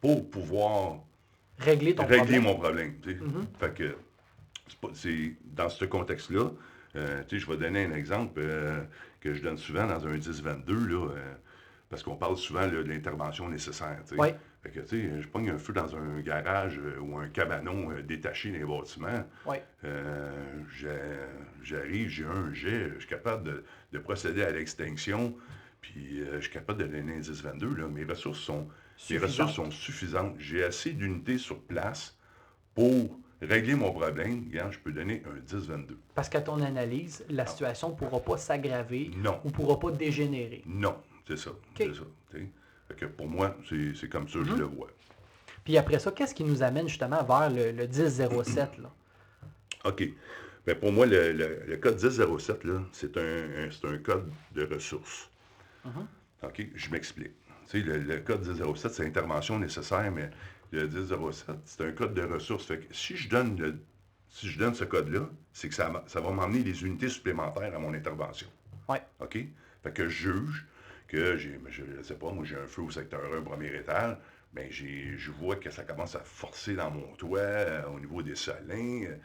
pour 0.00 0.28
pouvoir 0.30 0.98
Régler 1.58 1.94
ton 1.94 2.04
régler 2.04 2.18
problème. 2.18 2.42
mon 2.42 2.54
problème. 2.56 2.94
tu 3.02 3.10
sais. 3.12 3.18
Mhm. 3.20 3.46
Fait 3.58 3.74
que 3.74 3.96
c'est 4.94 5.34
dans 5.44 5.68
ce 5.68 5.84
contexte-là, 5.84 6.50
euh, 6.96 7.22
tu 7.28 7.38
sais, 7.38 7.44
je 7.46 7.50
vais 7.50 7.56
donner 7.56 7.84
un 7.84 7.92
exemple 7.92 8.40
euh, 8.42 8.82
que 9.20 9.34
je 9.34 9.42
donne 9.42 9.58
souvent 9.58 9.86
dans 9.86 10.06
un 10.06 10.16
10-22, 10.16 10.86
là, 10.88 11.08
euh, 11.10 11.34
parce 11.88 12.02
qu'on 12.02 12.16
parle 12.16 12.36
souvent 12.36 12.60
là, 12.62 12.68
de 12.68 12.80
l'intervention 12.82 13.48
nécessaire. 13.48 13.98
tu 14.06 14.14
sais. 14.14 14.20
Ouais. 14.20 14.36
Fait 14.62 14.70
que, 14.70 14.80
tu 14.80 14.88
sais, 15.08 15.22
je 15.22 15.26
pogne 15.28 15.48
un 15.50 15.58
feu 15.58 15.72
dans 15.72 15.96
un 15.96 16.20
garage 16.20 16.78
euh, 16.78 16.98
ou 17.00 17.16
un 17.18 17.28
cabanon 17.28 17.90
euh, 17.92 18.02
détaché 18.02 18.50
d'un 18.52 18.66
bâtiment. 18.66 19.24
Ouais. 19.46 19.62
Euh, 19.84 20.30
j'ai- 20.76 20.88
J'arrive, 21.62 22.08
j'ai 22.08 22.24
un 22.24 22.52
jet, 22.52 22.90
je 22.94 22.98
suis 23.00 23.08
capable 23.08 23.44
de, 23.44 23.64
de 23.92 23.98
procéder 23.98 24.42
à 24.42 24.50
l'extinction, 24.50 25.34
puis 25.80 26.20
euh, 26.20 26.36
je 26.36 26.40
suis 26.42 26.52
capable 26.52 26.82
de 26.82 26.88
donner 26.88 27.16
un 27.16 27.20
10-22. 27.20 27.76
là. 27.76 27.86
Mes 27.88 28.04
ressources 28.04 28.40
sont, 28.40 28.66
mes 29.10 29.18
ressources 29.18 29.54
sont 29.54 29.70
suffisantes. 29.70 30.34
J'ai 30.38 30.62
assez 30.64 30.92
d'unités 30.92 31.38
sur 31.38 31.60
place 31.62 32.18
pour 32.74 33.18
régler 33.40 33.74
mon 33.74 33.92
problème. 33.92 34.44
Regarde, 34.50 34.72
je 34.72 34.78
peux 34.78 34.92
donner 34.92 35.22
un 35.26 35.38
10-22. 35.56 35.96
Parce 36.14 36.28
qu'à 36.28 36.40
ton 36.42 36.60
analyse, 36.62 37.24
la 37.30 37.46
situation 37.46 37.90
ne 37.90 37.94
pourra 37.94 38.20
pas 38.20 38.36
s'aggraver 38.36 39.10
Non, 39.16 39.40
ou 39.44 39.48
ne 39.48 39.52
pourra 39.52 39.78
pas 39.78 39.90
dégénérer. 39.90 40.62
non, 40.66 40.96
c'est 41.26 41.38
ça. 41.38 41.50
C'est 41.76 41.94
ça. 41.94 42.02
tu 42.30 42.36
sais. 42.38 42.46
Fait 42.90 42.96
que 42.96 43.06
pour 43.06 43.28
moi, 43.28 43.56
c'est 43.94 44.08
comme 44.08 44.28
ça 44.28 44.40
que 44.40 44.44
je 44.46 44.50
Mhm. 44.52 44.58
le 44.58 44.64
vois. 44.64 44.88
Puis 45.64 45.78
après 45.78 46.00
ça, 46.00 46.10
qu'est-ce 46.10 46.34
qui 46.34 46.42
nous 46.42 46.60
amène 46.62 46.88
justement 46.88 47.22
vers 47.22 47.48
le, 47.48 47.70
le 47.70 47.86
1007? 47.86 48.78
Là? 48.78 48.90
OK. 49.84 50.02
Ben 50.66 50.74
pour 50.76 50.90
moi, 50.92 51.06
le, 51.06 51.32
le- 51.32 51.62
le 51.68 51.76
code 51.76 52.02
1007, 52.02 52.64
là, 52.64 52.82
c'est 52.92 53.16
un, 53.16 53.68
un- 53.92 53.98
code 53.98 54.28
de 54.54 54.64
ressources. 54.64 55.30
Mhm. 55.84 56.06
OK, 56.42 56.66
je 56.74 56.90
m'explique. 56.90 57.32
Tu 57.68 57.80
sais, 57.80 57.86
le, 57.86 57.98
le 57.98 58.18
code 58.20 58.44
1007, 58.44 58.92
c'est 58.92 59.06
intervention 59.06 59.58
nécessaire, 59.58 60.10
mais 60.10 60.30
le 60.72 60.88
1007, 60.88 61.56
c'est 61.64 61.84
un 61.84 61.92
code 61.92 62.14
de 62.14 62.22
ressources. 62.22 62.66
Fait 62.66 62.78
que 62.78 62.92
si 62.94 63.16
je 63.16 63.28
donne 63.28 63.56
le, 63.56 63.78
si 64.30 64.48
je 64.48 64.58
donne 64.58 64.74
ce 64.74 64.84
code-là, 64.84 65.28
c'est 65.52 65.68
que 65.68 65.74
ça, 65.74 66.02
ça 66.08 66.20
va 66.20 66.30
m'emmener 66.32 66.62
des 66.64 66.82
unités 66.84 67.08
supplémentaires 67.08 67.72
à 67.74 67.78
mon 67.78 67.94
intervention. 67.94 68.48
Ouais. 68.88 69.02
OK? 69.20 69.38
Fait 69.84 69.92
que 69.92 70.08
je 70.08 70.32
juge 70.32 70.66
que 71.10 71.36
j'ai, 71.36 71.58
je 71.68 71.82
ne 71.82 72.02
sais 72.02 72.14
pas, 72.14 72.30
moi 72.30 72.44
j'ai 72.44 72.56
un 72.56 72.66
feu 72.66 72.82
au 72.82 72.90
secteur 72.90 73.20
1, 73.36 73.42
premier 73.42 73.74
étage, 73.74 74.16
ben 74.52 74.68
j'ai, 74.70 75.14
je 75.18 75.30
vois 75.32 75.56
que 75.56 75.70
ça 75.70 75.82
commence 75.82 76.14
à 76.14 76.20
forcer 76.20 76.74
dans 76.74 76.90
mon 76.90 77.14
toit, 77.16 77.40
euh, 77.40 77.82
au 77.94 77.98
niveau 77.98 78.22
des 78.22 78.36
solins. 78.36 79.02
Euh, 79.04 79.16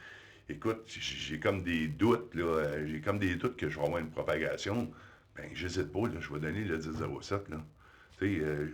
écoute, 0.50 0.82
j'ai, 0.88 1.40
comme 1.40 1.64
des 1.64 1.88
doutes, 1.88 2.34
là, 2.34 2.44
euh, 2.44 2.88
j'ai 2.88 3.02
comme 3.02 3.20
des 3.20 3.36
doutes 3.36 3.56
que 3.56 3.70
je 3.70 3.78
vais 3.78 3.86
avoir 3.86 4.00
une 4.00 4.10
propagation. 4.10 4.92
Ben, 5.36 5.50
j'hésite 5.54 5.92
pas, 5.92 6.08
là, 6.08 6.20
je 6.20 6.34
vais 6.34 6.40
donner 6.40 6.64
le 6.64 6.78
1007, 6.78 7.50
là. 7.50 7.58
Tu 8.18 8.38
sais, 8.38 8.44
euh, 8.44 8.68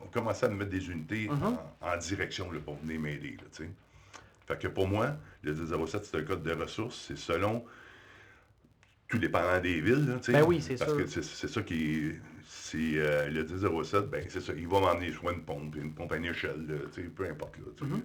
on 0.00 0.06
commençait 0.06 0.46
à 0.46 0.48
me 0.48 0.56
mettre 0.56 0.70
des 0.70 0.90
unités 0.90 1.28
en, 1.28 1.86
en 1.86 1.96
direction, 1.98 2.50
là, 2.50 2.60
pour 2.64 2.76
venir 2.76 3.00
m'aider, 3.00 3.36
là, 3.38 3.44
tu 3.52 3.64
sais. 3.64 3.70
Fait 4.46 4.58
que 4.58 4.68
pour 4.68 4.88
moi, 4.88 5.14
le 5.42 5.52
1007, 5.52 6.04
c'est 6.06 6.16
un 6.16 6.22
code 6.22 6.42
de 6.42 6.52
ressources, 6.52 7.04
c'est 7.08 7.18
selon 7.18 7.64
tout 9.08 9.18
dépendant 9.18 9.60
des 9.60 9.80
villes, 9.80 10.06
là, 10.06 10.14
tu 10.18 10.24
sais. 10.24 10.32
Ben 10.32 10.44
oui, 10.46 10.60
c'est 10.60 10.76
Parce 10.76 10.90
sûr. 10.94 11.04
que 11.04 11.06
c'est 11.22 11.48
ça 11.48 11.62
qui. 11.62 12.12
C'est 12.46 12.76
euh, 12.96 13.28
le 13.30 13.44
1007, 13.44 14.10
ben 14.10 14.24
c'est 14.28 14.40
ça. 14.40 14.52
Il 14.56 14.68
va 14.68 14.80
m'emmener 14.80 15.10
soit 15.12 15.32
une 15.32 15.42
pompe, 15.42 15.74
une 15.76 15.92
pompe 15.92 16.12
à 16.12 16.16
une 16.16 16.26
échelle, 16.26 16.66
là, 16.68 16.74
peu 17.16 17.24
importe. 17.28 17.56
Là. 17.58 17.86
Mhm. 17.86 18.02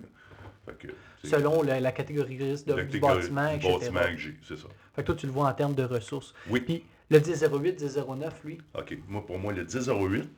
Fait 0.65 0.77
que, 0.87 0.93
c'est- 1.21 1.27
Selon 1.29 1.61
la 1.63 1.91
catégorie 1.91 2.37
risque 2.37 2.65
de- 2.67 2.81
du 2.83 2.99
bâtiment, 2.99 3.49
etc. 3.49 3.73
bâtiment 3.79 3.99
que 4.13 4.17
j'ai, 4.17 4.35
c'est 4.47 4.55
ça. 4.57 4.67
Fait 4.95 5.01
que 5.01 5.07
toi, 5.07 5.15
tu 5.15 5.25
le 5.25 5.33
vois 5.33 5.49
en 5.49 5.53
termes 5.53 5.75
de 5.75 5.83
ressources. 5.83 6.33
Oui. 6.49 6.61
Puis 6.61 6.83
le 7.09 7.19
1008, 7.19 7.81
1009, 7.81 8.41
lui, 8.45 8.59
OK. 8.77 8.97
Moi, 9.09 9.25
pour 9.25 9.37
moi, 9.39 9.51
le 9.51 9.63
1008, 9.65 10.29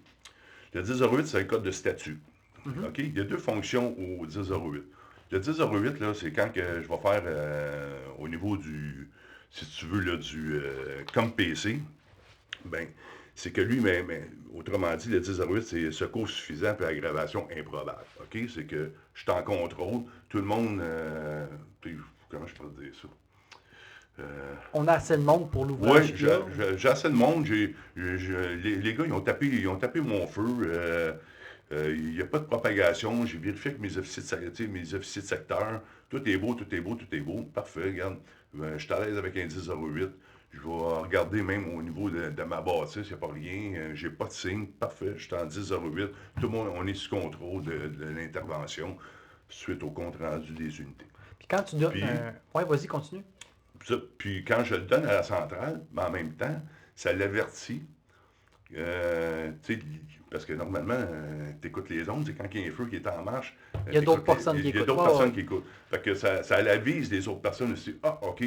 le 0.73 0.82
1008, 0.82 1.28
c'est 1.28 1.39
un 1.39 1.43
code 1.43 1.62
de 1.63 1.71
statut. 1.71 2.17
Mhm. 2.65 2.86
OK? 2.86 2.97
Il 2.97 3.15
y 3.15 3.21
a 3.21 3.23
deux 3.23 3.38
fonctions 3.38 3.95
au 3.99 4.25
1008. 4.25 4.84
Le 5.32 5.39
1008, 5.39 5.99
là, 5.99 6.13
c'est 6.15 6.32
quand 6.32 6.51
que 6.51 6.62
je 6.82 6.88
vais 6.88 6.97
faire 6.97 7.21
euh, 7.25 7.99
au 8.17 8.28
niveau 8.28 8.58
du, 8.58 9.08
si 9.51 9.65
tu 9.67 9.86
veux, 9.86 10.01
là, 10.01 10.17
du 10.17 10.55
euh, 10.55 11.03
comme 11.13 11.34
PC, 11.36 11.81
ben, 12.65 12.88
c'est 13.36 13.51
que 13.51 13.62
lui, 13.62 13.79
mais, 13.81 14.03
mais, 14.03 14.29
autrement 14.53 14.95
dit, 14.95 15.10
le 15.10 15.21
1008, 15.21 15.63
c'est 15.63 15.91
secours 15.91 16.29
suffisant 16.29 16.75
puis 16.75 16.86
aggravation 16.86 17.47
improbable. 17.55 18.05
OK? 18.21 18.38
C'est 18.53 18.65
que 18.65 18.91
je 19.13 19.21
suis 19.21 19.31
en 19.31 19.43
contrôle. 19.43 20.03
Tout 20.30 20.38
le 20.38 20.45
monde, 20.45 20.80
euh, 20.82 21.45
comment 22.30 22.47
je 22.47 22.55
peux 22.55 22.84
dire 22.84 22.93
ça? 23.01 23.07
Euh, 24.20 24.55
on 24.74 24.88
a 24.88 24.93
assez 24.93 25.17
de 25.17 25.22
monde 25.22 25.49
pour 25.51 25.65
oui, 25.65 25.67
l'ouvrage. 25.70 26.13
j'ai 26.15 26.28
là. 26.28 26.39
j'ai- 26.78 26.88
assez 26.89 27.09
de 27.09 27.13
monde. 27.13 27.45
Les, 27.47 27.76
les 27.95 28.93
gars, 28.93 29.03
ils 29.05 29.13
ont 29.13 29.22
tapé, 29.22 29.47
ils 29.47 29.67
ont 29.67 29.76
tapé 29.78 29.99
mon 30.01 30.26
feu. 30.28 30.43
euh, 30.63 31.13
euh, 31.74 31.95
Il 31.97 32.13
n'y 32.15 32.22
a 32.22 32.26
pas 32.26 32.39
de 32.39 32.45
propagation. 32.45 33.26
J'ai 33.26 33.38
vérifié 33.38 33.72
avec 33.72 33.82
mes 33.82 33.97
officiers 33.97 34.24
de, 34.38 34.67
mes 34.67 34.93
officiers 34.93 35.22
de 35.22 35.28
secteur. 35.28 35.82
Tout 36.09 36.28
est 36.30 36.38
beau, 36.38 36.55
tout 36.55 36.74
est 36.74 36.82
beau, 36.82 36.95
tout 36.95 37.07
est 37.13 37.20
beau. 37.22 37.43
Parfait, 37.53 37.84
regarde. 37.86 38.17
Euh, 38.62 38.78
je 38.78 38.84
suis 38.86 38.93
à 38.93 38.99
l'aise 39.06 39.18
avec 39.18 39.36
un 39.38 39.45
1008. 39.45 40.10
Je 40.51 40.60
vais 40.60 40.68
regarder 40.68 41.41
même 41.43 41.68
au 41.76 41.82
niveau 41.82 42.10
de, 42.10 42.30
de 42.30 42.43
ma 42.43 42.62
bâtisse, 42.62 43.01
il 43.03 43.08
n'y 43.08 43.14
a 43.14 43.18
pas 43.18 43.28
rien. 43.34 43.74
euh, 43.76 43.95
J'ai 43.95 44.10
pas 44.10 44.26
de 44.26 44.32
signe. 44.32 44.68
Parfait, 44.68 45.14
je 45.18 45.24
suis 45.26 45.36
en 45.36 45.45
1008. 45.45 46.08
Tout 46.36 46.43
le 46.43 46.47
monde, 46.47 46.70
on 46.74 46.88
est 46.88 46.93
sous 46.93 47.10
contrôle 47.16 47.64
de, 47.64 47.88
de 47.89 48.06
l'intervention 48.06 48.97
suite 49.49 49.84
au 49.84 49.91
compte 49.91 50.16
rendu 50.18 50.53
des 50.53 50.80
unités. 50.82 51.06
Puis 51.39 51.47
quand 51.49 51.64
tu 51.64 51.76
donnes 51.76 51.91
Puis- 51.91 52.03
un... 52.03 52.34
Ouais, 52.53 52.64
vas-y, 52.66 52.88
continue. 52.88 53.24
Ça, 53.86 53.95
puis 54.18 54.43
quand 54.45 54.64
je 54.64 54.76
le 54.76 54.82
donne 54.82 55.06
à 55.06 55.14
la 55.14 55.24
centrale, 55.24 55.84
ben, 55.91 56.06
en 56.06 56.12
même 56.12 56.32
temps, 56.34 56.60
ça 56.95 57.12
l'avertit. 57.14 57.84
Euh, 58.76 59.51
tu 59.64 59.74
sais, 59.76 59.80
parce 60.36 60.45
que 60.45 60.51
normalement, 60.51 60.97
tu 61.61 61.69
écoutes 61.69 61.88
les 61.89 62.09
ondes, 62.09 62.25
c'est 62.25 62.33
quand 62.33 62.43
il 62.53 62.59
y 62.59 62.65
a 62.65 62.67
un 62.67 62.71
feu 62.71 62.88
qui 62.88 62.97
est 62.97 63.07
en 63.07 63.23
marche. 63.23 63.55
euh, 63.73 63.79
Il 63.88 63.93
y 63.93 63.97
a 63.97 64.01
d'autres 64.01 64.25
personnes 64.25 64.57
qui 64.61 64.63
Il 64.63 64.75
y 64.75 64.77
a 64.79 64.81
écoutent. 64.81 64.88
d'autres 64.88 65.05
personnes 65.05 65.31
qui 65.31 65.39
écoutent. 65.39 65.65
Fait 65.89 66.01
que 66.01 66.13
ça, 66.13 66.43
ça 66.43 66.61
l'avise 66.61 67.09
les 67.09 67.25
autres 67.29 67.39
personnes 67.39 67.71
aussi. 67.71 67.95
Ah, 68.03 68.19
OK, 68.21 68.43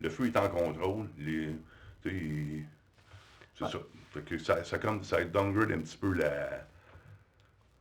le 0.00 0.10
feu 0.10 0.26
est 0.26 0.36
en 0.36 0.48
contrôle. 0.48 1.06
Les, 1.20 1.50
c'est 2.02 2.10
Ouais. 2.10 3.70
ça. 3.70 3.78
Fait 4.10 4.22
que 4.22 4.36
ça, 4.38 4.64
ça, 4.64 4.78
comme, 4.78 5.04
ça 5.04 5.22
downgrade 5.24 5.70
un 5.70 5.78
petit 5.78 5.96
peu 5.96 6.12
la, 6.12 6.66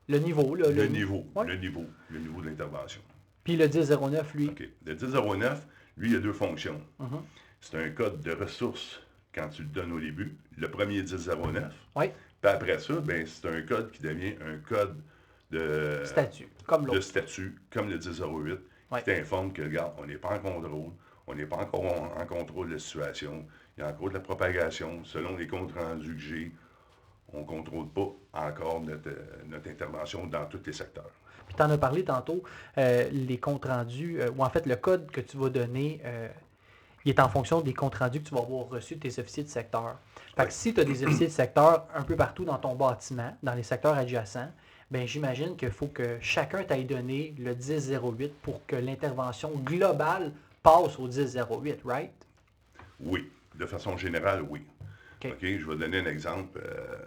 Le 0.07 0.19
niveau, 0.19 0.53
là. 0.53 0.69
le, 0.69 0.85
niveau, 0.85 1.25
Ouais. 1.33 1.47
le 1.47 1.55
niveau, 1.55 1.85
le 2.11 2.19
niveau 2.19 2.41
de 2.41 2.49
l'intervention. 2.49 3.01
Puis 3.43 3.57
le 3.57 3.67
1009, 3.67 4.35
lui? 4.35 4.49
OK. 4.49 4.69
Le 4.85 4.93
1009, 4.93 5.65
lui, 5.97 6.11
il 6.11 6.15
a 6.15 6.19
deux 6.19 6.33
fonctions. 6.33 6.79
Mhm. 6.99 7.21
C'est 7.59 7.83
un 7.83 7.89
code 7.89 8.21
de 8.21 8.33
ressources 8.33 9.01
quand 9.33 9.49
tu 9.49 9.63
le 9.63 9.69
donnes 9.69 9.93
au 9.93 9.99
début, 9.99 10.35
le 10.57 10.69
premier 10.69 11.01
1009. 11.01 11.73
Oui, 11.95 12.11
Puis 12.41 12.49
après 12.51 12.79
ça, 12.79 12.93
ben, 13.01 13.25
c'est 13.25 13.47
un 13.47 13.61
code 13.61 13.91
qui 13.91 14.01
devient 14.01 14.33
un 14.45 14.57
code 14.67 14.97
de 15.51 16.01
statut, 16.05 16.49
comme 16.65 16.85
de 16.87 16.99
statut, 16.99 17.55
comme 17.71 17.89
le 17.89 17.97
1008, 17.97 18.59
Ouais. 18.91 18.99
qui 18.99 19.05
t'informe 19.05 19.53
que, 19.53 19.61
regarde, 19.61 19.93
on 19.99 20.05
n'est 20.05 20.17
pas 20.17 20.35
en 20.35 20.39
contrôle, 20.39 20.91
on 21.25 21.33
n'est 21.33 21.45
pas 21.45 21.57
encore 21.57 21.85
en, 21.85 22.21
en 22.21 22.25
contrôle 22.25 22.67
de 22.67 22.73
la 22.73 22.79
situation, 22.79 23.45
il 23.77 23.81
y 23.81 23.83
a 23.85 23.89
encore 23.89 24.09
de 24.09 24.15
la 24.15 24.19
propagation, 24.19 25.01
selon 25.05 25.37
les 25.37 25.47
comptes 25.47 25.71
rendus 25.71 26.13
que 26.15 26.19
j'ai, 26.21 26.51
on 27.31 27.39
ne 27.41 27.45
contrôle 27.45 27.87
pas 27.87 28.09
encore 28.33 28.81
notre, 28.81 29.07
euh, 29.07 29.15
notre 29.47 29.69
intervention 29.69 30.27
dans 30.27 30.45
tous 30.47 30.59
les 30.65 30.73
secteurs. 30.73 31.09
Puis 31.47 31.55
tu 31.55 31.63
en 31.63 31.69
as 31.69 31.77
parlé 31.77 32.03
tantôt, 32.03 32.43
euh, 32.77 33.07
les 33.13 33.37
comptes 33.37 33.63
rendus, 33.63 34.19
euh, 34.19 34.29
ou 34.35 34.43
en 34.43 34.49
fait 34.49 34.65
le 34.65 34.75
code 34.75 35.09
que 35.09 35.21
tu 35.21 35.37
vas 35.37 35.49
donner, 35.49 36.01
euh, 36.03 36.27
il 37.05 37.09
est 37.09 37.19
en 37.19 37.29
fonction 37.29 37.61
des 37.61 37.73
comptes 37.73 37.95
rendus 37.95 38.21
que 38.21 38.29
tu 38.29 38.35
vas 38.35 38.41
avoir 38.41 38.67
reçus 38.67 38.95
de 38.95 38.99
tes 39.01 39.19
officiers 39.19 39.43
de 39.43 39.49
secteur. 39.49 39.97
Fait 40.35 40.45
que 40.45 40.53
si 40.53 40.73
tu 40.73 40.79
as 40.79 40.83
des 40.83 41.03
officiers 41.05 41.27
de 41.27 41.31
secteur 41.31 41.87
un 41.93 42.03
peu 42.03 42.15
partout 42.15 42.45
dans 42.45 42.57
ton 42.57 42.75
bâtiment, 42.75 43.35
dans 43.43 43.53
les 43.53 43.63
secteurs 43.63 43.95
adjacents, 43.95 44.51
ben 44.89 45.07
j'imagine 45.07 45.55
qu'il 45.55 45.71
faut 45.71 45.87
que 45.87 46.17
chacun 46.19 46.63
t'aille 46.63 46.85
donné 46.85 47.33
le 47.39 47.55
1008 47.55 48.33
pour 48.41 48.65
que 48.65 48.75
l'intervention 48.75 49.51
globale 49.51 50.33
passe 50.61 50.99
au 50.99 51.07
1008, 51.07 51.79
right? 51.85 52.11
Oui, 52.99 53.31
de 53.55 53.65
façon 53.65 53.97
générale, 53.97 54.43
oui. 54.49 54.61
OK. 55.23 55.37
Je 55.41 55.65
vais 55.65 55.77
donner 55.77 55.99
un 55.99 56.05
exemple 56.05 56.59
euh, 56.63 56.97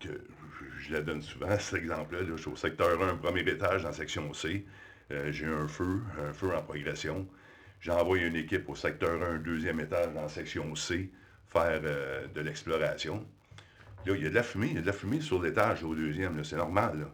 que 0.00 0.08
je, 0.08 0.86
je 0.86 0.92
la 0.92 1.02
donne 1.02 1.22
souvent, 1.22 1.56
cet 1.58 1.80
exemple-là. 1.80 2.22
là. 2.22 2.26
je 2.28 2.36
suis 2.36 2.50
au 2.50 2.56
secteur 2.56 3.00
1, 3.00 3.16
premier 3.16 3.40
étage, 3.40 3.82
dans 3.82 3.88
la 3.88 3.94
section 3.94 4.32
C. 4.32 4.64
Euh, 5.10 5.30
J'ai 5.30 5.46
un 5.46 5.68
feu, 5.68 6.00
un 6.26 6.32
feu 6.32 6.54
en 6.56 6.62
progression. 6.62 7.26
J'envoie 7.82 8.18
une 8.18 8.36
équipe 8.36 8.68
au 8.68 8.76
secteur 8.76 9.20
1, 9.20 9.38
deuxième 9.38 9.80
étage, 9.80 10.14
dans 10.14 10.22
la 10.22 10.28
section 10.28 10.72
C, 10.76 11.10
faire 11.48 11.80
euh, 11.84 12.26
de 12.32 12.40
l'exploration. 12.40 13.26
Là, 14.06 14.14
il 14.16 14.22
y 14.22 14.26
a 14.26 14.30
de 14.30 14.34
la 14.36 14.44
fumée, 14.44 14.68
il 14.70 14.74
y 14.74 14.78
a 14.78 14.82
de 14.82 14.86
la 14.86 14.92
fumée 14.92 15.20
sur 15.20 15.42
l'étage 15.42 15.82
au 15.82 15.94
deuxième, 15.94 16.42
c'est 16.44 16.56
normal. 16.56 17.00
Là, 17.00 17.06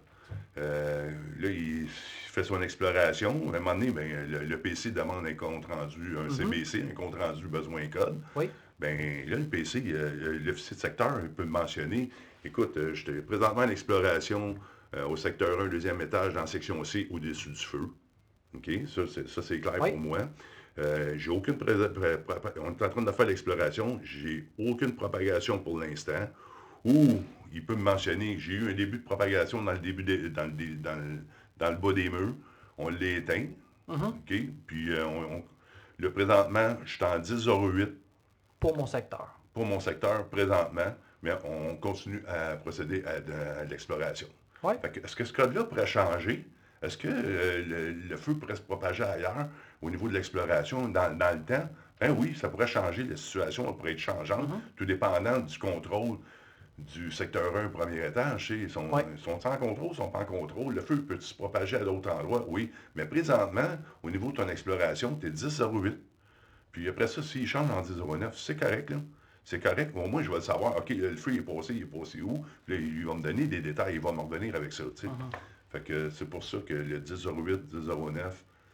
Euh, 0.58 1.10
là, 1.38 1.48
il 1.50 1.86
fait 1.88 2.42
son 2.44 2.60
exploration. 2.60 3.30
À 3.52 3.56
un 3.56 3.60
moment 3.60 3.74
donné, 3.74 3.90
ben, 3.92 4.28
le, 4.28 4.40
le 4.44 4.58
PC 4.60 4.90
demande 4.90 5.24
un 5.24 5.34
compte 5.34 5.64
rendu, 5.66 6.16
un 6.18 6.28
CBC, 6.28 6.84
un 6.90 6.94
compte 6.94 7.14
rendu 7.14 7.46
besoin 7.46 7.86
code. 7.88 8.20
Oui. 8.36 8.50
Ben 8.80 9.24
là, 9.28 9.36
le 9.36 9.44
PC, 9.44 9.82
euh, 9.86 10.38
l'officier 10.44 10.76
de 10.76 10.80
secteur 10.80 11.20
il 11.22 11.30
peut 11.30 11.44
me 11.44 11.50
mentionner 11.50 12.10
écoute, 12.44 12.76
euh, 12.76 12.92
je 12.94 13.02
suis 13.04 13.22
présentement 13.22 13.62
en 13.62 13.68
exploration 13.70 14.56
euh, 14.96 15.06
au 15.06 15.16
secteur 15.16 15.60
1, 15.60 15.68
deuxième 15.68 16.00
étage, 16.00 16.34
dans 16.34 16.40
la 16.40 16.46
section 16.46 16.82
C, 16.84 17.06
au-dessus 17.10 17.50
du 17.50 17.64
feu. 17.64 17.88
OK? 18.54 18.70
Ça, 18.86 19.02
c'est, 19.12 19.28
ça, 19.28 19.42
c'est 19.42 19.60
clair 19.60 19.78
Oui. 19.80 19.90
pour 19.90 20.00
moi. 20.00 20.28
Euh, 20.78 21.14
j'ai 21.16 21.30
aucune 21.30 21.56
on 21.60 22.70
est 22.70 22.82
en 22.84 22.88
train 22.90 23.02
de 23.02 23.10
faire 23.12 23.26
l'exploration, 23.26 24.00
j'ai 24.04 24.44
aucune 24.58 24.94
propagation 24.94 25.58
pour 25.58 25.78
l'instant. 25.80 26.28
Ou 26.84 27.22
il 27.52 27.64
peut 27.64 27.74
me 27.74 27.82
mentionner 27.82 28.34
que 28.36 28.40
j'ai 28.40 28.52
eu 28.54 28.70
un 28.70 28.74
début 28.74 28.98
de 28.98 29.04
propagation 29.04 29.62
dans 29.62 29.72
le 29.72 29.78
début 29.78 30.04
des- 30.04 30.28
dans, 30.30 30.44
le, 30.44 30.52
dé- 30.52 30.74
dans, 30.76 30.94
le, 30.96 31.18
dans 31.56 31.70
le 31.70 31.76
bas 31.76 31.92
des 31.92 32.08
murs. 32.08 32.34
On 32.76 32.88
l'a 32.90 33.06
éteint. 33.16 33.46
OK? 33.88 34.34
Puis 34.66 34.92
euh, 34.92 35.04
on, 35.06 35.36
on- 35.38 35.44
le 35.96 36.12
présentement, 36.12 36.76
je 36.84 36.92
suis 36.94 37.04
en 37.04 37.18
10,08 37.18 37.88
Pour 38.60 38.76
mon 38.76 38.86
secteur. 38.86 39.40
pour 39.52 39.66
mon 39.66 39.80
secteur 39.80 40.28
présentement, 40.28 40.94
mais 41.22 41.32
on 41.44 41.74
continue 41.76 42.22
à 42.28 42.54
procéder 42.56 43.02
à 43.04 43.64
l'exploration. 43.64 44.28
Que, 44.78 45.00
Est-ce 45.00 45.16
que 45.16 45.24
ce 45.24 45.32
code-là 45.32 45.64
pourrait 45.64 45.86
changer? 45.88 46.46
Est-ce 46.82 46.96
que 46.96 47.08
euh, 47.08 47.64
le, 47.66 47.92
le 48.08 48.16
feu 48.16 48.34
pourrait 48.34 48.56
se 48.56 48.60
propager 48.62 49.02
ailleurs 49.04 49.48
au 49.82 49.90
niveau 49.90 50.08
de 50.08 50.14
l'exploration 50.14 50.88
dans, 50.88 51.16
dans 51.16 51.36
le 51.36 51.42
temps? 51.44 51.68
Ben 52.00 52.14
oui, 52.16 52.34
ça 52.36 52.48
pourrait 52.48 52.66
changer. 52.68 53.04
La 53.04 53.16
situation 53.16 53.72
pourrait 53.74 53.92
être 53.92 53.98
changeante, 53.98 54.48
Mhm. 54.48 54.60
tout 54.76 54.84
dépendant 54.84 55.38
du 55.40 55.58
contrôle 55.58 56.18
du 56.78 57.10
secteur 57.10 57.56
1, 57.56 57.68
premier 57.70 58.06
étage. 58.06 58.50
Ils 58.50 58.70
sont, 58.70 58.88
Ouais. 58.90 59.04
sont 59.16 59.44
en 59.44 59.56
contrôle, 59.56 59.88
ils 59.92 59.96
sont 59.96 60.10
pas 60.10 60.20
en 60.20 60.24
contrôle. 60.24 60.74
Le 60.74 60.80
feu 60.80 60.96
peut 61.02 61.18
se 61.18 61.34
propager 61.34 61.76
à 61.76 61.80
d'autres 61.84 62.08
endroits? 62.10 62.44
Oui. 62.48 62.70
Mais 62.94 63.04
présentement, 63.04 63.68
au 64.04 64.10
niveau 64.10 64.30
de 64.30 64.36
ton 64.36 64.48
exploration, 64.48 65.16
tu 65.16 65.26
es 65.26 65.30
10,08. 65.30 65.98
Puis 66.70 66.88
après 66.88 67.08
ça, 67.08 67.20
s'il 67.20 67.48
change 67.48 67.68
en 67.72 67.82
10,09, 67.82 68.34
c'est 68.36 68.54
correct, 68.56 68.90
là. 68.90 68.98
C'est 69.42 69.58
correct. 69.60 69.92
Au 69.96 70.06
moins, 70.06 70.22
je 70.22 70.28
vais 70.28 70.36
le 70.36 70.40
savoir. 70.42 70.76
OK, 70.76 70.90
le 70.90 71.16
feu 71.16 71.34
est 71.34 71.40
passé, 71.40 71.74
il 71.74 71.82
est 71.82 71.86
passé 71.86 72.20
où? 72.20 72.44
Puis 72.66 72.74
là, 72.76 72.80
il 72.80 73.06
va 73.06 73.14
me 73.14 73.22
donner 73.22 73.46
des 73.48 73.60
détails, 73.60 73.94
il 73.94 74.00
va 74.00 74.12
me 74.12 74.20
revenir 74.20 74.54
avec 74.54 74.72
ça, 74.72 74.84
sais. 74.94 75.08
Fait 75.70 75.80
que 75.80 76.10
c'est 76.10 76.24
pour 76.24 76.42
ça 76.44 76.58
que 76.58 76.74
le 76.74 77.00
10,08, 77.00 77.68
10,09, 77.72 78.22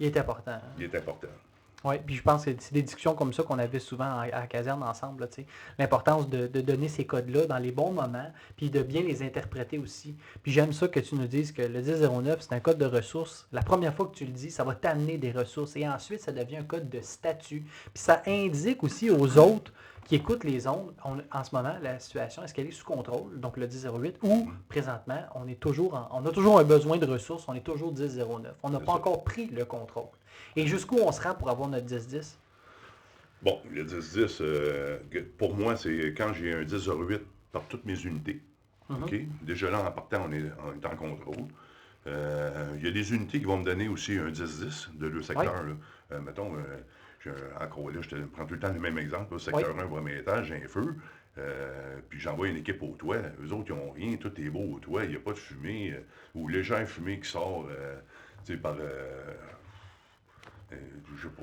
Il 0.00 0.06
est 0.06 0.16
important. 0.16 0.52
hein. 0.52 0.60
il 0.78 0.84
est 0.84 0.94
important. 0.94 1.28
Oui, 1.84 1.96
puis 2.04 2.14
je 2.14 2.22
pense 2.22 2.46
que 2.46 2.50
c'est 2.58 2.72
des 2.72 2.80
discussions 2.80 3.14
comme 3.14 3.34
ça 3.34 3.42
qu'on 3.42 3.58
avait 3.58 3.78
souvent 3.78 4.18
à, 4.18 4.26
la 4.28 4.46
caserne 4.46 4.82
ensemble, 4.82 5.28
l'importance 5.78 6.30
de, 6.30 6.46
de 6.46 6.62
donner 6.62 6.88
ces 6.88 7.04
codes-là 7.04 7.44
dans 7.44 7.58
les 7.58 7.72
bons 7.72 7.92
moments, 7.92 8.32
puis 8.56 8.70
de 8.70 8.82
bien 8.82 9.02
les 9.02 9.22
interpréter 9.22 9.78
aussi. 9.78 10.16
Puis 10.42 10.50
j'aime 10.50 10.72
ça 10.72 10.88
que 10.88 10.98
tu 10.98 11.14
nous 11.14 11.26
dises 11.26 11.52
que 11.52 11.60
le 11.60 11.82
1009, 11.82 12.40
c'est 12.40 12.54
un 12.54 12.60
code 12.60 12.78
de 12.78 12.86
ressources. 12.86 13.46
La 13.52 13.60
première 13.60 13.92
fois 13.92 14.06
que 14.06 14.14
tu 14.16 14.24
le 14.24 14.32
dis, 14.32 14.50
ça 14.50 14.64
va 14.64 14.74
t'amener 14.74 15.18
des 15.18 15.30
ressources, 15.30 15.76
et 15.76 15.86
ensuite, 15.86 16.22
ça 16.22 16.32
devient 16.32 16.56
un 16.56 16.64
code 16.64 16.88
de 16.88 17.02
statut. 17.02 17.60
Puis 17.92 18.02
ça 18.02 18.22
indique 18.26 18.82
aussi 18.82 19.10
aux 19.10 19.36
autres 19.36 19.70
qui 20.04 20.16
écoutent 20.16 20.44
les 20.44 20.66
ondes, 20.66 20.92
on- 21.04 21.18
en 21.32 21.44
ce 21.44 21.54
moment, 21.54 21.74
la 21.82 21.98
situation, 21.98 22.42
est-ce 22.44 22.52
qu'elle 22.54 22.66
est 22.66 22.70
sous 22.72 22.84
contrôle, 22.84 23.38
donc 23.40 23.56
le 23.56 23.66
1008, 23.66 24.16
ou 24.22 24.50
présentement, 24.68 25.20
on 25.34 25.48
est 25.48 25.58
toujours 25.58 25.94
en- 25.94 26.08
on 26.12 26.26
a 26.26 26.30
toujours 26.30 26.58
un 26.58 26.64
besoin 26.64 26.98
de 26.98 27.06
ressources, 27.06 27.44
on 27.48 27.54
est 27.54 27.60
toujours 27.64 27.92
1009. 27.92 28.54
On 28.62 28.70
n'a 28.70 28.80
pas 28.80 28.92
ça. 28.92 28.98
encore 28.98 29.24
pris 29.24 29.46
le 29.46 29.64
contrôle. 29.64 30.08
Et 30.56 30.66
jusqu'où 30.66 30.98
on 30.98 31.10
se 31.12 31.22
rend 31.22 31.34
pour 31.34 31.48
avoir 31.50 31.68
notre 31.68 31.86
1010? 31.86 32.38
Bon, 33.42 33.60
le 33.70 33.84
10-10, 33.84 34.38
euh, 34.40 34.98
pour 35.38 35.54
moi, 35.54 35.76
c'est 35.76 36.14
quand 36.16 36.32
j'ai 36.32 36.54
un 36.54 36.64
10-08 36.64 37.22
par 37.52 37.62
toutes 37.68 37.84
mes 37.84 37.98
unités. 38.02 38.40
Mhm. 38.88 39.02
OK? 39.04 39.14
Déjà 39.42 39.70
là, 39.70 39.82
en 39.86 39.90
partant, 39.90 40.26
on 40.28 40.32
est, 40.32 40.44
on 40.66 40.80
est 40.80 40.86
en 40.86 40.96
contrôle. 40.96 41.44
Euh, 42.06 42.74
Il 42.78 42.84
y 42.84 42.88
a 42.88 42.90
des 42.90 43.14
unités 43.14 43.38
qui 43.38 43.44
vont 43.46 43.56
me 43.58 43.64
donner 43.64 43.88
aussi 43.88 44.18
un 44.18 44.30
10-10 44.30 44.90
de 44.94 45.06
leur 45.06 45.24
secteur. 45.24 45.62
là. 45.62 45.72
Euh, 46.12 46.20
mettons, 46.20 46.52
encore 47.60 47.90
là, 47.90 48.00
je 48.02 48.08
te 48.08 48.16
prends 48.16 48.44
tout 48.46 48.54
le 48.54 48.60
temps 48.60 48.72
le 48.72 48.80
même 48.80 48.98
exemple. 48.98 49.32
là, 49.34 49.38
secteur 49.38 49.78
1, 49.78 49.86
premier 49.86 50.18
étage, 50.18 50.46
j'ai 50.48 50.62
un 50.64 50.68
feu. 50.68 50.96
euh, 51.38 51.98
puis 52.08 52.20
j'envoie 52.20 52.48
une 52.48 52.56
équipe 52.58 52.82
au 52.82 52.94
toit. 52.96 53.16
Eux 53.42 53.52
autres, 53.52 53.70
ils 53.70 53.74
n'ont 53.76 53.90
rien, 53.90 54.16
tout 54.16 54.32
est 54.40 54.50
beau 54.50 54.74
au 54.74 54.78
toit. 54.78 55.04
Il 55.04 55.10
n'y 55.10 55.16
a 55.16 55.20
pas 55.20 55.32
de 55.32 55.38
fumée 55.38 55.92
euh, 55.92 56.00
ou 56.34 56.48
légère 56.48 56.86
fumée 56.88 57.18
qui 57.18 57.28
sort 57.28 57.66
euh, 57.70 57.96
tu 58.44 58.52
sais, 58.52 58.58
par. 58.58 58.76
je 60.70 61.22
sais 61.22 61.28
pas 61.28 61.42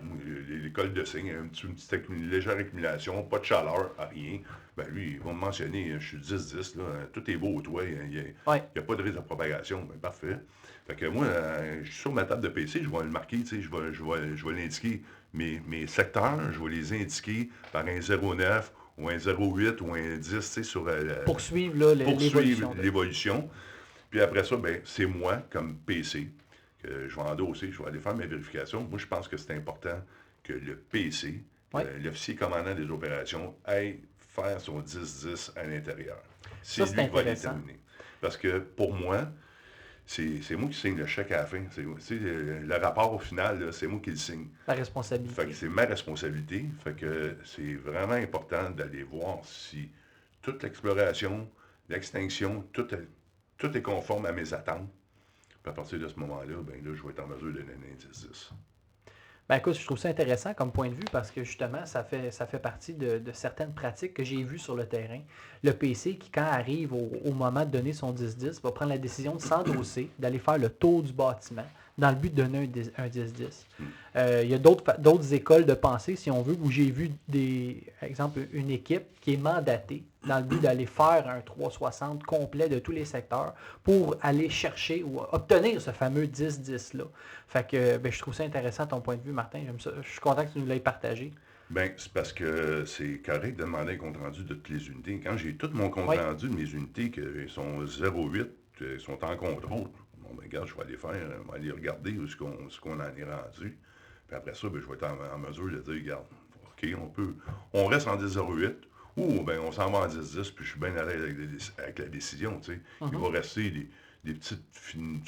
cols 0.73 0.93
de 0.93 1.03
cygne, 1.03 1.31
un 1.31 1.47
petit- 1.47 1.67
une, 1.67 1.75
petite 1.75 2.09
une 2.09 2.29
légère 2.29 2.57
accumulation, 2.57 3.23
pas 3.23 3.39
de 3.39 3.45
chaleur, 3.45 3.91
rien. 3.97 4.39
Ben 4.77 4.87
lui, 4.89 5.11
ils 5.13 5.19
vont 5.19 5.33
me 5.33 5.39
mentionner, 5.39 5.93
je 5.99 6.07
suis 6.07 6.17
10-10, 6.17 6.77
là, 6.77 6.83
tout 7.11 7.29
est 7.29 7.35
beau 7.35 7.55
au 7.57 7.61
toit, 7.61 7.83
il 7.83 8.09
n'y 8.09 8.19
a, 8.19 8.23
Ouais. 8.49 8.61
pas 8.81 8.95
de 8.95 9.01
risque 9.03 9.15
de 9.17 9.21
propagation, 9.21 9.83
ben 9.83 9.97
parfait. 9.99 10.37
Fait 10.87 10.95
que 10.95 11.05
moi, 11.05 11.25
je 11.81 11.89
suis 11.91 11.99
sur 12.01 12.13
ma 12.13 12.23
table 12.23 12.41
de 12.41 12.47
PC, 12.49 12.81
je 12.83 12.89
vais 12.89 13.03
le 13.03 13.09
marquer, 13.09 13.37
tu 13.39 13.45
sais, 13.47 13.61
je 13.61 13.69
vais, 13.69 13.93
je 13.93 14.03
vais, 14.03 14.35
je 14.37 14.45
vais 14.45 14.53
l'indiquer. 14.53 15.01
Mes, 15.33 15.61
mes 15.67 15.87
secteurs, 15.87 16.51
je 16.51 16.59
vais 16.61 16.69
les 16.69 16.93
indiquer 16.93 17.49
par 17.71 17.85
un 17.85 17.99
09 17.99 18.73
ou 18.97 19.09
un 19.09 19.17
08 19.17 19.79
ou 19.81 19.93
un 19.93 20.17
10, 20.17 20.29
tu 20.29 20.41
sais, 20.41 20.63
sur 20.63 20.87
euh, 20.87 21.03
la- 21.03 21.15
Poursuivre 22.03 22.73
l'évolution. 22.83 23.49
Puis 24.09 24.19
après 24.21 24.43
ça, 24.43 24.57
ben, 24.57 24.81
c'est 24.83 25.05
moi, 25.05 25.37
comme 25.49 25.77
PC, 25.77 26.29
que 26.83 27.07
je 27.07 27.15
vais 27.15 27.21
endosser, 27.21 27.71
je 27.71 27.81
vais 27.81 27.87
aller 27.89 27.99
faire 27.99 28.15
mes 28.15 28.27
vérifications. 28.27 28.83
Moi, 28.83 28.99
je 28.99 29.07
pense 29.07 29.27
que 29.29 29.37
c'est 29.37 29.53
important 29.53 30.03
que 30.43 30.53
le 30.53 30.75
PC, 30.75 31.43
euh, 31.85 31.99
l'officier 32.03 32.35
commandant 32.35 32.75
des 32.75 32.89
opérations, 32.91 33.55
aille 33.63 33.99
faire 34.35 34.59
son 34.59 34.81
10-10 34.81 35.51
à 35.55 35.63
l'intérieur. 35.63 36.21
C'est 36.61 36.81
lui 36.91 37.03
qui 37.09 37.15
va 37.15 37.23
déterminer. 37.53 37.79
Parce 38.19 38.35
que 38.37 38.59
pour 38.59 38.93
moi, 38.93 39.29
c'est 40.11 40.55
moi 40.57 40.69
qui 40.69 40.77
signe 40.77 40.97
le 40.97 41.05
chèque 41.05 41.31
à 41.31 41.37
la 41.37 41.45
fin. 41.45 41.63
C'est 41.71 41.85
c'est 41.99 42.15
le, 42.19 42.75
rapport 42.81 43.13
au 43.13 43.19
final, 43.19 43.71
c'est 43.71 43.87
moi 43.87 44.01
qui 44.03 44.09
le 44.09 44.17
signe. 44.17 44.47
La 44.67 44.73
Fait 44.73 44.79
responsabilité. 44.81 45.45
que 45.45 45.53
c'est 45.53 45.69
ma 45.69 45.85
responsabilité. 45.85 46.65
Fait 46.83 46.93
que 46.93 47.37
c'est 47.45 47.75
vraiment 47.75 48.13
important 48.13 48.69
d'aller 48.71 49.03
voir 49.03 49.39
si 49.45 49.89
toute 50.41 50.63
l'exploration, 50.63 51.49
l'extinction, 51.87 52.65
tout 52.73 52.93
est, 52.93 53.07
tout 53.57 53.75
est 53.77 53.81
conforme 53.81 54.25
à 54.25 54.33
mes 54.33 54.53
attentes. 54.53 54.89
Puis 55.63 55.69
à 55.69 55.73
partir 55.73 55.99
de 55.99 56.07
ce 56.07 56.19
moment-là, 56.19 56.55
ben 56.61 56.83
là, 56.83 56.93
je 56.93 57.03
vais 57.03 57.09
être 57.11 57.23
en 57.23 57.27
mesure 57.27 57.47
de 57.53 57.59
donner 57.59 57.73
un 57.73 58.11
10-10. 58.11 58.51
Ben 59.51 59.57
écoute, 59.57 59.77
je 59.77 59.83
trouve 59.83 59.97
ça 59.97 60.07
intéressant 60.07 60.53
comme 60.53 60.71
point 60.71 60.87
de 60.87 60.93
vue 60.93 61.03
parce 61.11 61.29
que 61.29 61.43
justement, 61.43 61.85
ça 61.85 62.05
fait, 62.05 62.59
partie 62.59 62.93
de, 62.93 63.17
de 63.17 63.31
certaines 63.33 63.73
pratiques 63.73 64.13
que 64.13 64.23
j'ai 64.23 64.41
vues 64.43 64.57
sur 64.57 64.77
le 64.77 64.85
terrain. 64.85 65.19
Le 65.61 65.73
PC 65.73 66.15
qui, 66.15 66.29
quand 66.29 66.45
arrive 66.49 66.93
au, 66.93 67.11
au 67.25 67.33
moment 67.33 67.65
de 67.65 67.69
donner 67.69 67.91
son 67.91 68.13
10-10, 68.13 68.61
va 68.61 68.71
prendre 68.71 68.91
la 68.91 68.97
décision 68.97 69.35
de 69.35 69.41
s'endosser, 69.41 70.09
d'aller 70.17 70.39
faire 70.39 70.57
le 70.57 70.69
tour 70.69 71.03
du 71.03 71.11
bâtiment 71.11 71.65
dans 71.97 72.09
le 72.09 72.15
but 72.15 72.33
de 72.33 72.43
donner 72.43 72.69
un 72.97 73.07
10-10. 73.07 73.65
Euh, 74.15 74.41
il 74.43 74.49
y 74.49 74.53
a 74.53 74.57
d'autres 74.57 75.33
écoles 75.33 75.65
de 75.65 75.73
pensée, 75.73 76.15
si 76.15 76.31
on 76.31 76.41
veut, 76.41 76.57
où 76.61 76.69
j'ai 76.69 76.91
vu 76.91 77.11
des, 77.27 77.83
exemple, 78.01 78.41
une 78.53 78.69
équipe 78.69 79.03
qui 79.21 79.33
est 79.33 79.37
mandatée 79.37 80.03
dans 80.27 80.37
le 80.37 80.43
but 80.43 80.61
d'aller 80.61 80.85
faire 80.85 81.27
un 81.27 81.41
360 81.41 82.23
complet 82.23 82.69
de 82.69 82.79
tous 82.79 82.91
les 82.91 83.05
secteurs 83.05 83.53
pour 83.83 84.15
aller 84.21 84.49
chercher 84.49 85.03
ou 85.03 85.19
obtenir 85.31 85.81
ce 85.81 85.91
fameux 85.91 86.25
10-10-là. 86.25 87.05
Fait 87.47 87.67
que 87.67 87.97
ben, 87.97 88.11
je 88.11 88.19
trouve 88.19 88.33
ça 88.33 88.43
intéressant 88.43 88.85
ton 88.87 89.01
point 89.01 89.15
de 89.15 89.21
vue, 89.21 89.31
Martin. 89.31 89.59
Ça. 89.79 89.91
Je 90.01 90.09
suis 90.09 90.19
content 90.19 90.45
que 90.45 90.53
tu 90.53 90.59
nous 90.59 90.67
l'aies 90.67 90.79
partagé. 90.79 91.33
Bien, 91.69 91.89
c'est 91.95 92.11
parce 92.11 92.33
que 92.33 92.83
c'est 92.85 93.21
correct 93.25 93.55
de 93.55 93.63
demander 93.63 93.93
un 93.93 93.97
compte 93.97 94.17
rendu 94.17 94.43
de 94.43 94.53
toutes 94.55 94.69
les 94.69 94.87
unités. 94.89 95.21
Quand 95.23 95.37
j'ai 95.37 95.55
tout 95.55 95.69
mon 95.73 95.89
compte 95.89 96.09
rendu 96.09 96.49
de 96.49 96.55
mes 96.55 96.69
unités 96.69 97.09
qui 97.09 97.21
sont 97.47 97.83
0,8, 97.83 98.47
qui 98.77 99.03
sont 99.03 99.23
en 99.23 99.37
contrôle, 99.37 99.87
bon, 100.31 100.41
ben, 100.41 100.47
regarde, 100.47 100.67
je 100.67 100.75
vais 100.75 100.81
aller 100.81 100.97
faire, 100.97 101.13
je 101.13 101.51
vais 101.51 101.57
aller 101.57 101.71
regarder 101.71 102.11
où 102.17 102.27
ce 102.27 102.35
qu'on 102.35 102.99
en 102.99 102.99
est 102.99 103.23
rendu. 103.23 103.77
Puis 104.27 104.35
après 104.35 104.53
ça, 104.53 104.69
ben, 104.69 104.81
je 104.81 104.87
vais 104.87 104.93
être 104.93 105.05
en, 105.05 105.37
mesure 105.37 105.71
de 105.71 105.79
dire, 105.79 105.93
regarde, 105.93 106.25
OK, 106.65 106.89
on 106.99 107.07
peut, 107.07 107.35
on 107.73 107.85
reste 107.87 108.07
en 108.07 108.17
10,08 108.17 108.75
ou 109.17 109.43
ben, 109.43 109.59
on 109.59 109.71
s'en 109.71 109.91
va 109.91 109.99
en 109.99 110.07
10-10, 110.07 110.53
puis 110.53 110.65
je 110.65 110.71
suis 110.71 110.79
bien 110.79 110.95
à 110.95 111.03
l'aise 111.03 111.35
avec, 111.77 111.99
la 111.99 112.05
décision. 112.05 112.59
Tu 112.59 112.73
sais. 112.73 112.79
Il 113.01 113.07
uh-huh. 113.07 113.21
va 113.21 113.29
rester 113.29 113.69
des, 113.69 113.89
des 114.23 114.33
petites, 114.33 114.61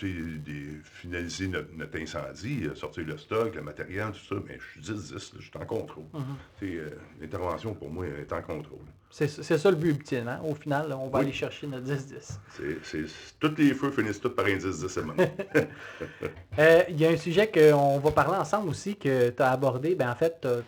des, 0.02 0.80
finaliser 0.84 1.48
notre, 1.48 1.98
incendie, 1.98 2.66
euh, 2.66 2.76
sortir 2.76 3.06
le 3.06 3.18
stock, 3.18 3.56
le 3.56 3.62
matériel, 3.62 4.12
tout 4.12 4.36
ça, 4.36 4.42
mais 4.48 4.60
je 4.60 4.82
suis 4.82 4.94
10-10, 4.94 5.32
je 5.40 5.42
suis 5.42 5.52
en 5.60 5.66
contrôle. 5.66 6.06
Uh-huh. 6.14 6.64
Euh, 6.64 6.90
l'intervention, 7.20 7.74
pour 7.74 7.90
moi, 7.90 8.06
est 8.06 8.32
en 8.32 8.42
contrôle. 8.42 8.86
C'est 9.10 9.28
ça 9.28 9.70
le 9.70 9.78
but 9.78 9.90
ultime. 9.90 10.28
Hein? 10.28 10.42
Au 10.44 10.56
final, 10.56 10.92
on 10.94 11.08
va 11.08 11.20
aller 11.20 11.32
chercher 11.32 11.68
notre 11.68 11.86
10-10. 11.86 12.40
Tous 13.40 13.56
les 13.58 13.74
feux 13.76 13.92
finissent 13.92 14.20
tous 14.20 14.30
par 14.30 14.46
un 14.46 14.58
10-10 14.58 15.00
euh, 16.58 16.84
Il 16.90 17.00
y 17.00 17.06
a 17.06 17.10
un 17.10 17.18
sujet 17.18 17.48
qu'on 17.52 18.00
va 18.00 18.12
parler 18.12 18.38
ensemble 18.38 18.70
aussi, 18.70 18.96
que 18.96 19.30
tu 19.30 19.44
as 19.44 19.52
abordé. 19.52 19.94
Ben, 19.94 20.10
en 20.10 20.16
fait, 20.16 20.40
tu 20.42 20.48
as 20.48 20.62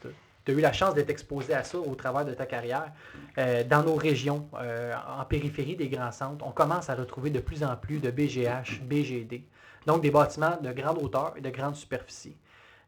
eu 0.54 0.62
la 0.62 0.74
chance 0.74 0.94
d'être 0.94 1.10
exposé 1.10 1.54
à 1.54 1.64
ça 1.64 1.78
au 1.78 1.96
travers 1.96 2.26
de 2.26 2.34
ta 2.34 2.46
carrière. 2.46 2.92
Euh, 3.38 3.64
dans 3.64 3.84
nos 3.84 3.96
régions, 3.96 4.48
euh, 4.56 4.94
en 5.08 5.26
périphérie 5.26 5.76
des 5.76 5.90
grands 5.90 6.12
centres, 6.12 6.46
on 6.46 6.52
commence 6.52 6.90
à 6.90 6.96
retrouver 6.96 7.30
de 7.30 7.40
plus 7.40 7.64
en 7.64 7.76
plus 7.76 8.00
de 8.00 8.12
BGH, 8.12 8.82
BGD, 8.84 9.44
donc 9.86 10.02
des 10.02 10.12
bâtiments 10.12 10.58
de 10.62 10.72
grande 10.72 10.98
hauteur 11.02 11.34
et 11.36 11.42
de 11.42 11.50
grande 11.50 11.76
superficie. 11.76 12.36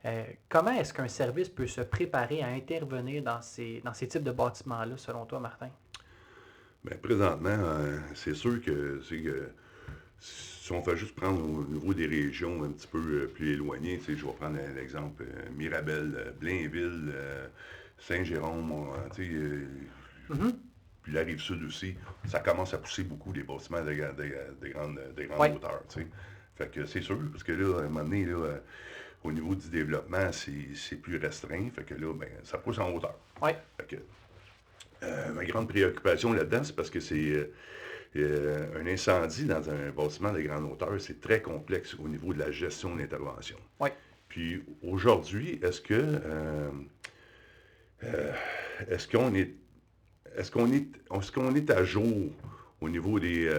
Euh, 0.05 0.23
comment 0.47 0.71
est-ce 0.71 0.93
qu'un 0.93 1.07
service 1.07 1.49
peut 1.49 1.67
se 1.67 1.81
préparer 1.81 2.41
à 2.41 2.47
intervenir 2.47 3.23
dans 3.23 3.41
ces, 3.41 3.81
dans 3.83 3.93
ces 3.93 4.07
types 4.07 4.23
de 4.23 4.31
bâtiments-là, 4.31 4.95
selon 4.97 5.25
toi, 5.25 5.39
Martin? 5.39 5.69
Bien, 6.83 6.97
présentement, 7.01 7.57
c'est 8.13 8.35
sûr 8.35 8.61
que, 8.61 9.01
que 9.09 9.49
si 10.19 10.71
on 10.71 10.83
fait 10.83 10.97
juste 10.97 11.15
prendre 11.15 11.41
au 11.41 11.63
niveau 11.63 11.93
des 11.93 12.07
régions 12.07 12.63
un 12.63 12.69
petit 12.69 12.87
peu 12.87 12.97
euh, 12.97 13.27
plus 13.27 13.53
éloignées, 13.53 13.99
je 14.05 14.13
vais 14.13 14.33
prendre 14.33 14.57
l'exemple 14.75 15.23
Mirabel, 15.55 16.33
Blainville, 16.39 17.13
Saint-Jérôme, 17.99 18.87
puis 21.03 21.13
la 21.13 21.21
rive 21.21 21.39
sud 21.39 21.63
aussi, 21.63 21.95
ça 22.27 22.39
commence 22.39 22.73
à 22.73 22.77
pousser 22.79 23.03
beaucoup 23.03 23.31
les 23.31 23.43
bâtiments 23.43 23.81
de, 23.81 23.93
grandes, 23.93 24.99
hauteurs. 25.55 25.83
Fait 26.57 26.71
que 26.71 26.85
c'est 26.85 27.01
sûr, 27.01 27.17
parce 27.31 27.43
que 27.43 27.53
là, 27.53 27.79
à 27.79 27.83
un 27.83 27.87
moment 27.87 28.03
donné, 28.03 28.25
là, 28.25 28.59
au 29.23 29.31
niveau 29.31 29.55
du 29.55 29.69
développement, 29.69 30.31
c'est 30.31 30.95
plus 30.95 31.17
restreint. 31.17 31.69
Fait 31.73 31.83
que 31.83 31.93
là, 31.93 32.13
ben, 32.13 32.29
ça 32.43 32.57
pousse 32.57 32.79
en 32.79 32.91
hauteur. 32.91 33.15
Oui. 33.41 33.51
Euh, 35.03 35.31
ma 35.33 35.45
grande 35.45 35.69
préoccupation 35.69 36.33
là-dedans, 36.33 36.63
c'est 36.63 36.75
parce 36.75 36.89
que 36.89 36.99
c'est 36.99 37.29
euh, 37.29 37.53
euh, 38.15 38.81
un 38.81 38.87
incendie 38.87 39.45
dans 39.45 39.69
un 39.69 39.91
bâtiment 39.91 40.31
de 40.31 40.41
grande 40.41 40.71
hauteur, 40.71 40.99
c'est 40.99 41.19
très 41.19 41.41
complexe 41.41 41.95
au 41.95 42.07
niveau 42.07 42.33
de 42.33 42.39
la 42.39 42.51
gestion 42.51 42.95
de 42.95 43.01
l'intervention. 43.01 43.57
Oui. 43.79 43.89
Puis 44.27 44.63
aujourd'hui, 44.83 45.59
est-ce 45.63 45.81
que 45.81 46.19
est-ce 48.89 49.07
qu'on 49.07 49.33
est 49.33 49.53
est-ce 50.35 50.51
qu'on 50.51 50.71
est 50.71 50.87
est-ce 51.15 51.31
qu'on 51.31 51.55
est 51.55 51.69
à 51.71 51.83
jour 51.83 52.29
au 52.81 52.89
niveau 52.89 53.19
des, 53.19 53.49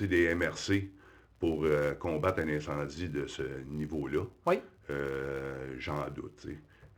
des 0.00 0.34
MRC 0.34 0.88
pour 1.40 1.66
combattre 1.98 2.40
un 2.40 2.48
incendie 2.48 3.08
de 3.08 3.26
ce 3.26 3.42
niveau-là? 3.66 4.22
Oui. 4.46 4.60
Euh, 4.90 5.74
j'en 5.78 6.08
doute. 6.10 6.46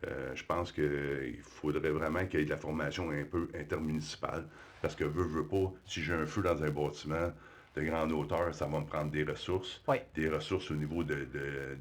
Euh, 0.07 0.33
je 0.35 0.45
pense 0.45 0.73
qu'il 0.73 1.39
faudrait 1.43 1.91
vraiment 1.91 2.27
qu'il 2.27 2.41
y 2.41 2.43
ait 2.43 2.47
de 2.47 2.51
la 2.51 2.57
formation 2.57 3.11
un 3.11 3.25
peu 3.25 3.49
intermunicipale. 3.59 4.47
Parce 4.85 4.97
que, 4.97 5.05
veux, 5.05 5.24
veux 5.24 5.47
pas, 5.47 5.72
si 5.87 6.03
j'ai 6.03 6.12
un 6.12 6.26
feu 6.26 6.43
dans 6.43 6.62
un 6.62 6.68
bâtiment 6.68 7.32
de 7.74 7.82
grande 7.85 8.12
hauteur, 8.12 8.55
ça 8.55 8.66
va 8.66 8.80
me 8.80 8.85
prendre 8.85 9.11
des 9.11 9.24
ressources. 9.24 9.80
Des 10.14 10.28
ressources 10.28 10.70
au 10.70 10.74
niveau 10.74 11.03
de, 11.03 11.26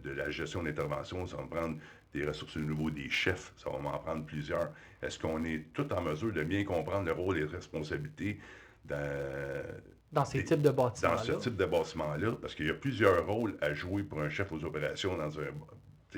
la 0.06 0.30
gestion 0.30 0.64
d'intervention, 0.64 1.28
ça 1.28 1.36
va 1.36 1.44
me 1.44 1.50
prendre 1.50 1.76
des 2.14 2.26
ressources 2.26 2.56
au 2.56 2.62
niveau 2.62 2.90
des 2.90 3.10
chefs, 3.10 3.52
ça 3.58 3.70
va 3.70 3.78
m'en 3.80 3.98
prendre 4.00 4.24
plusieurs. 4.24 4.72
Est-ce 5.02 5.20
qu'on 5.20 5.44
est 5.44 5.66
tout 5.74 5.92
en 5.92 6.02
mesure 6.02 6.32
de 6.32 6.44
bien 6.46 6.64
comprendre 6.64 7.06
le 7.06 7.12
rôle 7.12 7.36
et 7.36 7.42
les 7.42 7.48
responsabilités 7.48 8.40
dans, 8.86 9.66
dans 10.14 10.24
ces 10.24 10.46
types 10.46 10.62
de 10.62 10.70
bâtiments-là? 10.72 11.18
Dans 11.18 11.24
ce 11.24 11.32
type 11.34 11.58
de 11.58 11.66
bâtiment-là, 11.66 12.38
parce 12.42 12.56
qu'il 12.56 12.68
y 12.68 12.70
a 12.70 12.74
plusieurs 12.74 13.28
rôles 13.28 13.58
à 13.60 13.74
jouer 13.74 14.04
pour 14.04 14.22
un 14.22 14.30
chef 14.30 14.50
aux 14.54 14.64
opérations 14.64 15.18
dans 15.18 15.42
un 15.42 15.52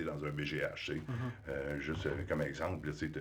dans 0.04 0.26
un 0.26 0.30
BGH. 0.30 0.92
Mm-hmm. 0.92 1.00
Euh, 1.50 1.80
juste 1.80 2.06
euh, 2.06 2.12
comme 2.28 2.42
exemple, 2.42 2.92
tu 2.94 3.12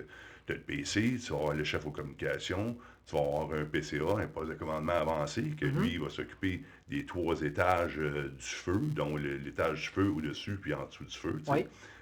as 0.53 0.55
le 0.55 0.61
PC, 0.61 1.17
tu 1.23 1.31
vas 1.31 1.39
avoir 1.39 1.53
le 1.53 1.63
chef 1.63 1.85
aux 1.85 1.91
communications, 1.91 2.77
tu 3.05 3.15
vas 3.15 3.21
avoir 3.21 3.53
un 3.53 3.65
PCA, 3.65 4.19
un 4.19 4.27
poste 4.27 4.49
de 4.49 4.55
commandement 4.55 4.93
avancé, 4.93 5.43
que 5.59 5.65
mm-hmm. 5.65 5.81
lui, 5.81 5.91
il 5.93 5.99
va 5.99 6.09
s'occuper 6.09 6.61
des 6.89 7.05
trois 7.05 7.41
étages 7.41 7.97
euh, 7.97 8.29
du 8.29 8.45
feu, 8.45 8.79
dont 8.95 9.17
l'étage 9.17 9.81
du 9.81 9.87
feu 9.87 10.09
au-dessus 10.09 10.57
puis 10.61 10.73
en 10.73 10.85
dessous 10.85 11.05
du 11.05 11.17
feu. 11.17 11.41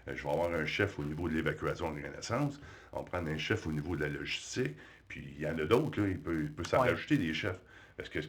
je 0.08 0.24
vais 0.24 0.30
avoir 0.30 0.54
un 0.54 0.66
chef 0.66 1.00
au 1.00 1.04
niveau 1.04 1.30
de 1.30 1.36
l'évacuation 1.36 1.92
de 1.92 2.02
renaissance, 2.02 2.60
on 2.92 3.00
va 3.00 3.04
prendre 3.04 3.30
un 3.30 3.38
chef 3.38 3.68
au 3.68 3.72
niveau 3.72 3.96
de 3.96 4.02
la 4.02 4.10
logistique, 4.10 4.76
puis 5.08 5.26
il 5.38 5.42
y 5.42 5.48
en 5.48 5.58
a 5.58 5.66
d'autres, 5.66 6.00
il 6.08 6.20
peut, 6.20 6.46
peut 6.56 6.64
s'en 6.64 6.80
rajouter 6.80 7.18
des 7.18 7.34
chefs. 7.34 7.60
Parce 7.98 8.10
que 8.10 8.20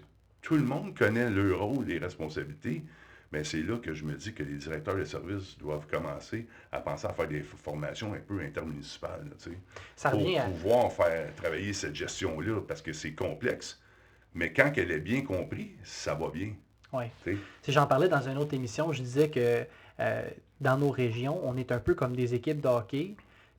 tout 0.43 0.57
le 0.57 0.62
monde 0.62 0.97
connaît 0.97 1.31
leur 1.31 1.61
rôle 1.61 1.91
et 1.91 1.99
responsabilités, 1.99 2.83
mais 3.35 3.43
c'est 3.43 3.62
là 3.62 3.78
que 3.78 3.93
je 3.93 4.05
me 4.05 4.14
dis 4.14 4.32
que 4.32 4.45
les 4.45 4.55
directeurs 4.55 4.95
de 4.95 5.03
services 5.03 5.59
doivent 5.59 5.89
commencer 5.91 6.47
à 6.70 6.78
penser 6.78 7.09
à 7.09 7.12
faire 7.12 7.26
des 7.26 7.41
formations 7.43 8.14
un 8.14 8.20
peu 8.20 8.41
intermunicipales, 8.41 9.26
ça 9.97 10.11
pour 10.11 10.24
pouvoir 10.45 10.93
faire 10.93 11.35
travailler 11.35 11.72
cette 11.72 11.97
gestion-là, 11.97 12.61
parce 12.61 12.80
que 12.80 12.93
c'est 12.93 13.12
complexe. 13.12 13.82
Mais 14.35 14.53
quand 14.53 14.70
elle 14.76 14.93
est 14.93 15.01
bien 15.01 15.22
comprise, 15.22 15.66
ça 15.82 16.14
va 16.14 16.28
bien. 16.28 16.53
Oui. 16.93 17.07
Si 17.62 17.72
j'en 17.72 17.89
parlais 17.89 18.09
dans 18.09 18.22
une 18.22 18.39
autre 18.39 18.55
émission, 18.55 18.93
je 18.93 19.03
disais 19.03 19.28
que 19.28 19.66
euh, 19.99 20.22
dans 20.61 20.76
nos 20.76 20.91
régions, 20.91 21.41
on 21.43 21.57
est 21.57 21.72
un 21.72 21.80
peu 21.80 21.95
comme 21.95 22.14
des 22.14 22.35
équipes 22.35 22.61
de 22.61 22.68
hockey, 22.68 23.16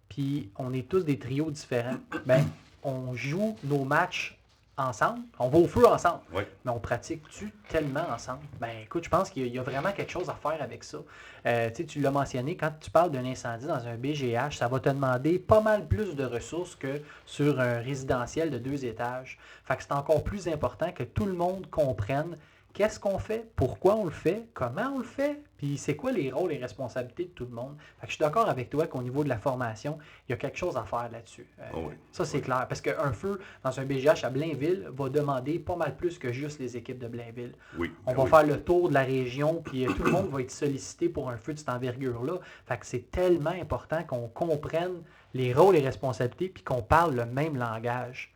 puis 0.07 0.49
on 0.57 0.71
est 0.71 0.88
tous 0.88 1.03
des 1.03 1.19
trios 1.19 1.51
différents. 1.51 1.97
Ben, 2.26 2.45
on 2.82 3.13
joue 3.13 3.57
nos 3.65 3.84
matchs 3.84 4.38
ensemble. 4.78 5.21
On 5.39 5.47
va 5.47 5.57
au 5.57 5.67
feu 5.67 5.88
ensemble. 5.88 6.21
Mais 6.34 6.71
on 6.71 6.80
pratique-tu 6.80 7.51
tellement 7.69 8.05
ensemble? 8.13 8.41
Ben 8.59 8.71
écoute, 8.84 9.03
je 9.03 9.09
pense 9.09 9.30
qu'il 9.30 9.47
y, 9.47 9.59
a 9.59 9.63
vraiment 9.63 9.91
quelque 9.91 10.11
chose 10.11 10.30
à 10.30 10.34
faire 10.34 10.61
avec 10.61 10.84
ça. 10.84 10.97
Euh, 11.45 11.69
tu 11.69 11.99
l'as 11.99 12.11
mentionné, 12.11 12.57
quand 12.57 12.71
tu 12.80 12.91
parles 12.91 13.11
d'un 13.11 13.26
incendie 13.26 13.65
dans 13.65 13.88
un 13.88 13.95
BGH, 13.95 14.57
ça 14.57 14.67
va 14.67 14.80
te 14.80 14.89
demander 14.89 15.39
pas 15.39 15.61
mal 15.61 15.88
plus 15.88 16.15
de 16.15 16.26
ressources 16.26 16.76
que 16.76 17.01
sur 17.26 17.59
un 17.59 17.80
résidentiel 17.80 18.49
de 18.49 18.57
deux 18.57 18.86
étages. 18.86 19.38
Fait 19.65 19.76
que 19.78 19.84
c'est 19.84 19.93
encore 19.93 20.23
plus 20.23 20.47
important 20.47 20.91
que 20.91 21.03
tout 21.03 21.26
le 21.26 21.34
monde 21.34 21.69
comprenne 21.69 22.38
qu'est-ce 22.73 22.99
qu'on 22.99 23.19
fait, 23.19 23.49
pourquoi 23.55 23.95
on 23.95 24.05
le 24.05 24.11
fait, 24.11 24.47
comment 24.53 24.91
on 24.93 24.99
le 24.99 25.05
fait, 25.05 25.41
puis 25.58 25.78
c'est 25.78 25.95
quoi 25.95 26.12
les 26.12 26.32
rôles 26.32 26.51
et 26.51 26.58
responsabilités 26.58 27.26
de 27.26 27.30
tout 27.30 27.45
le 27.45 27.56
monde? 27.56 27.76
je 28.03 28.12
suis 28.12 28.20
d'accord 28.20 28.49
avec 28.49 28.70
toi 28.70 28.88
qu'au 28.88 29.01
niveau 29.01 29.24
de 29.24 29.30
la 29.30 29.38
formation, 29.38 29.97
il 30.28 30.32
y 30.32 30.34
a 30.34 30.38
quelque 30.38 30.58
chose 30.58 30.78
à 30.78 30.84
faire 30.84 31.10
là-dessus. 31.12 31.47
Euh, 31.60 31.70
oh 31.76 31.91
ça, 32.12 32.26
c'est 32.26 32.41
clair. 32.41 32.66
Parce 32.68 32.82
qu'un 32.82 33.14
feu 33.14 33.39
dans 33.64 33.80
un 33.80 33.86
BGH 33.86 34.24
à 34.24 34.30
Blainville 34.30 34.88
va 34.91 35.10
demander 35.10 35.60
pas 35.60 35.76
mal 35.76 35.95
plus 35.95 36.20
que 36.20 36.32
juste 36.32 36.60
les 36.60 36.78
équipes 36.78 36.99
de 36.99 37.08
Blainville. 37.08 37.53
Oui, 37.78 37.91
on 38.06 38.14
ben 38.14 38.24
va 38.24 38.26
faire 38.28 38.47
le 38.47 38.62
tour 38.62 38.89
de 38.89 38.93
la 38.93 39.03
région, 39.03 39.62
puis 39.64 39.86
euh, 39.86 39.91
tout 39.93 40.03
le 40.03 40.12
monde 40.12 40.30
va 40.30 40.41
être 40.41 40.51
sollicité 40.51 41.10
pour 41.10 41.30
un 41.30 41.38
feu 41.38 41.53
de 41.53 41.60
cette 41.60 41.70
envergure-là. 41.70 42.39
Fait 42.66 42.78
que 42.78 42.86
c'est 42.86 43.12
tellement 43.12 43.49
important 43.49 44.03
qu'on 44.03 44.28
comprenne 44.28 45.01
les 45.34 45.53
rôles 45.53 45.76
et 45.76 45.82
responsabilités, 45.82 46.49
puis 46.49 46.64
qu'on 46.64 46.82
parle 46.82 47.16
le 47.16 47.26
même 47.26 47.58
langage. 47.58 48.34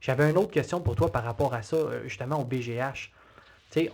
J'avais 0.00 0.30
une 0.30 0.36
autre 0.36 0.50
question 0.50 0.80
pour 0.80 0.94
toi 0.94 1.10
par 1.10 1.24
rapport 1.24 1.54
à 1.54 1.62
ça, 1.62 1.76
euh, 1.76 2.02
justement 2.04 2.40
au 2.40 2.44
BGH 2.44 3.12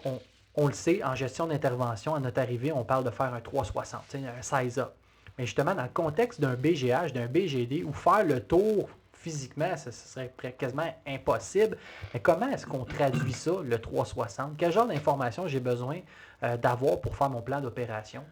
on, 0.05 0.21
on, 0.55 0.67
le 0.67 0.73
sait, 0.73 1.03
en 1.03 1.15
gestion 1.15 1.47
d'intervention, 1.47 2.15
à 2.15 2.21
notre 2.21 2.41
arrivée, 2.41 2.73
on 2.73 2.85
parle 2.85 3.05
de 3.05 3.11
faire 3.11 3.33
un 3.33 3.41
360, 3.41 4.17
un 4.17 4.43
size-up. 4.43 4.93
Mais 5.39 5.47
justement, 5.47 5.75
dans 5.75 5.85
le 5.85 5.89
contexte 5.89 6.41
d'un 6.41 6.55
BGH, 6.55 7.13
d'un 7.15 7.27
BGD, 7.27 7.85
où 7.85 7.93
faire 7.93 8.25
le 8.25 8.41
tour 8.41 8.89
physiquement, 9.13 9.77
ce 9.77 9.91
serait 9.91 10.33
quasiment 10.59 10.93
impossible. 11.07 11.79
Mais 12.13 12.21
comment 12.21 12.51
est-ce 12.51 12.67
qu'on 12.67 12.85
traduit 12.85 13.33
ça, 13.33 13.53
le 13.65 13.79
360? 13.79 14.55
Quel 14.59 14.73
genre 14.73 14.87
d'informations 14.87 15.47
j'ai 15.47 15.61
besoin 15.61 16.01
euh, 16.43 16.57
d'avoir 16.57 17.01
pour 17.01 17.17
faire 17.17 17.31
mon 17.31 17.41
plan 17.41 17.61
d'opération? 17.61 18.25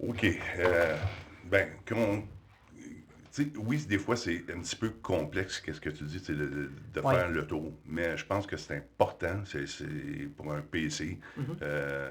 OK. 0.00 0.26
Euh, 0.58 0.96
Ben, 1.44 1.68
sais, 3.42 3.48
oui, 3.56 3.84
des 3.88 3.98
fois, 3.98 4.16
c'est 4.16 4.44
un 4.54 4.60
petit 4.60 4.76
peu 4.76 4.90
complexe, 4.90 5.60
qu'est-ce 5.60 5.80
que 5.80 5.90
tu 5.90 6.04
dis, 6.04 6.20
de, 6.28 6.34
de- 6.34 6.70
de 6.94 7.00
Ouais. 7.00 7.14
faire 7.16 7.30
le 7.30 7.46
tour. 7.46 7.72
Mais 7.86 8.16
je 8.16 8.24
pense 8.24 8.46
que 8.46 8.56
c'est 8.56 8.76
important, 8.76 9.42
c'est 9.44 9.64
pour 10.36 10.52
un 10.52 10.60
PC. 10.60 11.18
Mhm. 11.36 11.44
euh, 11.62 12.10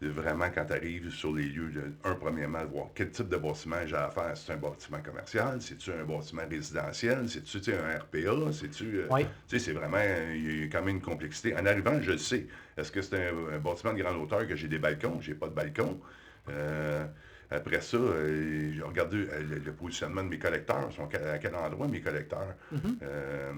vraiment, 0.00 0.50
quand 0.52 0.64
tu 0.64 0.72
arrives 0.72 1.10
sur 1.10 1.32
les 1.32 1.44
lieux, 1.44 1.70
de, 1.70 1.82
un, 2.04 2.14
premièrement, 2.14 2.64
voir 2.66 2.86
quel 2.94 3.10
type 3.10 3.28
de 3.28 3.36
bâtiment 3.36 3.76
j'ai 3.86 3.94
à 3.94 4.10
faire. 4.10 4.36
C'est 4.36 4.52
un 4.52 4.56
bâtiment 4.56 5.00
commercial? 5.00 5.60
C'est-tu 5.62 5.92
un 5.92 6.04
bâtiment 6.04 6.42
résidentiel? 6.50 7.28
C'est-tu 7.28 7.72
un 7.72 7.98
RPA? 7.98 8.52
C'est-tu. 8.52 8.98
euh, 8.98 9.06
Oui. 9.10 9.22
tu 9.48 9.58
sais, 9.58 9.64
c'est 9.64 9.72
vraiment, 9.72 10.02
il 10.34 10.62
y 10.62 10.64
a 10.64 10.66
quand 10.66 10.80
même 10.84 10.96
une 10.96 11.00
complexité. 11.02 11.54
En 11.56 11.64
arrivant, 11.66 12.00
je 12.00 12.12
le 12.12 12.18
sais. 12.18 12.46
Est-ce 12.76 12.90
que 12.90 13.00
c'est 13.00 13.28
un, 13.28 13.54
un 13.54 13.58
bâtiment 13.58 13.92
de 13.92 14.02
grande 14.02 14.16
hauteur 14.20 14.46
que 14.48 14.56
j'ai 14.56 14.66
des 14.68 14.78
balcons? 14.80 15.20
J'ai 15.20 15.34
pas 15.34 15.46
de 15.48 15.54
balcon. 15.54 16.00
Euh, 16.48 17.06
après 17.52 17.80
ça, 17.80 17.96
euh, 17.96 18.72
j'ai 18.74 18.82
regardé 18.82 19.26
euh, 19.30 19.42
le, 19.64 19.72
positionnement 19.72 20.22
de 20.22 20.28
mes 20.28 20.38
collecteurs. 20.38 20.92
Sont 20.92 21.08
à 21.14 21.38
quel 21.38 21.54
endroit 21.54 21.88
mes 21.88 22.00
collecteurs? 22.00 22.54
Mhm. 22.70 22.96
Euh, 23.02 23.52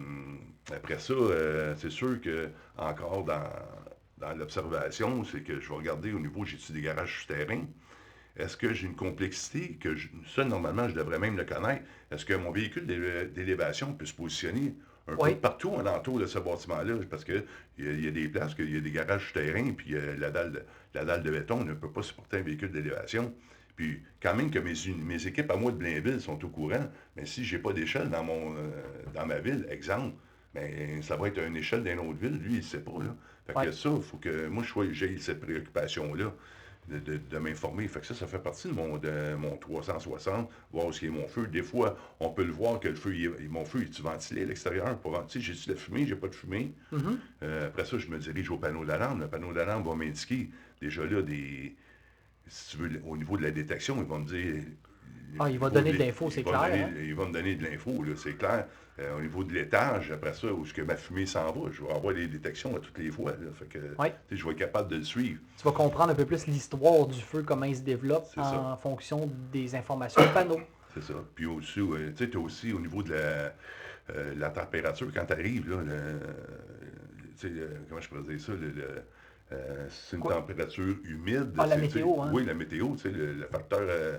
après 0.74 0.98
ça, 0.98 1.14
c'est 1.76 1.90
sûr 1.90 2.20
que 2.20 2.48
encore 2.78 3.24
dans, 3.24 3.48
dans 4.18 4.34
l'observation, 4.34 5.24
c'est 5.24 5.40
que 5.42 5.60
je 5.60 5.68
vais 5.68 5.74
regarder 5.74 6.12
au 6.12 6.18
niveau, 6.20 6.44
j'ai-tu 6.44 6.72
des 6.72 6.80
garages 6.80 7.20
souterrains? 7.20 7.64
Est-ce 8.36 8.56
que 8.56 8.72
j'ai 8.74 8.86
une 8.86 8.96
complexité 8.96 9.74
que 9.74 9.94
je- 9.94 10.08
ça, 10.34 10.44
normalement, 10.44 10.88
je 10.88 10.94
devrais 10.94 11.18
même 11.20 11.36
le 11.36 11.44
connaître? 11.44 11.82
Est-ce 12.10 12.24
que 12.24 12.34
mon 12.34 12.50
véhicule 12.50 12.86
d'élé- 12.86 13.26
d'élévation 13.26 13.92
peut 13.92 14.06
se 14.06 14.14
positionner 14.14 14.74
un 15.06 15.14
Oui. 15.16 15.34
peu 15.34 15.40
partout 15.40 15.70
en 15.70 15.86
entour 15.86 16.18
de 16.18 16.26
ce 16.26 16.38
bâtiment-là? 16.40 16.94
Parce 17.08 17.24
qu'il 17.24 17.44
y, 17.78 17.86
a- 17.86 17.92
il 17.92 18.04
y 18.04 18.08
a 18.08 18.10
des 18.10 18.28
places, 18.28 18.54
qu'il 18.54 18.74
y 18.74 18.76
a 18.76 18.80
des 18.80 18.90
garages 18.90 19.28
souterrains, 19.28 19.72
puis 19.72 19.94
la, 20.18 20.30
dalle, 20.30 20.50
de- 20.52 20.62
la 20.94 21.04
dalle 21.04 21.22
de 21.22 21.30
béton 21.30 21.64
ne 21.64 21.74
peut 21.74 21.90
pas 21.90 22.02
supporter 22.02 22.38
un 22.38 22.42
véhicule 22.42 22.72
d'élévation. 22.72 23.32
Puis, 23.76 24.00
quand 24.22 24.34
même 24.36 24.50
que 24.50 24.58
mes, 24.60 24.74
mes 25.04 25.26
équipes 25.26 25.50
à 25.50 25.56
moi 25.56 25.72
de 25.72 25.76
Blainville 25.76 26.20
sont 26.20 26.42
au 26.44 26.48
courant, 26.48 26.88
mais 27.16 27.26
si 27.26 27.44
j'ai 27.44 27.58
pas 27.58 27.72
d'échelle 27.72 28.08
dans 28.08 28.22
mon 28.24 28.54
euh, 28.54 28.70
dans 29.14 29.26
ma 29.26 29.38
ville, 29.40 29.66
exemple, 29.68 30.14
ben, 30.54 31.02
ça 31.02 31.16
va 31.16 31.28
être 31.28 31.38
une 31.42 31.56
échelle 31.56 31.82
d'une 31.82 31.98
autre 31.98 32.18
ville, 32.18 32.38
lui, 32.38 32.52
il 32.52 32.56
ne 32.58 32.62
sait 32.62 32.78
pas. 32.80 32.92
Là. 33.00 33.16
Fait 33.46 33.52
que 33.66 33.72
ça, 33.72 33.90
il 33.96 34.02
faut 34.02 34.16
que 34.18 34.46
moi, 34.46 34.62
je 34.62 34.68
sois- 34.68 34.92
j'ai 34.92 35.18
cette 35.18 35.40
préoccupation-là 35.40 36.32
de, 36.88 36.98
de- 36.98 37.16
de 37.30 37.38
m'informer. 37.38 37.88
Fait 37.88 37.98
que 38.00 38.06
ça, 38.06 38.14
ça 38.14 38.26
fait 38.26 38.38
partie 38.38 38.68
de 38.68 38.72
mon, 38.74 38.96
de 38.98 39.34
mon 39.36 39.56
360, 39.56 40.48
voir 40.72 40.86
où 40.86 40.90
est 40.90 41.08
mon 41.08 41.26
feu. 41.26 41.46
Des 41.48 41.62
fois, 41.62 41.98
on 42.20 42.28
peut 42.30 42.44
le 42.44 42.52
voir 42.52 42.78
que 42.78 42.88
le 42.88 42.94
feu, 42.94 43.14
il 43.16 43.24
est- 43.24 43.48
mon 43.48 43.64
feu, 43.64 43.82
est-tu 43.82 44.02
ventilé 44.02 44.42
à 44.42 44.44
l'extérieur 44.46 44.96
pour 44.98 45.10
ventiler? 45.12 45.42
J'ai-tu 45.42 45.68
de 45.68 45.74
la 45.74 45.80
fumée? 45.80 46.06
J'ai 46.06 46.14
pas 46.14 46.28
de 46.28 46.34
fumée? 46.34 46.72
Mhm. 46.92 47.18
Euh, 47.42 47.66
après 47.68 47.84
ça, 47.84 47.98
je 47.98 48.06
me 48.06 48.18
dirige 48.18 48.50
au 48.50 48.58
panneau 48.58 48.84
d'alarme. 48.84 49.20
Le 49.20 49.28
panneau 49.28 49.52
d'alarme 49.52 49.82
va 49.82 49.94
m'indiquer 49.96 50.48
déjà 50.80 51.04
là 51.04 51.22
des. 51.22 51.74
Si 52.46 52.76
tu 52.76 52.82
veux, 52.82 53.00
au 53.06 53.16
niveau 53.16 53.36
de 53.36 53.42
la 53.42 53.50
détection, 53.50 53.96
il 53.98 54.04
va 54.04 54.18
me 54.18 54.26
dire. 54.26 54.62
Ah, 55.38 55.50
il 55.50 55.58
va 55.58 55.68
donner 55.70 55.92
de 55.92 55.98
l'info, 55.98 56.30
c'est 56.30 56.42
clair, 56.44 56.60
donner- 56.62 56.82
hein? 56.84 56.90
Il 57.02 57.14
va 57.14 57.26
me 57.26 57.32
donner 57.32 57.56
de 57.56 57.64
l'info, 57.64 58.04
c'est 58.16 58.34
clair. 58.34 58.66
Euh, 59.00 59.18
au 59.18 59.20
niveau 59.20 59.42
de 59.42 59.52
l'étage, 59.52 60.12
après 60.12 60.32
ça, 60.34 60.52
où 60.52 60.64
est-ce 60.64 60.72
que 60.72 60.82
ma 60.82 60.94
fumée 60.94 61.26
s'en 61.26 61.50
va, 61.50 61.68
je 61.72 61.82
vais 61.82 61.90
avoir 61.90 62.14
des 62.14 62.28
détections 62.28 62.76
à 62.76 62.78
toutes 62.78 62.96
les 62.98 63.10
fois. 63.10 63.32
là. 63.32 63.50
fait 63.52 63.64
que, 63.64 63.78
Ouais. 63.98 64.14
tu 64.28 64.36
sais, 64.36 64.40
je 64.40 64.44
vais 64.44 64.52
être 64.52 64.58
capable 64.58 64.88
de 64.90 64.96
le 64.98 65.02
suivre. 65.02 65.40
Tu 65.58 65.64
vas 65.64 65.72
comprendre 65.72 66.10
un 66.12 66.14
peu 66.14 66.24
plus 66.24 66.46
l'histoire 66.46 67.04
du 67.08 67.20
feu, 67.20 67.42
comment 67.42 67.64
il 67.64 67.74
se 67.74 67.80
développe 67.82 68.26
en 68.36 68.44
ça. 68.44 68.78
fonction 68.80 69.28
des 69.50 69.74
informations 69.74 70.22
du 70.22 70.28
panneau. 70.28 70.60
C'est 70.94 71.02
ça. 71.02 71.14
Puis 71.34 71.46
aussi, 71.46 71.80
euh, 71.80 72.12
tu 72.16 72.26
sais, 72.30 72.36
aussi 72.36 72.72
au 72.72 72.78
niveau 72.78 73.02
de 73.02 73.14
la, 73.14 73.52
euh, 74.10 74.34
la 74.36 74.50
température, 74.50 75.08
quand 75.12 75.24
tu 75.26 75.32
arrives, 75.32 75.68
là, 75.68 75.82
le- 75.82 76.20
tu 77.36 77.48
sais, 77.48 77.52
comment 77.88 78.00
je 78.00 78.08
pourrais 78.08 78.22
dire 78.22 78.40
ça, 78.40 78.52
le- 78.52 78.68
le, 78.70 79.02
euh, 79.52 79.86
c'est 79.90 80.16
une 80.16 80.22
Quoi? 80.22 80.34
température 80.34 80.96
humide. 81.04 81.52
Ah, 81.58 81.66
la 81.66 81.76
météo, 81.76 82.20
hein? 82.20 82.30
Oui, 82.32 82.44
la 82.44 82.54
météo, 82.54 82.94
tu 82.96 83.02
sais, 83.02 83.10
le, 83.10 83.32
le 83.34 83.46
facteur, 83.46 83.80
euh, 83.82 84.18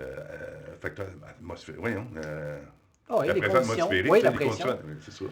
euh, 0.00 0.76
facteur 0.80 1.06
atmosphérique, 1.28 1.80
voyons, 1.80 2.06
euh, 2.16 2.58
Ah 3.08 3.16
oui, 3.20 3.26
la 3.28 3.34
pression 3.34 3.58
atmosphérique, 3.58 4.12
Oui, 4.12 4.20
la 4.22 4.32
pression. 4.32 4.78
oui, 4.84 4.94
c'est 5.00 5.12
ça. 5.12 5.24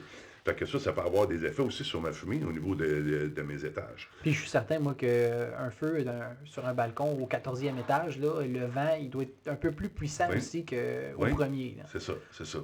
Fait 0.44 0.54
que 0.56 0.66
ça, 0.66 0.80
ça 0.80 0.92
peut 0.92 1.02
avoir 1.02 1.28
des 1.28 1.44
effets 1.44 1.62
aussi 1.62 1.84
sur 1.84 2.00
ma 2.00 2.10
fumée 2.12 2.42
au 2.44 2.52
niveau 2.52 2.74
de, 2.74 2.84
de- 2.84 3.28
de 3.28 3.42
mes 3.42 3.64
étages. 3.64 4.08
Puis 4.22 4.32
je 4.32 4.40
suis 4.40 4.48
certain, 4.48 4.80
moi, 4.80 4.94
qu'un 4.94 5.70
feu 5.70 6.04
sur 6.44 6.66
un 6.66 6.74
balcon 6.74 7.12
au 7.12 7.26
14e 7.26 7.78
étage, 7.78 8.18
là, 8.18 8.42
le 8.44 8.66
vent, 8.66 8.96
il 9.00 9.08
doit 9.08 9.22
être 9.22 9.46
un 9.48 9.54
peu 9.54 9.70
plus 9.70 9.88
puissant 9.88 10.26
Oui. 10.30 10.38
aussi 10.38 10.64
qu'au 10.64 10.74
Oui. 11.18 11.30
premier. 11.32 11.76
C'est 11.92 12.00
ça, 12.02 12.14
c'est 12.32 12.46
ça. 12.46 12.58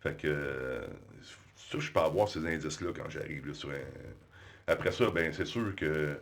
Fait 0.00 0.16
que 0.20 0.80
ça, 1.56 1.78
je 1.78 1.90
peux 1.90 2.00
avoir 2.00 2.28
ces 2.28 2.46
indices-là 2.46 2.92
quand 2.94 3.08
j'arrive 3.08 3.54
sur 3.54 3.70
un... 3.70 3.72
Après 4.68 4.92
ça, 4.92 5.10
ben 5.10 5.32
c'est 5.32 5.46
sûr 5.46 5.74
que 5.74 6.20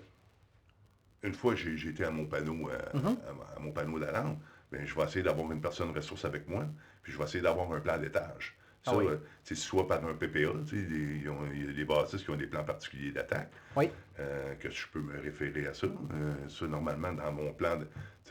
une 1.23 1.35
fois 1.35 1.55
que 1.55 1.89
été 1.89 2.05
à 2.05 2.11
mon 2.11 2.27
panneau, 2.27 2.71
euh, 2.71 2.79
Mhm. 2.95 3.17
à, 3.27 3.57
à 3.57 3.61
mon 3.61 3.73
panneau 3.73 3.99
d'alarme, 3.99 4.39
ben, 4.71 4.87
je 4.87 4.95
vais 4.95 5.03
essayer 5.05 5.23
d'avoir 5.23 5.51
une 5.51 5.61
personne 5.61 5.91
ressource 5.91 6.25
avec 6.25 6.49
moi, 6.49 6.67
puis 7.03 7.13
je 7.13 7.19
vais 7.19 7.25
essayer 7.25 7.43
d'avoir 7.43 7.73
un 7.73 7.81
plan 7.81 7.99
d'étage. 7.99 8.57
Ça, 8.85 8.93
Ah 8.93 8.97
oui. 8.99 9.07
euh, 9.09 9.17
tu 9.45 9.57
sais, 9.57 9.61
soit 9.61 9.89
par 9.89 10.05
un 10.05 10.15
PPA, 10.15 10.53
il 10.73 11.23
y 11.25 11.69
a 11.69 11.73
des 11.73 11.85
bâtisses 11.85 12.23
qui 12.23 12.31
ont 12.31 12.37
des 12.37 12.47
plans 12.47 12.63
particuliers 12.63 13.11
d'attaque, 13.11 13.51
Oui. 13.75 13.91
euh, 14.21 14.55
que 14.55 14.71
je 14.71 14.87
peux 14.93 15.01
me 15.01 15.19
référer 15.21 15.67
à 15.67 15.75
ça. 15.75 15.89
Euh, 15.89 16.49
ça, 16.49 16.67
normalement, 16.69 17.13
dans 17.13 17.33
mon 17.33 17.53
plan, 17.53 17.79
de, 17.79 17.87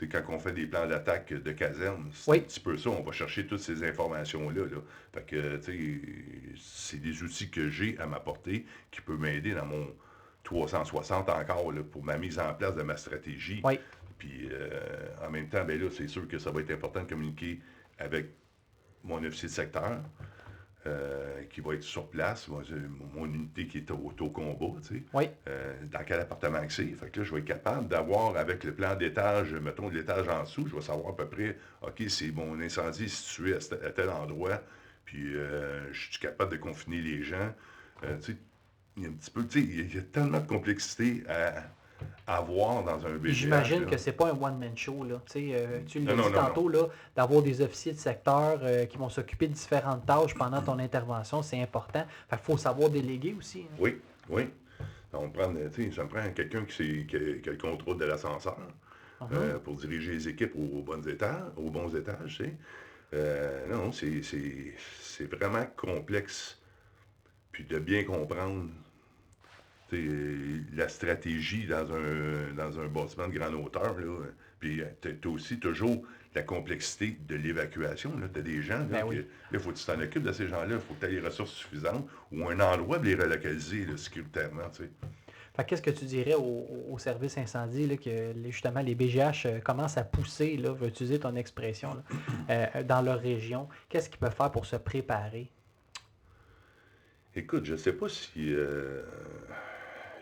quand 0.06 0.22
on 0.30 0.38
fait 0.38 0.52
des 0.52 0.66
plans 0.66 0.86
d'attaque 0.86 1.34
de 1.34 1.52
caserne, 1.52 2.08
c'est 2.14 2.30
Oui. 2.30 2.38
un 2.38 2.40
petit 2.40 2.60
peu 2.60 2.78
ça. 2.78 2.88
On 2.88 3.02
va 3.02 3.12
chercher 3.12 3.46
toutes 3.46 3.60
ces 3.60 3.82
informations-là. 3.84 4.62
Là. 4.64 4.78
Fait 5.12 5.26
que, 5.26 5.56
tu 5.58 5.62
sais, 5.62 6.00
c'est 6.58 7.00
des 7.02 7.22
outils 7.22 7.50
que 7.50 7.68
j'ai 7.68 7.98
à 7.98 8.06
ma 8.06 8.20
portée 8.20 8.64
qui 8.90 9.02
peuvent 9.02 9.20
m'aider 9.20 9.52
dans 9.52 9.66
mon 9.66 9.94
360 10.46 11.28
encore 11.28 11.72
là, 11.72 11.82
pour 11.82 12.02
ma 12.04 12.16
mise 12.16 12.38
en 12.38 12.54
place 12.54 12.74
de 12.76 12.82
ma 12.82 12.96
stratégie. 12.96 13.60
Oui. 13.64 13.78
Puis, 14.18 14.48
euh, 14.50 14.70
en 15.26 15.30
même 15.30 15.48
temps, 15.48 15.64
ben 15.64 15.78
là, 15.80 15.88
c'est 15.90 16.08
sûr 16.08 16.26
que 16.26 16.38
ça 16.38 16.50
va 16.50 16.60
être 16.60 16.70
important 16.70 17.02
de 17.02 17.08
communiquer 17.08 17.60
avec 17.98 18.28
mon 19.04 19.22
officier 19.24 19.48
de 19.48 19.54
secteur. 19.54 19.98
euh, 20.86 21.42
qui 21.50 21.60
va 21.60 21.74
être 21.74 21.82
sur 21.82 22.06
place, 22.08 22.46
moi, 22.46 22.62
mon 23.12 23.26
unité 23.26 23.66
qui 23.66 23.78
est 23.78 23.90
au, 23.90 24.14
au 24.20 24.30
combat, 24.30 24.80
tu 24.86 24.98
sais 24.98 25.02
Oui. 25.14 25.24
euh, 25.48 25.74
dans 25.90 26.04
quel 26.06 26.20
appartement 26.20 26.64
que 26.64 26.72
c'est. 26.72 26.86
Fait 26.94 27.10
que 27.10 27.18
là, 27.18 27.24
je 27.26 27.32
vais 27.34 27.40
être 27.40 27.44
capable 27.46 27.88
d'avoir, 27.88 28.36
avec 28.36 28.62
le 28.62 28.72
plan 28.72 28.94
d'étage, 28.94 29.52
mettons 29.54 29.88
de 29.88 29.96
l'étage 29.96 30.28
en 30.28 30.42
dessous, 30.44 30.68
je 30.68 30.76
vais 30.76 30.80
savoir 30.82 31.08
à 31.08 31.16
peu 31.16 31.26
près, 31.26 31.56
OK, 31.82 32.04
c'est 32.08 32.30
mon 32.30 32.60
incendie 32.60 33.06
est 33.06 33.08
situé 33.08 33.54
à, 33.54 33.56
à 33.84 33.90
tel 33.90 34.08
endroit, 34.10 34.62
puis 35.04 35.32
je 35.90 35.98
suis 36.08 36.20
capable 36.20 36.52
de 36.52 36.56
confiner 36.56 37.00
les 37.00 37.24
gens? 37.24 37.52
Tu 38.02 38.06
sais, 38.20 38.36
il 38.96 39.02
y 39.02 39.06
a 39.06 39.08
un 39.08 39.12
petit 39.12 39.30
peu, 39.30 39.46
tu 39.46 39.60
sais, 39.60 39.66
il 39.66 39.76
y 39.76 39.80
a- 39.80 39.84
il 39.84 39.94
y 39.94 39.98
a 39.98 40.02
tellement 40.02 40.40
de 40.40 40.46
complexité 40.46 41.22
à, 41.28 41.64
à 42.26 42.38
avoir 42.38 42.82
dans 42.82 43.06
un 43.06 43.16
BGH. 43.16 43.32
J'imagine 43.32 43.86
que 43.86 43.96
c'est 43.96 44.12
pas 44.12 44.30
un 44.32 44.40
one-man 44.40 44.76
show. 44.76 45.04
Là. 45.04 45.20
Tu 45.30 45.50
euh, 45.52 45.80
tu 45.86 46.00
l'as 46.00 46.12
dit 46.14 46.18
non, 46.20 46.30
non, 46.30 46.34
tantôt, 46.34 46.68
là, 46.68 46.88
d'avoir 47.14 47.42
des 47.42 47.60
officiers 47.60 47.92
de 47.92 47.98
secteur 47.98 48.58
euh, 48.62 48.86
qui 48.86 48.96
vont 48.96 49.08
s'occuper 49.08 49.48
de 49.48 49.52
différentes 49.52 50.04
tâches 50.06 50.34
pendant 50.34 50.62
ton 50.62 50.78
intervention, 50.78 51.42
c'est 51.42 51.60
important. 51.60 52.04
Fait 52.28 52.38
faut 52.38 52.56
savoir 52.56 52.90
déléguer 52.90 53.34
aussi. 53.38 53.66
hein. 53.70 53.76
Oui, 53.78 54.00
oui. 54.28 54.48
On 55.12 55.30
prend, 55.30 55.52
ça 55.94 56.02
me 56.04 56.08
prend 56.08 56.30
quelqu'un 56.34 56.64
qui, 56.64 57.06
qui 57.06 57.16
a, 57.16 57.20
qui 57.38 57.48
a 57.48 57.52
le 57.52 57.58
contrôle 57.58 57.96
de 57.98 58.04
l'ascenseur. 58.04 58.58
Mhm. 59.20 59.28
euh, 59.32 59.58
pour 59.58 59.74
diriger 59.76 60.12
les 60.12 60.28
équipes 60.28 60.52
aux, 60.56 60.82
bons 60.82 61.06
étages, 61.08 61.40
aux 61.56 61.70
bons 61.70 61.94
étages, 61.96 62.42
non, 63.70 63.90
c'est, 63.92 64.20
vraiment 65.30 65.66
complexe. 65.74 66.58
Puis 67.50 67.64
de 67.64 67.78
bien 67.78 68.04
comprendre 68.04 68.68
la 69.92 70.88
stratégie 70.88 71.66
dans 71.66 71.92
un, 71.92 72.52
dans 72.56 72.80
un 72.80 72.86
bâtiment 72.88 73.28
de 73.28 73.38
grande 73.38 73.54
hauteur. 73.54 73.98
Là. 73.98 74.06
Puis 74.58 74.82
tu 75.00 75.08
as 75.24 75.28
aussi 75.30 75.58
toujours 75.58 76.02
la 76.34 76.42
complexité 76.42 77.16
de 77.28 77.34
l'évacuation. 77.36 78.12
Tu 78.32 78.38
as 78.38 78.42
des 78.42 78.62
gens, 78.62 78.78
là, 78.78 78.84
Ben 78.84 79.04
oui. 79.06 79.24
il 79.52 79.58
faut 79.58 79.70
que 79.70 79.76
tu 79.76 79.84
t'en 79.86 79.98
occupes 80.00 80.22
de 80.22 80.32
ces 80.32 80.48
gens-là. 80.48 80.74
Il 80.74 80.80
faut 80.80 80.94
que 80.94 81.00
tu 81.00 81.06
aies 81.06 81.20
les 81.20 81.26
ressources 81.26 81.52
suffisantes 81.52 82.06
ou 82.32 82.46
un 82.48 82.58
endroit 82.60 82.96
pour 82.96 83.04
les 83.06 83.14
relocaliser 83.14 83.86
là, 83.86 83.96
sécuritairement. 83.96 84.64
qu'est-ce 85.66 85.80
que 85.82 85.90
tu 85.90 86.04
dirais 86.04 86.34
au, 86.34 86.66
au 86.90 86.98
service 86.98 87.38
incendie, 87.38 87.86
là, 87.86 87.96
que 87.96 88.34
justement 88.50 88.80
les 88.80 88.94
BGH 88.94 89.46
euh, 89.46 89.60
commencent 89.60 89.96
à 89.96 90.04
pousser, 90.04 90.56
là, 90.58 90.74
je 90.74 90.80
vais 90.84 90.88
utiliser 90.88 91.18
ton 91.18 91.34
expression, 91.36 91.94
là, 91.94 92.02
euh, 92.76 92.82
dans 92.82 93.00
leur 93.00 93.20
région? 93.20 93.68
Qu'est-ce 93.88 94.10
qu'ils 94.10 94.18
peuvent 94.18 94.34
faire 94.36 94.50
pour 94.50 94.66
se 94.66 94.76
préparer? 94.76 95.50
Écoute, 97.34 97.64
je 97.64 97.72
ne 97.72 97.78
sais 97.78 97.92
pas 97.92 98.08
si. 98.08 98.52
euh, 98.54 99.02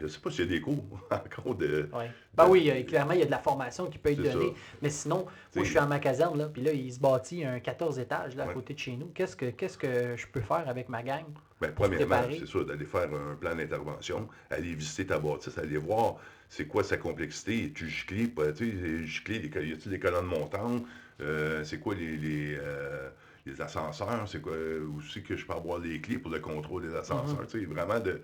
je 0.06 0.12
sais 0.12 0.20
pas 0.20 0.30
s'il 0.30 0.44
y 0.44 0.48
a 0.48 0.50
des 0.50 0.60
cours 0.60 0.84
encore 1.10 1.54
de. 1.54 1.88
Ouais. 1.92 2.10
Ben 2.34 2.48
oui, 2.48 2.70
euh, 2.70 2.82
clairement, 2.82 3.12
il 3.12 3.20
y 3.20 3.22
a 3.22 3.26
de 3.26 3.30
la 3.30 3.38
formation 3.38 3.86
qui 3.86 3.98
peut 3.98 4.10
être 4.10 4.22
donnée. 4.22 4.48
ça. 4.48 4.52
Mais 4.82 4.90
sinon, 4.90 5.26
moi, 5.54 5.64
je 5.64 5.70
suis 5.70 5.78
à 5.78 5.86
ma 5.86 5.98
caserne, 5.98 6.38
là, 6.38 6.48
puis 6.48 6.62
là, 6.62 6.72
il 6.72 6.92
se 6.92 6.98
bâtit 7.00 7.44
un 7.44 7.60
14 7.60 7.98
étages 7.98 8.34
là, 8.36 8.44
à 8.44 8.46
Ouais. 8.48 8.54
côté 8.54 8.74
de 8.74 8.78
chez 8.78 8.96
nous. 8.96 9.06
Qu'est-ce 9.14 9.36
que, 9.36 9.46
qu'est-ce 9.50 9.78
que 9.78 10.16
je 10.16 10.26
peux 10.26 10.40
faire 10.40 10.64
avec 10.68 10.88
ma 10.88 11.02
gang? 11.02 11.24
Ben, 11.60 11.72
premièrement, 11.74 12.22
c'est 12.30 12.46
sûr, 12.46 12.66
d'aller 12.66 12.84
faire 12.84 13.08
un 13.12 13.36
plan 13.36 13.54
d'intervention, 13.54 14.28
aller 14.50 14.74
visiter 14.74 15.06
ta 15.06 15.18
bâtisse, 15.18 15.56
aller 15.58 15.76
voir 15.78 16.16
c'est 16.48 16.66
quoi 16.66 16.84
sa 16.84 16.96
complexité. 16.96 17.64
Es-tu 17.66 17.88
giclé, 17.88 18.30
tu 18.56 18.70
sais, 18.70 19.06
giclé, 19.06 19.38
y 19.38 19.72
a-t-il 19.72 19.90
des 19.90 19.98
colonnes 19.98 20.26
montantes? 20.26 20.84
Euh, 21.20 21.62
c'est 21.64 21.78
quoi 21.78 21.94
les, 21.94 22.16
les, 22.16 22.56
euh, 22.58 23.08
les 23.46 23.60
ascenseurs? 23.60 24.24
C'est 24.28 24.40
quoi 24.42 24.52
aussi 24.98 25.22
que 25.22 25.36
je 25.36 25.46
peux 25.46 25.52
avoir 25.52 25.78
les 25.78 26.00
clés 26.00 26.18
pour 26.18 26.30
le 26.30 26.40
contrôle 26.40 26.82
des 26.88 26.94
ascenseurs? 26.94 27.40
Mhm. 27.40 27.46
Tu 27.48 27.60
sais, 27.60 27.64
vraiment 27.66 28.00
de 28.00 28.20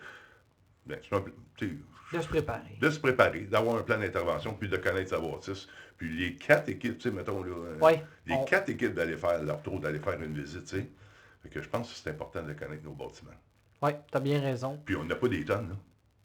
Ben, 0.86 0.98
De 2.12 2.20
se 2.20 2.26
préparer. 2.28 2.76
de 2.80 2.90
se 2.90 2.98
préparer, 2.98 3.40
d'avoir 3.42 3.76
un 3.76 3.82
plan 3.82 3.98
d'intervention, 3.98 4.54
puis 4.54 4.68
de 4.68 4.76
connaître 4.76 5.10
sa 5.10 5.20
bâtisse. 5.20 5.68
Puis 5.96 6.08
les 6.18 6.34
quatre 6.34 6.68
équipes, 6.68 6.98
tu 6.98 7.08
sais, 7.08 7.14
mettons, 7.14 7.42
là, 7.42 7.50
euh, 7.54 7.78
Ouais, 7.78 8.02
les 8.26 8.34
on- 8.34 8.44
quatre 8.44 8.68
équipes 8.70 8.94
d'aller 8.94 9.16
faire 9.16 9.42
leur 9.42 9.62
tour, 9.62 9.78
d'aller 9.78 9.98
faire 10.00 10.20
une 10.20 10.34
visite, 10.34 10.64
tu 10.64 10.76
sais. 10.78 10.86
Fait 11.42 11.48
que 11.48 11.62
je 11.62 11.68
pense 11.68 11.88
que 11.92 11.94
c'est 11.98 12.10
important 12.10 12.42
de 12.42 12.52
connaître 12.54 12.82
nos 12.84 12.92
bâtiments. 12.92 13.30
Oui, 13.82 13.92
tu 14.10 14.16
as 14.16 14.20
bien 14.20 14.40
raison. 14.40 14.78
Puis 14.84 14.96
on 14.96 15.04
n'a 15.04 15.14
pas 15.14 15.28
des 15.28 15.44
tonnes, 15.44 15.68
là. 15.68 15.76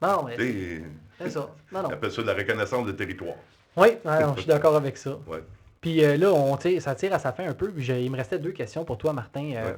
Non, 0.08 0.24
mais 0.26 0.36
c'est 1.20 1.30
ça. 1.30 1.40
Non, 1.72 1.80
on 1.80 1.84
non. 1.84 1.90
appelle 1.90 2.12
ça 2.12 2.22
de 2.22 2.28
la 2.28 2.34
reconnaissance 2.34 2.86
de 2.86 2.92
territoire. 2.92 3.36
Oui, 3.78 3.90
je 4.04 4.40
suis 4.42 4.48
d'accord 4.48 4.76
avec 4.76 4.98
ça. 4.98 5.18
Ouais. 5.28 5.44
Puis 5.82 6.04
euh, 6.04 6.18
là, 6.18 6.34
on 6.34 6.56
tire- 6.58 6.82
ça 6.82 6.96
tire 6.96 7.14
à 7.14 7.20
sa 7.20 7.32
fin 7.32 7.48
un 7.48 7.54
peu. 7.54 7.70
Puis 7.72 7.86
il 7.86 8.10
me 8.12 8.18
restait 8.18 8.40
deux 8.40 8.52
questions 8.52 8.84
pour 8.86 8.98
toi, 8.98 9.14
Martin. 9.14 9.52
Euh, 9.56 9.72
Ouais. 9.72 9.78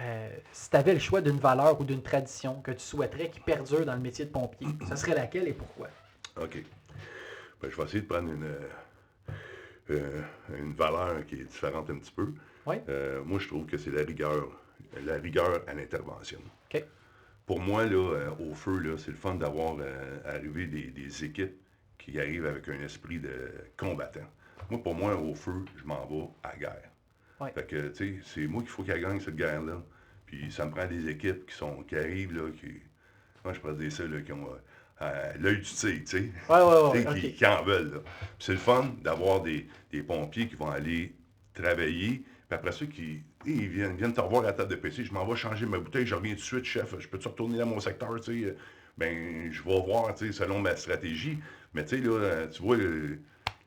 Euh, 0.00 0.30
si 0.52 0.70
tu 0.70 0.76
avais 0.76 0.94
le 0.94 1.00
choix 1.00 1.20
d'une 1.20 1.38
valeur 1.38 1.80
ou 1.80 1.84
d'une 1.84 2.02
tradition 2.02 2.60
que 2.62 2.70
tu 2.70 2.80
souhaiterais 2.80 3.30
qui 3.30 3.40
perdure 3.40 3.84
dans 3.84 3.94
le 3.94 4.00
métier 4.00 4.24
de 4.24 4.30
pompier, 4.30 4.68
ce 4.88 4.96
serait 4.96 5.14
laquelle 5.14 5.48
et 5.48 5.52
pourquoi? 5.52 5.88
OK. 6.40 6.62
Ben, 7.60 7.70
je 7.70 7.76
vais 7.76 7.82
essayer 7.82 8.02
de 8.02 8.06
prendre 8.06 8.32
une, 8.32 8.44
euh, 8.44 9.30
euh, 9.90 10.22
une 10.56 10.74
valeur 10.74 11.26
qui 11.26 11.36
est 11.36 11.44
différente 11.44 11.90
un 11.90 11.98
petit 11.98 12.12
peu. 12.12 12.32
Oui. 12.66 12.76
Euh, 12.88 13.22
moi, 13.24 13.38
je 13.38 13.48
trouve 13.48 13.66
que 13.66 13.76
c'est 13.76 13.90
la 13.90 14.02
rigueur. 14.02 14.48
La 15.04 15.16
rigueur 15.16 15.62
à 15.66 15.74
l'intervention. 15.74 16.38
OK. 16.72 16.84
Pour 17.46 17.60
moi, 17.60 17.84
là, 17.84 18.30
au 18.40 18.54
feu, 18.54 18.96
c'est 18.98 19.10
le 19.10 19.16
fun 19.16 19.34
d'avoir 19.34 19.76
arrivé 20.24 20.66
des, 20.66 20.84
des 20.84 21.24
équipes 21.24 21.56
qui 21.98 22.20
arrivent 22.20 22.46
avec 22.46 22.68
un 22.68 22.80
esprit 22.80 23.18
de 23.18 23.50
combattant. 23.76 24.28
Moi, 24.70 24.82
pour 24.82 24.94
moi, 24.94 25.16
au 25.16 25.34
feu, 25.34 25.64
je 25.76 25.84
m'en 25.84 26.06
vais 26.06 26.28
à 26.42 26.52
la 26.52 26.56
guerre. 26.56 26.90
Ouais. 27.40 27.52
Fait 27.52 27.66
que, 27.66 27.88
tu 27.88 27.94
sais, 27.94 28.14
c'est 28.24 28.46
moi 28.46 28.62
qu'il 28.62 28.70
faut 28.70 28.82
qu'elle 28.82 29.00
gagne 29.00 29.20
cette 29.20 29.36
guerre-là. 29.36 29.82
Puis 30.26 30.50
ça 30.52 30.66
me 30.66 30.70
prend 30.70 30.86
des 30.86 31.08
équipes 31.08 31.46
qui 31.46 31.54
sont 31.54 31.82
qui 31.84 31.96
arrivent, 31.96 32.34
là, 32.36 32.50
qui. 32.50 32.66
Moi, 33.44 33.54
je 33.54 33.60
pourrais 33.60 33.74
dire 33.74 33.92
ça, 33.92 34.04
là, 34.06 34.20
qui 34.20 34.32
ont 34.32 34.48
euh, 35.00 35.32
l'œil 35.40 35.56
du 35.58 35.62
tigre, 35.62 36.04
tu 36.04 36.18
sais. 36.18 36.30
Qui, 37.30 37.46
en 37.46 37.62
veulent. 37.62 37.92
là. 37.94 37.98
C'est 38.38 38.52
le 38.52 38.58
fun 38.58 38.92
d'avoir 39.02 39.40
des, 39.42 39.66
des 39.92 40.02
pompiers 40.02 40.48
qui 40.48 40.56
vont 40.56 40.68
aller 40.70 41.14
travailler. 41.54 42.24
Puis 42.48 42.56
après 42.56 42.72
ça, 42.72 42.84
qui, 42.86 43.22
ils 43.46 43.68
viennent, 43.68 43.96
viennent 43.96 44.12
te 44.12 44.20
revoir 44.20 44.42
à 44.42 44.46
la 44.46 44.52
table 44.52 44.70
de 44.70 44.76
PC. 44.76 45.04
Je 45.04 45.12
m'en 45.12 45.24
vais 45.26 45.36
changer 45.36 45.64
ma 45.66 45.78
bouteille, 45.78 46.06
je 46.06 46.14
reviens 46.14 46.32
tout 46.34 46.40
de 46.40 46.44
suite, 46.44 46.64
chef. 46.64 46.94
Je 46.98 47.08
peux-tu 47.08 47.28
retourner 47.28 47.58
dans 47.58 47.66
mon 47.66 47.80
secteur? 47.80 48.20
Tu 48.20 48.44
sais? 48.44 48.56
Ben, 48.98 49.50
je 49.52 49.62
vais 49.62 49.80
voir 49.80 50.14
tu 50.14 50.26
sais, 50.26 50.32
selon 50.32 50.58
ma 50.58 50.74
stratégie. 50.76 51.38
Mais 51.72 51.84
tu 51.84 51.96
sais, 51.96 52.02
là, 52.02 52.46
tu 52.48 52.60
vois, 52.62 52.76
le- 52.76 53.18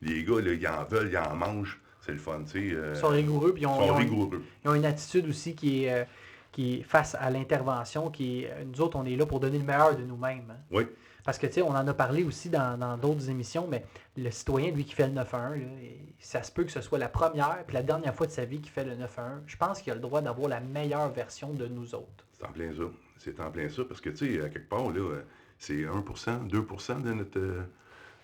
les 0.01 0.24
gars, 0.24 0.41
là, 0.41 0.53
ils 0.53 0.67
en 0.67 0.84
veulent, 0.84 1.09
ils 1.09 1.17
en 1.17 1.36
mangent. 1.36 1.80
C'est 2.02 2.12
le 2.14 2.18
fun, 2.18 2.41
tu 2.43 2.70
sais. 2.70 2.76
euh, 2.76 2.91
Ils 2.95 2.99
sont 2.99 3.08
rigoureux, 3.10 3.54
puis 3.54 3.64
ils 3.64 3.68
ont, 3.68 3.76
sont 3.78 3.86
ils 3.86 3.91
ont 3.91 3.99
une- 3.99 4.10
rigoureux. 4.10 4.43
ils 4.66 4.70
ont 4.70 4.74
une 4.76 4.86
attitude 4.86 5.28
aussi 5.30 5.56
qui 5.56 5.86
est, 5.86 5.93
euh, 6.02 6.04
qui 6.52 6.80
est 6.80 6.84
face 6.84 7.16
à 7.20 7.30
l'intervention, 7.30 8.10
qui 8.10 8.41
est, 8.43 8.66
nous 8.66 8.82
autres, 8.82 8.97
on 8.97 9.06
est 9.06 9.16
là 9.16 9.26
pour 9.26 9.39
donner 9.39 9.60
le 9.60 9.64
meilleur 9.64 9.95
de 9.95 10.04
nous-mêmes. 10.04 10.49
hein. 10.49 10.58
Oui, 10.72 10.86
Parce 11.24 11.38
que, 11.38 11.45
tu 11.45 11.54
sais, 11.54 11.62
on 11.62 11.70
en 11.70 11.88
a 11.88 11.93
parlé 11.93 12.24
aussi 12.24 12.49
dans 12.49 12.78
dans 12.80 12.97
d'autres 12.97 13.30
émissions, 13.30 13.68
mais 13.70 13.86
le 14.18 14.32
citoyen, 14.32 14.72
lui, 14.72 14.84
qui 14.84 14.95
fait 14.95 15.06
le 15.06 15.14
911, 15.14 15.60
là, 15.60 15.66
et 15.84 15.99
ça 16.20 16.41
se 16.41 16.52
peut 16.52 16.64
que 16.64 16.72
ce 16.72 16.82
soit 16.82 16.97
la 16.97 17.10
première 17.10 17.64
puis 17.68 17.76
la 17.76 17.84
dernière 17.84 18.16
fois 18.16 18.26
de 18.26 18.32
sa 18.32 18.43
vie 18.45 18.60
qu'il 18.60 18.72
fait 18.72 18.84
le 18.84 18.95
911. 18.95 19.43
Je 19.45 19.56
pense 19.56 19.82
qu'il 19.84 19.91
a 19.91 19.95
le 19.95 20.02
droit 20.02 20.22
d'avoir 20.22 20.49
la 20.49 20.60
meilleure 20.60 21.10
version 21.14 21.54
de 21.54 21.68
nous 21.68 21.93
autres. 21.93 22.26
c'est 22.34 22.43
en 22.47 22.52
plein 22.52 22.72
ça. 22.74 22.84
C'est 23.20 23.39
en 23.39 23.52
plein 23.52 23.70
ça. 23.70 23.84
Parce 23.88 24.02
que, 24.02 24.10
tu 24.10 24.34
sais, 24.39 24.41
à 24.43 24.49
quelque 24.49 24.68
part, 24.68 24.89
là, 24.91 24.99
euh, 24.99 25.22
c'est 25.60 25.86
1% 25.86 26.47
2% 26.47 27.02
de 27.04 27.14
notre. 27.14 27.39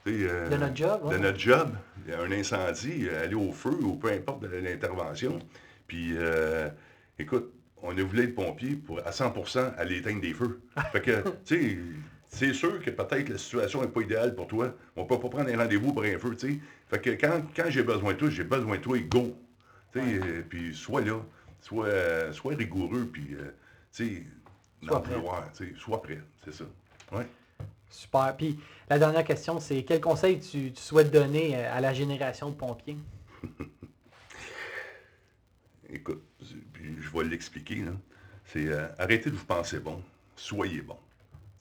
Euh, 0.10 0.50
De 0.50 0.58
notre 0.58 0.76
job, 0.76 1.02
de 1.04 1.08
ouais. 1.08 1.20
notre 1.20 1.40
job, 1.40 1.70
il 2.06 2.12
y 2.12 2.16
a 2.16 2.22
un 2.22 2.32
incendie, 2.32 3.08
euh, 3.10 3.24
aller 3.24 3.36
au 3.36 3.52
feu 3.52 3.78
ou 3.82 3.96
peu 3.96 4.12
importe 4.12 4.42
de 4.42 4.48
l'intervention. 4.48 5.40
Puis, 5.88 6.14
euh, 6.16 6.70
écoute, 7.20 7.54
on 7.82 7.98
a 7.98 8.02
voulu 8.04 8.24
être 8.24 8.36
pompier 8.36 8.76
pour 8.76 9.00
à 9.06 9.12
100% 9.12 9.74
à 9.78 9.84
l'éteindre 9.86 10.22
des 10.22 10.34
feux. 10.34 10.62
Fait 10.92 11.02
que, 11.02 11.22
tu 11.46 11.56
sais, 11.62 11.78
c'est 12.28 12.54
sûr 12.54 12.82
que 12.82 12.90
peut-être 12.90 13.30
la 13.30 13.38
situation 13.38 13.82
n'est 13.82 13.88
pas 13.88 14.02
idéale 14.02 14.36
pour 14.36 14.48
toi. 14.48 14.74
On 14.96 15.06
peut 15.06 15.20
pas 15.20 15.30
prendre 15.30 15.50
un 15.50 15.58
rendez-vous 15.58 15.94
pour 15.94 16.04
un 16.04 16.18
feu, 16.18 16.36
tu 16.36 16.54
sais. 16.54 16.60
Fait 16.90 17.00
que 17.00 17.10
quand, 17.12 17.42
quand 17.56 17.70
j'ai 17.70 17.84
besoin 17.84 18.14
de 18.14 18.18
toi, 18.18 18.30
j'ai 18.30 18.44
besoin 18.44 18.78
de 18.78 18.82
toi, 18.82 18.98
go. 19.00 19.36
Tu 19.94 20.00
sais, 20.00 20.06
Ouais. 20.06 20.20
euh, 20.26 20.42
puis 20.48 20.74
sois 20.76 21.02
là, 21.02 21.20
sois, 21.62 21.88
sois 22.34 22.56
rigoureux, 22.56 23.08
puis, 23.12 23.28
tu 23.28 23.36
sais, 23.92 24.24
Sois 24.86 25.02
prêt. 25.02 25.16
sois 25.80 26.02
prêt, 26.02 26.20
c'est 26.46 26.54
ça. 26.54 26.66
Ouais. 27.12 27.26
Super. 27.90 28.36
Puis 28.38 28.60
la 28.90 29.00
dernière 29.00 29.24
question, 29.24 29.60
c'est 29.60 29.84
quel 29.84 30.02
conseil 30.02 30.40
tu, 30.40 30.74
souhaites 30.76 31.12
donner 31.12 31.56
euh, 31.56 31.74
à 31.74 31.82
la 31.82 31.94
génération 31.94 32.50
de 32.50 32.56
pompiers? 32.56 32.98
Écoute, 35.90 36.24
je 36.42 37.18
vais 37.18 37.24
l'expliquer. 37.24 37.84
C'est 38.46 38.68
euh, 38.68 38.88
arrêtez 38.98 39.30
de 39.30 39.36
vous 39.36 39.46
penser 39.46 39.80
bon, 39.80 40.02
soyez 40.36 40.82
bon. 40.82 40.98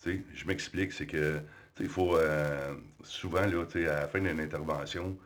Je 0.04 0.46
m'explique, 0.46 0.92
c'est 0.92 1.06
que, 1.06 1.40
il 1.80 1.88
faut, 1.88 2.16
euh, 2.16 2.76
souvent, 3.02 3.44
là, 3.44 3.64
à 3.74 3.78
la 3.78 4.06
fin 4.06 4.20
d'une 4.20 4.38
intervention, 4.38 5.18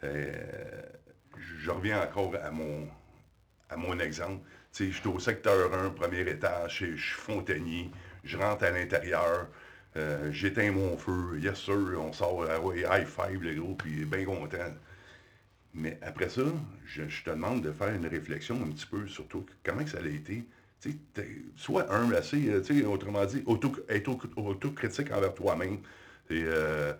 je 0.00 1.70
reviens 1.70 2.00
encore 2.00 2.36
à 2.40 2.52
mon, 2.52 2.86
à 3.68 3.76
mon 3.76 3.98
exemple. 3.98 4.46
Je 4.78 4.92
suis 4.92 5.08
au 5.08 5.18
secteur 5.18 5.74
1, 5.74 5.90
premier 5.90 6.20
étage, 6.20 6.78
je 6.78 6.96
suis 6.96 7.14
fontainier, 7.14 7.90
je 8.22 8.36
rentre 8.36 8.62
à 8.64 8.70
l'intérieur, 8.70 9.48
euh, 9.96 10.30
j'éteins 10.32 10.72
mon 10.72 10.96
feu, 10.96 11.38
yes 11.40 11.58
sir, 11.58 11.76
on 11.98 12.12
sort, 12.12 12.46
ah 12.48 12.60
ouais, 12.60 12.80
high 12.80 13.06
five, 13.06 13.42
le 13.42 13.54
gros, 13.54 13.74
puis 13.74 14.04
bien 14.04 14.24
content. 14.24 14.72
Mais 15.74 15.98
après 16.02 16.28
ça, 16.28 16.42
je, 16.86 17.02
te 17.02 17.30
demande 17.30 17.62
de 17.62 17.72
faire 17.72 17.94
une 17.94 18.06
réflexion 18.06 18.56
un 18.56 18.68
petit 18.70 18.86
peu 18.86 19.06
sur 19.06 19.24
comment 19.64 19.84
que 19.84 19.90
ça 19.90 19.98
a 19.98 20.06
été. 20.06 20.44
Sois 21.56 21.92
humble, 21.92 22.16
assez, 22.16 22.48
euh, 22.48 22.86
autrement 22.86 23.24
dit, 23.26 23.42
auto, 23.46 23.72
être 23.88 24.08
au- 24.08 24.48
autocritique 24.48 25.12
envers 25.12 25.34
toi-même. 25.34 25.78
Et, 26.30 26.42
euh, 26.44 26.92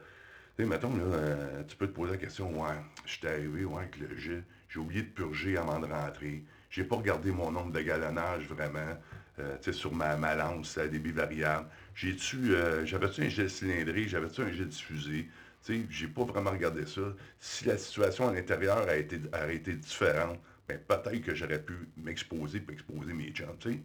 mettons, 0.58 0.94
là, 0.96 1.02
euh, 1.04 1.62
tu 1.66 1.76
peux 1.76 1.86
te 1.86 1.92
poser 1.92 2.12
la 2.12 2.18
question, 2.18 2.50
ouais, 2.62 2.74
je 3.04 3.12
suis 3.12 3.26
arrivé, 3.26 3.64
ouais, 3.64 3.82
avec 3.82 3.98
le 3.98 4.16
jet, 4.16 4.42
j'ai 4.68 4.80
oublié 4.80 5.02
de 5.02 5.08
purger 5.08 5.56
avant 5.56 5.78
de 5.78 5.86
rentrer. 5.86 6.44
J'ai 6.70 6.84
pas 6.84 6.96
regardé 6.96 7.30
mon 7.30 7.50
nombre 7.50 7.72
de 7.72 7.80
galonnage 7.80 8.44
vraiment, 8.48 8.98
euh, 9.38 9.56
sur 9.72 9.94
ma, 9.94 10.16
ma 10.16 10.34
lance 10.34 10.76
à 10.76 10.88
débit 10.88 11.12
variable. 11.12 11.66
J'ai-tu, 11.98 12.54
euh, 12.54 12.86
j'avais-tu 12.86 13.22
un 13.22 13.28
jet 13.28 13.48
cylindré, 13.48 14.06
j'avais-tu 14.06 14.40
un 14.42 14.52
jet 14.52 14.66
diffusé? 14.66 15.28
Tu 15.64 15.74
sais, 15.74 15.86
j'ai 15.90 16.06
pas 16.06 16.22
vraiment 16.22 16.52
regardé 16.52 16.86
ça. 16.86 17.00
Si 17.40 17.64
la 17.64 17.76
situation 17.76 18.28
à 18.28 18.32
l'intérieur 18.32 18.88
a 18.88 18.94
été, 18.94 19.20
a 19.32 19.50
été 19.50 19.72
différente, 19.72 20.38
ben 20.68 20.78
peut-être 20.78 21.20
que 21.22 21.34
j'aurais 21.34 21.60
pu 21.60 21.74
m'exposer 21.96 22.60
puis 22.60 22.74
exposer 22.74 23.12
mes 23.12 23.34
sais. 23.34 23.80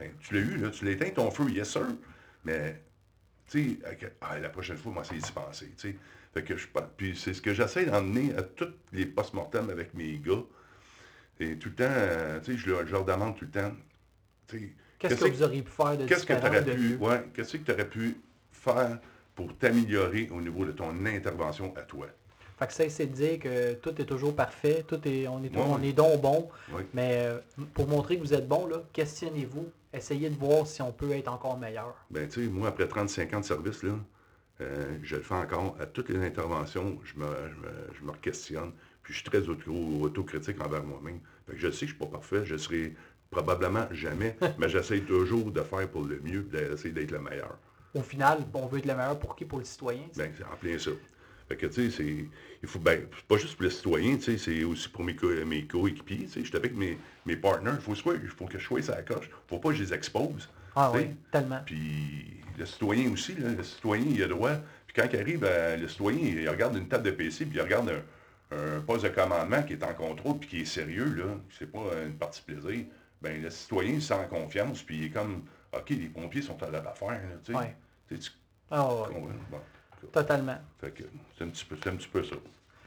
Hein, 0.00 0.06
tu 0.18 0.34
l'as 0.34 0.40
eu, 0.40 0.56
là, 0.56 0.70
tu 0.70 0.84
l'as 0.84 0.90
éteint 0.90 1.10
ton 1.10 1.30
feu, 1.30 1.48
yes 1.50 1.70
sir, 1.70 1.86
mais 2.44 2.82
tu 3.48 3.78
sais, 3.80 4.08
ah, 4.20 4.40
la 4.40 4.48
prochaine 4.48 4.76
fois, 4.76 4.90
moi, 4.90 5.04
c'est 5.04 5.14
d'y 5.14 5.30
penser, 5.30 5.72
tu 5.78 5.90
sais. 5.90 5.96
Fait 6.34 6.42
que 6.42 6.56
je 6.56 6.66
puis 6.96 7.16
c'est 7.16 7.34
ce 7.34 7.42
que 7.42 7.54
j'essaie 7.54 7.86
d'emmener 7.86 8.34
à 8.34 8.42
tous 8.42 8.74
les 8.92 9.06
post-mortem 9.06 9.70
avec 9.70 9.94
mes 9.94 10.18
gars. 10.18 10.42
Et 11.38 11.56
tout 11.58 11.68
le 11.68 11.74
temps, 11.76 11.84
euh, 11.86 12.40
tu 12.40 12.52
sais, 12.52 12.58
je 12.58 12.70
leur, 12.70 13.04
demande 13.04 13.36
tout 13.36 13.44
le 13.44 13.50
temps, 13.52 13.72
Qu'est-ce 15.08 15.24
que 15.24 15.30
vous 15.30 15.42
auriez 15.42 15.62
pu 15.62 15.70
faire 15.70 15.96
de 15.98 16.06
Qu'est-ce 16.06 16.26
que 16.26 16.32
aurais 16.34 16.62
de 16.62 16.72
pu, 16.72 16.96
ouais, 16.96 17.24
qu'est-ce 17.34 17.56
que 17.56 17.62
tu 17.64 17.72
aurais 17.72 17.88
pu 17.88 18.16
faire 18.52 18.98
pour 19.34 19.54
t'améliorer 19.56 20.28
au 20.32 20.40
niveau 20.40 20.64
de 20.64 20.72
ton 20.72 21.04
intervention 21.06 21.74
à 21.76 21.82
toi? 21.82 22.06
Fait 22.58 22.66
que 22.66 22.72
ça, 22.72 22.88
c'est 22.88 23.06
de 23.06 23.12
dire 23.14 23.38
que 23.40 23.74
tout 23.74 24.00
est 24.00 24.04
toujours 24.04 24.36
parfait, 24.36 24.84
tout 24.86 25.00
est, 25.08 25.26
on 25.26 25.42
est, 25.42 25.54
Ouais, 25.56 25.62
on 25.66 25.82
est 25.82 25.92
donc 25.92 26.20
bon, 26.20 26.48
Oui. 26.72 26.82
mais 26.94 27.14
euh, 27.26 27.38
pour 27.74 27.88
montrer 27.88 28.16
que 28.16 28.22
vous 28.22 28.34
êtes 28.34 28.46
bon, 28.46 28.66
là, 28.66 28.82
questionnez-vous, 28.92 29.68
essayez 29.92 30.30
de 30.30 30.36
voir 30.36 30.66
si 30.66 30.80
on 30.82 30.92
peut 30.92 31.10
être 31.12 31.28
encore 31.28 31.58
meilleur. 31.58 31.94
Ben, 32.10 32.28
tu 32.28 32.44
sais, 32.44 32.50
moi, 32.50 32.68
après 32.68 32.86
35 32.86 33.34
ans 33.34 33.40
de 33.40 33.44
service, 33.44 33.82
là, 33.82 33.92
euh, 34.60 34.96
je 35.02 35.16
le 35.16 35.22
fais 35.22 35.34
encore 35.34 35.76
à 35.80 35.86
toutes 35.86 36.10
les 36.10 36.24
interventions, 36.24 37.00
je 37.04 37.18
me, 37.18 37.26
je 37.26 37.56
me, 37.66 37.72
je 37.98 38.04
me 38.04 38.12
questionne, 38.12 38.72
puis 39.02 39.12
je 39.12 39.18
suis 39.20 39.28
très 39.28 39.48
auto- 39.48 40.00
autocritique 40.02 40.60
envers 40.64 40.84
moi-même. 40.84 41.18
Fait 41.48 41.54
que 41.54 41.58
je 41.58 41.70
sais 41.70 41.86
que 41.86 41.92
je 41.92 41.96
ne 41.96 41.98
suis 41.98 41.98
pas 41.98 42.06
parfait, 42.18 42.44
je 42.44 42.56
serai 42.56 42.94
probablement 43.32 43.88
jamais, 43.90 44.36
mais 44.58 44.68
j'essaie 44.68 45.00
toujours 45.00 45.50
de 45.50 45.62
faire 45.62 45.88
pour 45.88 46.04
le 46.04 46.20
mieux, 46.22 46.42
d'essayer 46.42 46.92
d'être 46.94 47.10
le 47.10 47.18
meilleur. 47.18 47.58
Au 47.94 48.02
final, 48.02 48.38
on 48.54 48.66
veut 48.66 48.78
être 48.78 48.86
le 48.86 48.94
meilleur 48.94 49.18
pour 49.18 49.34
qui? 49.34 49.44
Pour 49.44 49.58
le 49.58 49.64
citoyen. 49.64 50.02
tu 50.12 50.20
sais? 50.20 50.22
Ben, 50.28 50.32
c'est 50.38 50.44
en 50.44 50.56
plein 50.56 50.78
ça. 50.78 50.90
Fait 51.48 51.56
que, 51.56 51.66
tu 51.66 51.90
sais, 51.90 51.96
c'est. 51.96 52.24
Il 52.62 52.68
faut. 52.68 52.78
Ben, 52.78 53.02
pas 53.26 53.36
juste 53.36 53.54
pour 53.56 53.64
les 53.64 53.70
citoyens, 53.70 54.16
tu 54.16 54.22
sais, 54.22 54.38
c'est 54.38 54.62
aussi 54.64 54.88
pour 54.88 55.02
mes, 55.04 55.16
co 55.16 55.28
mes 55.44 55.64
coéquipiers, 55.64 56.24
tu 56.26 56.28
sais. 56.28 56.40
Je 56.40 56.46
suis 56.46 56.56
avec 56.56 56.74
mes, 56.76 56.96
mes 57.26 57.36
partners. 57.36 57.72
Il 57.74 57.80
faut, 57.82 57.94
soit- 57.94 58.14
il 58.22 58.28
faut 58.28 58.46
que 58.46 58.58
je 58.58 58.64
sois 58.64 58.80
sa 58.82 59.02
coche. 59.02 59.28
faut 59.48 59.58
pas 59.58 59.70
que 59.70 59.74
je 59.74 59.82
les 59.82 59.92
expose. 59.92 60.48
ah 60.76 60.92
oui, 60.94 61.08
tellement. 61.30 61.60
Puis 61.66 62.40
le 62.58 62.64
citoyen 62.64 63.10
aussi, 63.12 63.34
là, 63.34 63.50
le 63.56 63.62
citoyen, 63.62 64.06
il 64.08 64.22
a 64.22 64.28
droit. 64.28 64.52
Puis 64.86 64.94
quand 65.02 65.08
il 65.12 65.18
arrive, 65.18 65.44
euh, 65.44 65.76
le 65.76 65.88
citoyen, 65.88 66.20
il 66.22 66.48
regarde 66.48 66.76
une 66.76 66.86
table 66.88 67.04
de 67.04 67.10
PC, 67.10 67.44
puis 67.46 67.56
il 67.58 67.62
regarde 67.62 67.90
un, 67.90 68.56
un 68.56 68.80
poste 68.80 69.04
de 69.04 69.08
commandement 69.10 69.62
qui 69.62 69.72
est 69.74 69.82
en 69.84 69.92
contrôle, 69.94 70.38
puis 70.38 70.48
qui 70.48 70.60
est 70.62 70.64
sérieux, 70.66 71.12
là. 71.16 71.24
C'est 71.58 71.70
pas 71.70 71.84
une 72.06 72.14
partie 72.14 72.40
plaisir. 72.42 72.84
Ben, 73.22 73.40
le 73.42 73.50
citoyen, 73.50 73.92
il 73.92 74.02
sent 74.02 74.26
confiance, 74.28 74.82
puis 74.82 74.98
il 74.98 75.04
est 75.06 75.10
comme, 75.10 75.42
OK, 75.72 75.90
les 75.90 76.08
pompiers 76.08 76.42
sont 76.42 76.60
à 76.62 76.70
leur 76.70 76.86
affaire, 76.88 77.20
tu 77.44 77.52
sais. 77.52 77.58
Ouais. 77.58 77.74
Tu 78.08 78.16
sais, 78.16 78.20
tu 78.22 78.30
Ah? 78.70 78.88
Bon. 79.50 79.58
totalement. 80.12 80.56
Fait 80.80 80.90
que 80.90 81.04
c'est 81.38 81.44
un 81.44 81.48
petit 81.48 81.64
peu, 81.64 81.76
un 81.88 81.96
petit 81.96 82.08
peu 82.08 82.24
ça. 82.24 82.36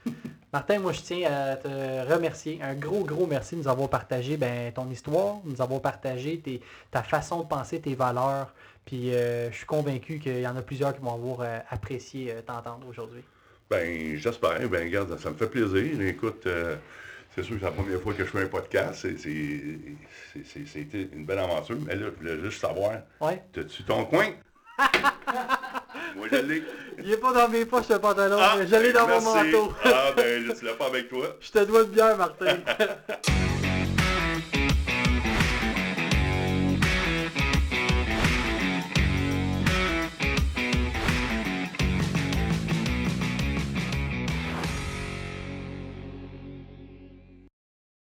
Martin, 0.52 0.78
moi 0.78 0.92
je 0.92 1.00
tiens 1.00 1.30
à 1.32 1.56
te 1.56 1.68
remercier. 2.12 2.60
Un 2.62 2.74
gros, 2.74 3.02
gros 3.04 3.26
merci 3.26 3.56
de 3.56 3.60
nous 3.62 3.68
avoir 3.68 3.88
partagé 3.88 4.36
ben, 4.36 4.72
ton 4.72 4.88
histoire, 4.90 5.40
de 5.44 5.50
nous 5.50 5.60
avoir 5.62 5.80
partagé 5.80 6.38
tes- 6.38 6.60
ta 6.90 7.02
façon 7.02 7.40
de 7.42 7.46
penser, 7.48 7.80
tes 7.80 7.94
valeurs, 7.94 8.54
Puis 8.84 9.12
euh, 9.14 9.50
je 9.50 9.56
suis 9.56 9.66
convaincu 9.66 10.18
qu'il 10.20 10.40
y 10.40 10.46
en 10.46 10.56
a 10.56 10.62
plusieurs 10.62 10.94
qui 10.94 11.00
vont 11.00 11.14
avoir 11.14 11.40
euh, 11.40 11.58
apprécié 11.70 12.30
euh, 12.32 12.40
t'entendre 12.42 12.86
aujourd'hui. 12.88 13.22
Ben, 13.68 14.16
j'espère. 14.16 14.60
Ben, 14.68 14.84
regarde, 14.84 15.18
ça 15.18 15.30
me 15.30 15.34
fait 15.36 15.48
plaisir. 15.48 16.00
Écoute, 16.02 16.46
c'est 17.36 17.42
sûr 17.42 17.54
que 17.54 17.60
c'est 17.60 17.66
la 17.66 17.70
première 17.72 18.00
fois 18.00 18.14
que 18.14 18.24
je 18.24 18.30
fais 18.30 18.42
un 18.42 18.46
podcast. 18.46 19.06
C'était 20.44 21.08
une 21.12 21.24
belle 21.24 21.38
aventure. 21.38 21.76
Mais 21.86 21.94
là, 21.94 22.06
je 22.12 22.18
voulais 22.18 22.42
juste 22.42 22.60
savoir, 22.60 22.94
Ouais. 23.20 23.42
t'as-tu 23.52 23.82
ton 23.84 24.04
coin? 24.06 24.26
Moi, 26.16 26.28
je 26.32 26.36
l'ai. 26.36 26.62
Il 26.98 27.12
est 27.12 27.16
pas 27.18 27.32
dans 27.32 27.48
mes 27.48 27.64
poches 27.66 27.88
le 27.90 27.98
pantalon, 27.98 28.38
Ah, 28.40 28.56
je 28.66 28.76
l'ai 28.76 28.92
dans 28.92 29.06
mon 29.06 29.20
merci. 29.20 29.52
manteau. 29.52 29.72
Ah, 29.84 30.12
ben, 30.16 30.46
là, 30.48 30.54
tu 30.58 30.64
l'as 30.64 30.74
pas 30.74 30.86
avec 30.86 31.08
toi. 31.08 31.36
Je 31.40 31.50
te 31.50 31.64
dois 31.64 31.82
une 31.82 31.90
bière, 31.90 32.16
Martin. 32.16 32.56